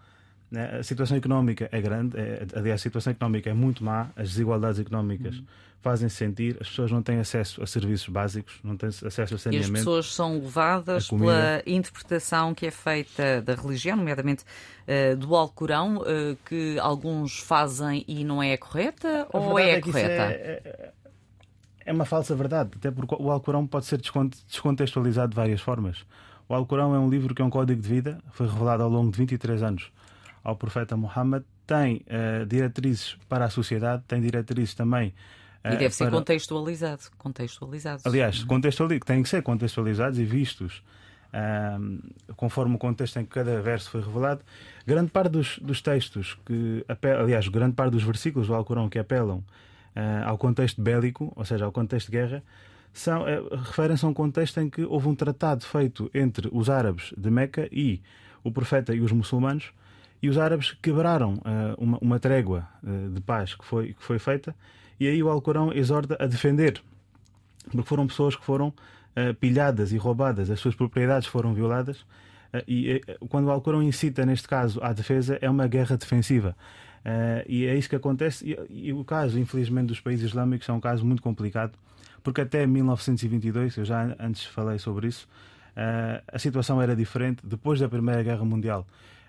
né? 0.51 0.79
A 0.79 0.83
situação 0.83 1.17
económica 1.17 1.69
é 1.71 1.81
grande, 1.81 2.19
é, 2.19 2.47
aliás, 2.55 2.81
a 2.81 2.83
situação 2.83 3.11
económica 3.11 3.51
é 3.51 3.55
muito 3.55 3.85
má, 3.85 4.11
as 4.17 4.31
desigualdades 4.31 4.81
económicas 4.81 5.37
uhum. 5.37 5.45
fazem-se 5.83 6.17
sentir, 6.17 6.57
as 6.59 6.69
pessoas 6.69 6.91
não 6.91 7.03
têm 7.03 7.19
acesso 7.19 7.63
a 7.63 7.67
serviços 7.67 8.09
básicos, 8.09 8.59
não 8.65 8.75
têm 8.75 8.89
acesso 8.89 9.35
a 9.35 9.39
saneamento. 9.39 9.73
E 9.73 9.79
as 9.79 9.81
pessoas 9.81 10.15
são 10.15 10.39
levadas 10.39 11.09
pela 11.09 11.63
interpretação 11.67 12.55
que 12.55 12.67
é 12.67 12.71
feita 12.71 13.43
da 13.43 13.55
religião, 13.55 13.99
nomeadamente 13.99 14.43
uh, 14.43 15.17
do 15.17 15.37
Alcorão, 15.37 15.99
uh, 15.99 16.37
que 16.47 16.79
alguns 16.79 17.41
fazem 17.41 18.03
e 18.09 18.25
não 18.25 18.43
é 18.43 18.57
correta, 18.57 19.29
a 19.31 19.39
ou 19.39 19.59
é, 19.59 19.73
é 19.73 19.81
correta? 19.83 20.95
É, 21.89 21.93
uma 21.93 22.05
falsa 22.05 22.37
verdade, 22.37 22.71
até 22.77 22.91
porque 22.91 23.17
o 23.19 23.31
Alcorão 23.31 23.67
pode 23.67 23.87
ser 23.87 23.99
descontextualizado 23.99 25.31
de 25.31 25.37
várias 25.37 25.61
formas. 25.61 26.05
O 26.47 26.55
Alcorão 26.55 26.95
é 26.95 26.99
um 26.99 27.09
livro 27.09 27.35
que 27.35 27.41
é 27.41 27.45
um 27.45 27.51
código 27.51 27.81
de 27.81 27.89
vida, 27.89 28.19
foi 28.31 28.47
revelado 28.47 28.83
ao 28.83 28.91
longo 28.91 29.11
de 29.11 29.17
23 29.17 29.63
anos 29.63 29.91
ao 30.45 30.55
profeta 30.55 30.97
Muhammad, 30.97 31.43
tem 31.67 31.97
uh, 32.07 32.47
diretrizes 32.47 33.17
para 33.29 33.47
a 33.47 33.51
sociedade, 33.51 34.03
tem 34.07 34.21
diretrizes 34.21 34.75
também. 34.75 35.15
Uh, 35.65 35.75
e 35.75 35.77
deve 35.77 35.95
ser 35.95 36.05
para... 36.05 36.19
contextualizado. 36.19 37.03
contextualizado. 37.17 38.03
Aliás, 38.05 38.45
contextualiz... 38.45 39.01
têm 39.05 39.23
que 39.23 39.29
ser 39.29 39.43
contextualizados 39.43 40.19
e 40.19 40.25
vistos 40.25 40.83
uh, 41.33 42.35
conforme 42.35 42.77
o 42.77 42.79
contexto 42.79 43.19
em 43.19 43.25
que 43.25 43.31
cada 43.31 43.61
verso 43.63 43.91
foi 43.91 44.03
revelado. 44.03 44.41
Grande 44.87 45.11
parte 45.11 45.31
dos, 45.31 45.59
dos 45.59 45.81
textos, 45.81 46.39
que 46.47 46.85
apel... 46.89 47.21
aliás, 47.21 47.49
grande 47.49 47.75
parte 47.75 47.93
dos 47.93 48.03
versículos 48.03 48.47
do 48.47 48.55
Alcorão 48.55 48.89
que 48.89 48.99
apelam 48.99 49.43
ao 50.25 50.39
contexto 50.39 50.81
bélico, 50.81 51.33
ou 51.35 51.45
seja, 51.45 51.65
ao 51.65 51.73
contexto 51.73 52.07
de 52.07 52.19
guerra, 52.19 52.43
são, 52.93 53.25
referem-se 53.65 54.05
a 54.05 54.09
um 54.09 54.15
contexto 54.15 54.61
em 54.61 54.71
que 54.71 54.85
houve 54.85 55.09
um 55.09 55.15
tratado 55.15 55.65
feito 55.65 56.11
entre 56.15 56.49
os 56.53 56.71
árabes 56.71 57.13
de 57.17 57.31
Meca 57.31 57.69
e 57.73 58.01
o 58.45 58.53
profeta 58.53 58.95
e 58.95 59.01
os 59.01 59.13
muçulmanos 59.13 59.73
e 60.23 60.29
os 60.29 60.37
árabes 60.37 60.73
quebraram 60.83 61.35
uh, 61.35 61.75
uma, 61.79 61.99
uma, 62.01 62.19
trégua 62.19 62.69
uh, 62.83 63.11
de 63.11 63.21
paz 63.21 63.55
que 63.55 63.65
foi, 63.65 63.95
que 63.95 64.03
foi 64.03 64.19
feita, 64.19 64.55
e 64.99 65.07
aí 65.07 65.23
o 65.23 65.29
Alcorão 65.29 65.73
exorta 65.73 66.17
a 66.19 66.27
defender, 66.27 66.83
porque 67.71 67.89
foram 67.89 68.07
pessoas 68.07 68.35
que 68.35 68.45
foram 68.45 68.69
uh, 68.69 69.35
pilhadas 69.39 69.93
e 69.93 69.97
roubadas, 69.97 70.51
as 70.51 70.59
suas 70.59 70.75
propriedades 70.75 71.29
foram 71.29 71.55
violadas, 71.55 72.05
e 72.67 73.03
quando 73.29 73.49
o 73.49 73.51
Alcorão 73.51 73.83
incita, 73.83 74.25
neste 74.25 74.49
caso, 74.49 74.81
à 74.83 74.95
defesa, 74.95 75.39
é 75.43 75.51
uma 75.51 75.67
guerra 75.67 75.99
defensiva. 75.99 76.57
E 77.47 77.67
é 77.67 77.77
isso 77.77 77.89
que 77.89 77.97
acontece, 77.97 78.45
e, 78.71 78.89
e 78.89 78.93
o 78.93 79.05
caso, 79.05 79.39
infelizmente, 79.39 79.89
dos 79.89 80.01
países 80.01 80.27
islâmicos 80.27 80.69
é 80.69 80.73
um 80.73 80.81
caso 80.81 81.05
muito 81.05 81.23
complicado, 81.23 81.73
porque 82.23 82.41
até 82.41 82.67
1922, 82.67 83.77
eu 83.79 83.85
já 83.85 84.15
antes 84.19 84.45
falei 84.45 84.79
sobre 84.79 85.09
isso, 85.09 85.29
a 86.27 86.39
situação 86.39 86.83
era 86.83 86.97
diferente 86.97 87.47
depois 87.47 87.79
da 87.81 87.89
Primeira 87.89 88.23
Guerra 88.23 88.45
Mundial. 88.45 88.87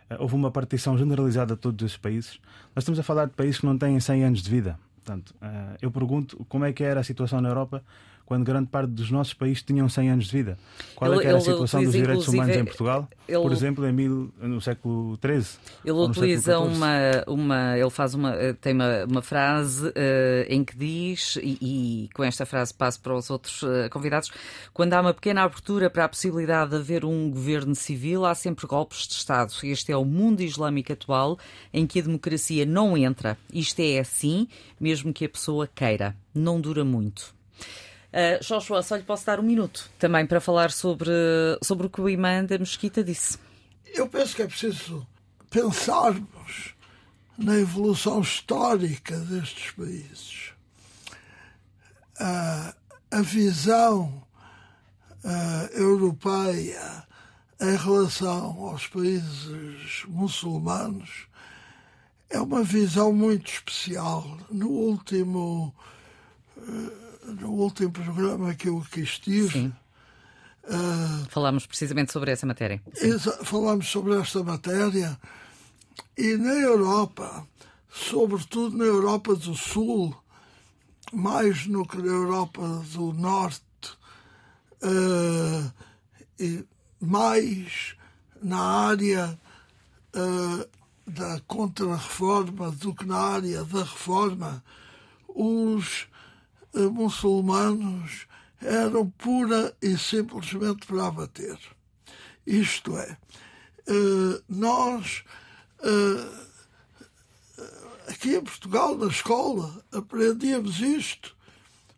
Eh, 0.09 0.17
houve 0.19 0.35
uma 0.35 0.51
partição 0.51 0.97
generalizada 0.97 1.53
a 1.53 1.57
todos 1.57 1.85
esses 1.85 1.97
países. 1.97 2.39
Nós 2.75 2.83
estamos 2.83 2.99
a 2.99 3.03
falar 3.03 3.25
de 3.25 3.33
países 3.33 3.59
que 3.59 3.65
não 3.65 3.77
têm 3.77 3.99
100 3.99 4.23
anos 4.23 4.41
de 4.41 4.49
vida. 4.49 4.79
Portanto, 4.95 5.33
eu 5.81 5.89
pergunto 5.89 6.45
como 6.47 6.65
é 6.65 6.73
que 6.73 6.83
era 6.83 6.99
a 6.99 7.03
situação 7.03 7.41
na 7.41 7.49
Europa 7.49 7.83
quando 8.29 8.45
grande 8.45 8.67
parte 8.67 8.91
dos 8.91 9.09
nossos 9.09 9.33
países 9.33 9.63
tinham 9.63 9.89
100 9.89 10.11
anos 10.11 10.25
de 10.25 10.31
vida. 10.31 10.59
Qual 10.95 11.11
ele, 11.11 11.25
é 11.25 11.29
era 11.29 11.39
a 11.39 11.41
situação 11.41 11.83
dos 11.83 11.93
direitos 11.93 12.27
humanos 12.27 12.55
em 12.55 12.63
Portugal, 12.63 13.07
ele, 13.27 13.41
por 13.41 13.51
exemplo, 13.51 13.87
em 13.87 13.91
mil, 13.91 14.31
no 14.39 14.61
século 14.61 15.17
XIII? 15.19 15.59
Ele 15.83 15.97
utiliza 15.97 16.59
uma, 16.59 17.23
uma, 17.25 17.75
ele 17.75 17.89
faz 17.89 18.13
uma, 18.13 18.35
eh, 18.35 18.53
tem 18.53 18.75
uma, 18.75 19.05
uma 19.05 19.21
frase 19.23 19.87
uh, 19.87 19.91
em 20.47 20.63
que 20.63 20.77
diz, 20.77 21.37
e, 21.37 21.57
e, 21.59 22.09
com 22.13 22.23
esta 22.23 22.45
frase 22.45 22.71
passo 22.71 23.01
para 23.01 23.15
os 23.15 23.31
outros 23.31 23.63
uh, 23.63 23.89
convidados, 23.89 24.31
quando 24.75 24.93
há 24.93 25.01
uma 25.01 25.13
pequena 25.13 25.41
abertura 25.41 25.89
para 25.89 26.05
a 26.05 26.07
possibilidade 26.07 26.69
de 26.69 26.75
haver 26.75 27.03
um 27.03 27.31
governo 27.31 27.73
civil, 27.73 28.25
há 28.25 28.35
sempre 28.35 28.67
golpes 28.67 29.07
de 29.07 29.15
Estado. 29.15 29.51
Este 29.63 29.91
é 29.91 29.97
o 29.97 30.05
mundo 30.05 30.41
islâmico 30.41 30.93
atual 30.93 31.39
em 31.73 31.87
que 31.87 31.97
a 31.97 32.03
democracia 32.03 32.63
não 32.63 32.95
entra. 32.95 33.35
Isto 33.51 33.79
é 33.79 33.97
assim, 33.97 34.47
mesmo 34.79 35.11
que 35.11 35.25
a 35.25 35.29
pessoa 35.29 35.67
queira. 35.67 36.15
Não 36.31 36.61
dura 36.61 36.85
muito. 36.85 37.38
Uh, 38.11 38.43
Joshua, 38.43 38.81
só 38.81 38.95
lhe 38.95 39.03
posso 39.03 39.25
dar 39.25 39.39
um 39.39 39.43
minuto 39.43 39.89
também 39.99 40.25
para 40.25 40.41
falar 40.41 40.71
sobre, 40.71 41.11
sobre 41.61 41.85
o 41.85 41.89
que 41.89 42.01
o 42.01 42.09
imã 42.09 42.43
da 42.43 42.57
Mesquita 42.57 43.03
disse. 43.03 43.37
Eu 43.85 44.07
penso 44.07 44.35
que 44.35 44.41
é 44.41 44.47
preciso 44.47 45.05
pensarmos 45.49 46.73
na 47.37 47.55
evolução 47.57 48.21
histórica 48.21 49.15
destes 49.19 49.71
países. 49.71 50.53
Uh, 52.19 52.73
a 53.11 53.21
visão 53.21 54.23
uh, 55.23 55.77
europeia 55.77 57.07
em 57.61 57.75
relação 57.75 58.69
aos 58.69 58.87
países 58.87 60.03
muçulmanos 60.07 61.27
é 62.29 62.39
uma 62.39 62.63
visão 62.63 63.13
muito 63.13 63.51
especial. 63.51 64.37
No 64.49 64.69
último. 64.69 65.73
Uh, 66.57 67.08
no 67.29 67.49
último 67.51 67.91
programa 67.91 68.53
que 68.55 68.69
eu 68.69 68.79
aqui 68.79 69.01
estive. 69.01 69.73
Uh, 70.63 71.25
falámos 71.29 71.65
precisamente 71.65 72.11
sobre 72.11 72.31
essa 72.31 72.45
matéria. 72.45 72.81
Falámos 73.43 73.89
sobre 73.89 74.15
esta 74.19 74.43
matéria 74.43 75.17
e 76.17 76.37
na 76.37 76.53
Europa, 76.53 77.47
sobretudo 77.89 78.77
na 78.77 78.85
Europa 78.85 79.35
do 79.35 79.55
Sul, 79.55 80.15
mais 81.11 81.65
no 81.65 81.87
que 81.87 81.97
na 81.97 82.11
Europa 82.11 82.61
do 82.93 83.13
Norte, 83.13 83.63
uh, 84.83 85.71
e 86.39 86.65
mais 86.99 87.95
na 88.41 88.61
área 88.61 89.39
uh, 90.15 90.69
da 91.09 91.41
contra-reforma 91.47 92.71
do 92.71 92.93
que 92.93 93.05
na 93.05 93.17
área 93.17 93.63
da 93.63 93.79
reforma, 93.79 94.63
os 95.27 96.07
muçulmanos 96.73 98.27
eram 98.61 99.09
pura 99.11 99.75
e 99.81 99.97
simplesmente 99.97 100.85
para 100.85 101.07
abater. 101.07 101.57
Isto 102.45 102.97
é, 102.97 103.17
eh, 103.87 104.41
nós 104.47 105.23
eh, 105.81 106.49
aqui 108.09 108.35
em 108.35 108.43
Portugal, 108.43 108.97
na 108.97 109.07
escola, 109.07 109.83
aprendíamos 109.91 110.79
isto. 110.79 111.35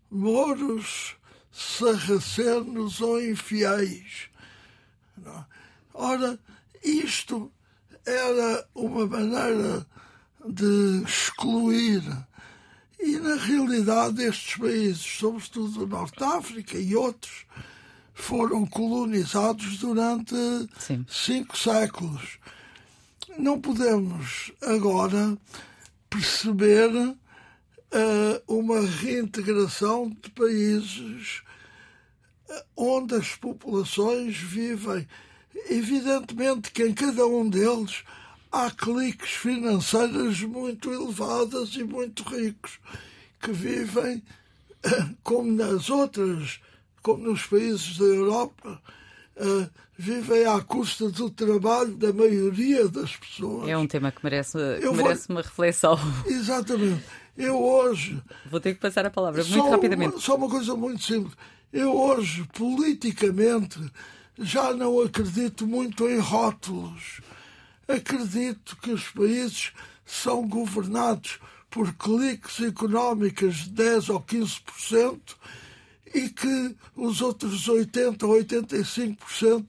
Moros, 0.09 1.15
sarracenos 1.51 3.01
ou 3.01 3.21
infiéis. 3.21 4.29
Ora, 5.93 6.39
isto 6.83 7.51
era 8.05 8.67
uma 8.73 9.05
maneira 9.07 9.85
de 10.45 11.03
excluir 11.05 12.01
e, 13.03 13.17
na 13.17 13.35
realidade, 13.35 14.23
estes 14.23 14.57
países, 14.57 15.01
sobretudo 15.01 15.83
o 15.83 15.87
Norte 15.87 16.17
de 16.17 16.23
África 16.23 16.77
e 16.77 16.95
outros, 16.95 17.45
foram 18.13 18.65
colonizados 18.65 19.77
durante 19.77 20.35
Sim. 20.79 21.05
cinco 21.09 21.57
séculos. 21.57 22.37
Não 23.37 23.59
podemos 23.59 24.51
agora 24.61 25.37
perceber 26.09 26.91
uh, 26.93 27.17
uma 28.47 28.81
reintegração 28.81 30.09
de 30.09 30.29
países 30.31 31.41
eh, 32.49 32.65
onde 32.75 33.15
as 33.15 33.35
populações 33.35 34.37
vivem. 34.37 35.07
Evidentemente 35.69 36.71
que 36.71 36.83
em 36.83 36.93
cada 36.93 37.25
um 37.25 37.49
deles 37.49 38.03
há 38.51 38.69
cliques 38.69 39.31
financeiras 39.31 40.41
muito 40.41 40.91
elevadas 40.91 41.75
e 41.75 41.83
muito 41.83 42.23
ricos 42.23 42.79
que 43.39 43.51
vivem 43.51 44.21
como 45.23 45.51
nas 45.51 45.89
outras, 45.89 46.59
como 47.01 47.29
nos 47.29 47.45
países 47.45 47.97
da 47.97 48.05
Europa, 48.05 48.81
uh, 49.37 49.69
vivem 49.97 50.45
à 50.45 50.59
custa 50.61 51.09
do 51.09 51.29
trabalho 51.29 51.95
da 51.95 52.11
maioria 52.11 52.87
das 52.87 53.15
pessoas. 53.15 53.69
É 53.69 53.77
um 53.77 53.87
tema 53.87 54.11
que 54.11 54.23
merece, 54.23 54.57
que 54.79 54.89
merece 54.91 55.29
uma 55.29 55.41
reflexão. 55.41 55.97
Exatamente. 56.25 57.03
Eu 57.37 57.63
hoje. 57.63 58.21
Vou 58.49 58.59
ter 58.59 58.73
que 58.73 58.79
passar 58.79 59.05
a 59.05 59.09
palavra 59.09 59.43
muito 59.43 59.69
rapidamente. 59.69 60.13
Uma, 60.13 60.21
só 60.21 60.35
uma 60.35 60.49
coisa 60.49 60.75
muito 60.75 61.01
simples. 61.03 61.33
Eu 61.71 61.95
hoje, 61.95 62.45
politicamente, 62.53 63.79
já 64.37 64.73
não 64.73 64.99
acredito 64.99 65.65
muito 65.65 66.07
em 66.09 66.19
rótulos 66.19 67.21
acredito 67.87 68.77
que 68.77 68.91
os 68.91 69.09
países 69.09 69.71
são 70.05 70.47
governados 70.47 71.39
por 71.69 71.93
cliques 71.93 72.59
económicas 72.61 73.55
de 73.55 73.69
10 73.69 74.09
ou 74.09 74.21
15% 74.21 75.19
e 76.13 76.29
que 76.29 76.75
os 76.95 77.21
outros 77.21 77.67
80 77.67 78.25
ou 78.27 78.33
85% 78.35 79.65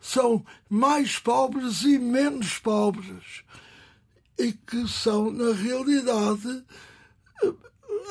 são 0.00 0.44
mais 0.68 1.18
pobres 1.18 1.82
e 1.82 1.98
menos 1.98 2.58
pobres 2.58 3.44
e 4.38 4.52
que 4.52 4.88
são, 4.88 5.30
na 5.30 5.52
realidade, 5.52 6.64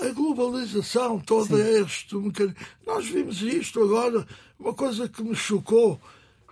a 0.01 0.09
globalização, 0.13 1.19
todo 1.19 1.59
este 1.59 2.15
mecanismo. 2.15 2.55
Nós 2.85 3.05
vimos 3.05 3.41
isto 3.41 3.83
agora, 3.83 4.25
uma 4.57 4.73
coisa 4.73 5.07
que 5.07 5.21
me 5.21 5.35
chocou. 5.35 5.99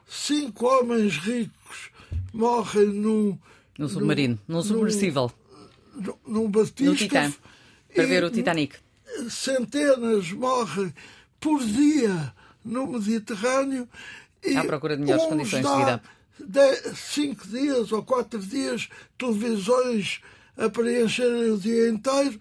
Cinco 0.08 0.66
homens 0.66 1.18
ricos 1.18 1.90
morrem 2.34 2.88
num. 2.88 3.38
No 3.78 3.90
submarino, 3.90 4.40
num, 4.48 4.58
num 4.58 4.64
submersível. 4.64 5.32
Num, 5.96 6.14
num 6.28 6.52
batista. 6.52 6.84
No 6.84 6.96
Titã, 6.96 7.34
para 7.94 8.06
ver 8.06 8.24
o 8.24 8.30
Titanic. 8.30 8.76
Centenas 9.30 10.32
morrem 10.32 10.94
por 11.40 11.64
dia 11.64 12.34
no 12.64 12.88
Mediterrâneo. 12.88 13.88
E 14.44 14.56
à 14.56 14.64
procura 14.64 14.96
de 14.96 15.04
melhores 15.04 15.26
condições 15.26 15.66
de 15.66 15.76
vida. 15.78 16.02
De 16.40 16.96
cinco 16.96 17.48
dias 17.48 17.92
ou 17.92 18.04
quatro 18.04 18.40
dias, 18.40 18.90
televisões 19.18 20.22
a 20.58 20.70
preencherem 20.70 21.52
o 21.52 21.58
dia 21.58 21.90
inteiro 21.90 22.40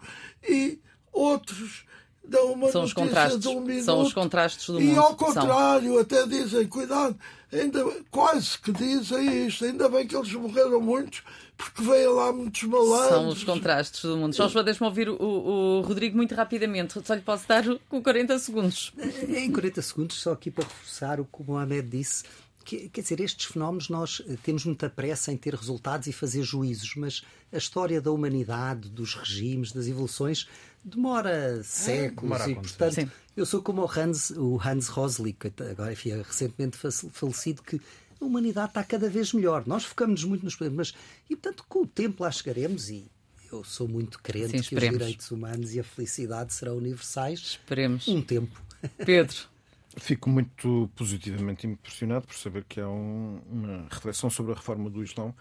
e 0.49 0.79
outros 1.13 1.85
dão 2.25 2.53
uma 2.53 2.71
são 2.71 2.85
os 2.85 2.93
contrastes, 2.93 3.45
um 3.47 3.61
minuto, 3.61 3.85
São 3.85 4.01
os 4.03 4.13
contrastes 4.13 4.67
do 4.67 4.81
e 4.81 4.85
mundo. 4.85 4.95
E 4.95 4.99
ao 4.99 5.17
contrário, 5.17 5.93
são. 5.93 5.99
até 5.99 6.27
dizem, 6.27 6.67
cuidado, 6.67 7.19
ainda, 7.53 7.85
quase 8.11 8.59
que 8.59 8.73
dizem 8.73 9.47
isto, 9.47 9.65
ainda 9.65 9.89
bem 9.89 10.07
que 10.07 10.17
eles 10.17 10.33
morreram 10.33 10.81
muitos, 10.81 11.23
porque 11.57 11.83
veio 11.83 12.15
lá 12.15 12.33
muitos 12.33 12.63
malandros. 12.63 13.09
São 13.09 13.29
os 13.29 13.45
contrastes 13.45 14.03
do 14.03 14.17
mundo. 14.17 14.35
João, 14.35 14.65
deixa-me 14.65 14.89
ouvir 14.89 15.09
o, 15.09 15.17
o, 15.21 15.81
Rodrigo 15.83 16.17
muito 16.17 16.35
rapidamente. 16.35 16.95
Só 17.05 17.15
lhe 17.15 17.21
posso 17.21 17.47
dar 17.47 17.65
com 17.89 18.03
40 18.03 18.39
segundos. 18.39 18.93
Em 19.29 19.51
40 19.51 19.83
segundos, 19.83 20.17
só 20.17 20.33
aqui 20.33 20.51
para 20.51 20.65
reforçar 20.65 21.21
o 21.21 21.25
que 21.25 21.43
o 21.43 21.45
Mohamed 21.45 21.89
disse. 21.89 22.25
Que, 22.65 22.89
quer 22.91 23.01
dizer, 23.01 23.21
estes 23.21 23.47
fenómenos 23.47 23.89
nós 23.89 24.23
eh, 24.29 24.37
temos 24.43 24.67
muita 24.67 24.89
pressa 24.91 25.33
em 25.33 25.37
ter 25.37 25.55
resultados 25.55 26.07
e 26.07 26.13
fazer 26.13 26.43
juízos, 26.43 26.95
mas 26.95 27.23
a 27.51 27.57
história 27.57 28.01
da 28.03 28.13
humanidade, 28.13 28.91
dos 28.91 29.15
regimes, 29.15 29.73
das 29.73 29.87
evoluções, 29.87 30.47
demora 30.85 31.63
séculos 31.63 32.39
demora 32.39 32.51
e, 32.51 32.55
portanto, 32.55 32.95
Sim. 32.95 33.11
eu 33.37 33.47
sou 33.47 33.63
como 33.63 33.83
o 33.83 33.91
Hans, 33.91 34.31
o 34.31 34.61
Hans 34.65 34.89
Rosling, 34.89 35.37
agora 35.71 35.93
enfim, 35.93 36.11
é 36.11 36.23
recentemente 36.23 36.77
falecido, 36.77 37.63
que 37.63 37.81
a 38.21 38.25
humanidade 38.25 38.71
está 38.71 38.85
cada 38.85 39.09
vez 39.09 39.33
melhor. 39.33 39.67
Nós 39.67 39.85
focamos 39.85 40.25
muito 40.25 40.45
nos 40.45 40.57
problemas, 40.57 40.93
mas 40.93 41.01
e 41.29 41.37
portanto 41.37 41.65
com 41.69 41.83
o 41.83 41.87
tempo 41.87 42.23
lá 42.23 42.31
chegaremos 42.31 42.91
e 42.91 43.11
eu 43.53 43.65
sou 43.65 43.89
muito 43.89 44.21
crente 44.23 44.63
Sim, 44.63 44.69
que 44.69 44.75
os 44.75 44.81
direitos 44.81 45.31
humanos 45.31 45.75
e 45.75 45.81
a 45.81 45.85
felicidade 45.85 46.53
serão 46.53 46.77
universais. 46.77 47.41
Esperemos. 47.41 48.07
Um 48.07 48.23
tempo. 48.23 48.61
Pedro. 49.05 49.37
Fico 49.97 50.31
muito 50.31 50.89
positivamente 50.95 51.67
impressionado 51.67 52.25
por 52.25 52.37
saber 52.37 52.65
que 52.69 52.81
há 52.81 52.89
um, 52.89 53.41
uma 53.51 53.89
reflexão 53.91 54.31
sobre 54.31 54.53
a 54.53 54.55
reforma 54.55 54.89
do 54.89 55.03
Islão. 55.03 55.35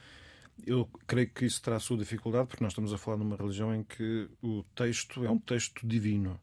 Eu 0.66 0.89
creio 1.07 1.30
que 1.30 1.45
isso 1.45 1.62
terá 1.62 1.78
a 1.78 1.80
sua 1.80 1.97
dificuldade, 1.97 2.47
porque 2.47 2.64
nós 2.64 2.74
estamos 2.74 2.93
a 2.93 2.97
falar 2.97 3.18
numa 3.18 3.36
religião 3.36 3.74
em 3.74 3.84
que 3.84 4.30
o 4.41 4.64
texto 4.76 5.26
é 5.26 5.30
um 5.30 5.39
texto 5.39 5.88
divino. 5.88 6.39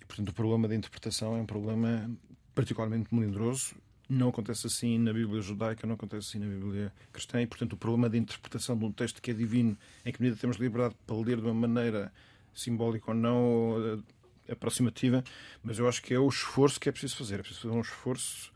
E, 0.00 0.04
portanto, 0.04 0.28
o 0.28 0.32
problema 0.32 0.68
da 0.68 0.74
interpretação 0.74 1.36
é 1.36 1.40
um 1.40 1.46
problema 1.46 2.10
particularmente 2.54 3.14
melindroso 3.14 3.74
não 4.08 4.28
acontece 4.28 4.66
assim 4.66 4.98
na 4.98 5.12
Bíblia 5.12 5.40
judaica, 5.40 5.86
não 5.86 5.94
acontece 5.94 6.28
assim 6.28 6.38
na 6.38 6.46
Bíblia 6.46 6.92
cristã, 7.12 7.42
e 7.42 7.46
portanto 7.46 7.72
o 7.72 7.76
problema 7.76 8.08
de 8.08 8.18
interpretação 8.18 8.78
de 8.78 8.84
um 8.84 8.92
texto 8.92 9.20
que 9.20 9.30
é 9.30 9.34
divino, 9.34 9.76
em 10.04 10.12
que 10.12 10.22
medida 10.22 10.40
temos 10.40 10.56
liberdade 10.58 10.94
para 11.06 11.16
ler 11.16 11.40
de 11.40 11.42
uma 11.42 11.54
maneira 11.54 12.12
simbólica 12.54 13.10
ou 13.10 13.16
não, 13.16 14.04
eh, 14.48 14.52
aproximativa, 14.52 15.24
mas 15.62 15.78
eu 15.78 15.88
acho 15.88 16.02
que 16.02 16.14
é 16.14 16.18
o 16.18 16.28
esforço 16.28 16.78
que 16.78 16.88
é 16.88 16.92
preciso 16.92 17.16
fazer. 17.16 17.34
É 17.34 17.38
preciso 17.38 17.62
fazer 17.62 17.74
um 17.74 17.80
esforço 17.80 18.52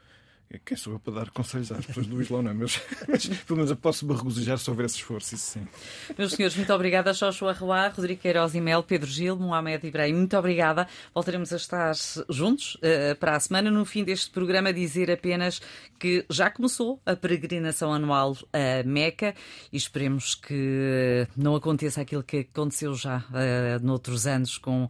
quem 0.59 0.77
sou 0.77 0.95
eu 0.95 0.99
para 0.99 1.15
dar 1.15 1.31
conselhos 1.31 1.71
às 1.71 1.87
pessoas 1.87 2.07
do 2.07 2.21
Islão, 2.21 2.43
não 2.43 2.51
é? 2.51 2.55
Mas, 2.55 2.81
mas 3.09 3.27
pelo 3.27 3.59
menos 3.59 3.71
eu 3.71 3.77
posso 3.77 4.05
me 4.05 4.15
regozijar 4.15 4.59
sobre 4.59 4.85
esse 4.85 4.97
esforço, 4.97 5.35
isso 5.35 5.53
sim. 5.53 5.69
Meus 6.19 6.33
senhores, 6.33 6.57
muito 6.57 6.73
obrigada. 6.73 7.13
Joshua 7.13 7.53
Roá, 7.53 7.89
Rodrigo 7.89 8.21
Queiroz 8.21 8.55
e 8.55 8.61
Mel, 8.61 8.83
Pedro 8.83 9.09
Gil, 9.09 9.37
Mohamed 9.37 9.87
Ibrahim, 9.87 10.15
muito 10.15 10.37
obrigada. 10.37 10.89
Voltaremos 11.15 11.53
a 11.53 11.57
estar 11.57 11.93
juntos 12.29 12.75
uh, 12.77 13.17
para 13.19 13.37
a 13.37 13.41
semana. 13.41 13.71
No 13.71 13.85
fim 13.85 14.03
deste 14.03 14.31
programa, 14.31 14.73
dizer 14.73 15.11
apenas 15.11 15.61
que 15.99 16.25
já 16.29 16.51
começou 16.51 17.01
a 17.07 17.15
peregrinação 17.15 17.93
anual 17.93 18.37
a 18.53 18.83
Meca 18.85 19.35
e 19.73 19.77
esperemos 19.77 20.35
que 20.35 21.29
não 21.37 21.55
aconteça 21.55 22.01
aquilo 22.01 22.25
que 22.25 22.39
aconteceu 22.39 22.95
já 22.95 23.19
uh, 23.19 23.85
noutros 23.85 24.27
anos 24.27 24.59
com 24.59 24.85
uh, 24.85 24.89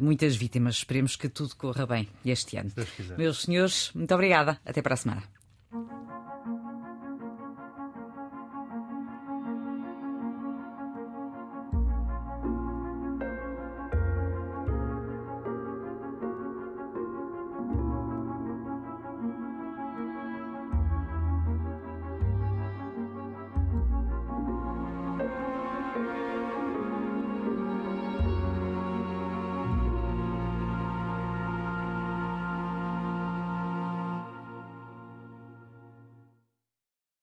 muitas 0.00 0.36
vítimas. 0.36 0.76
Esperemos 0.76 1.16
que 1.16 1.28
tudo 1.28 1.56
corra 1.56 1.86
bem 1.86 2.08
este 2.24 2.56
ano. 2.56 2.70
Meus 3.18 3.42
senhores, 3.42 3.90
muito 3.94 4.14
obrigada. 4.14 4.60
Até 4.64 4.80
para 4.80 4.91
a. 4.92 5.22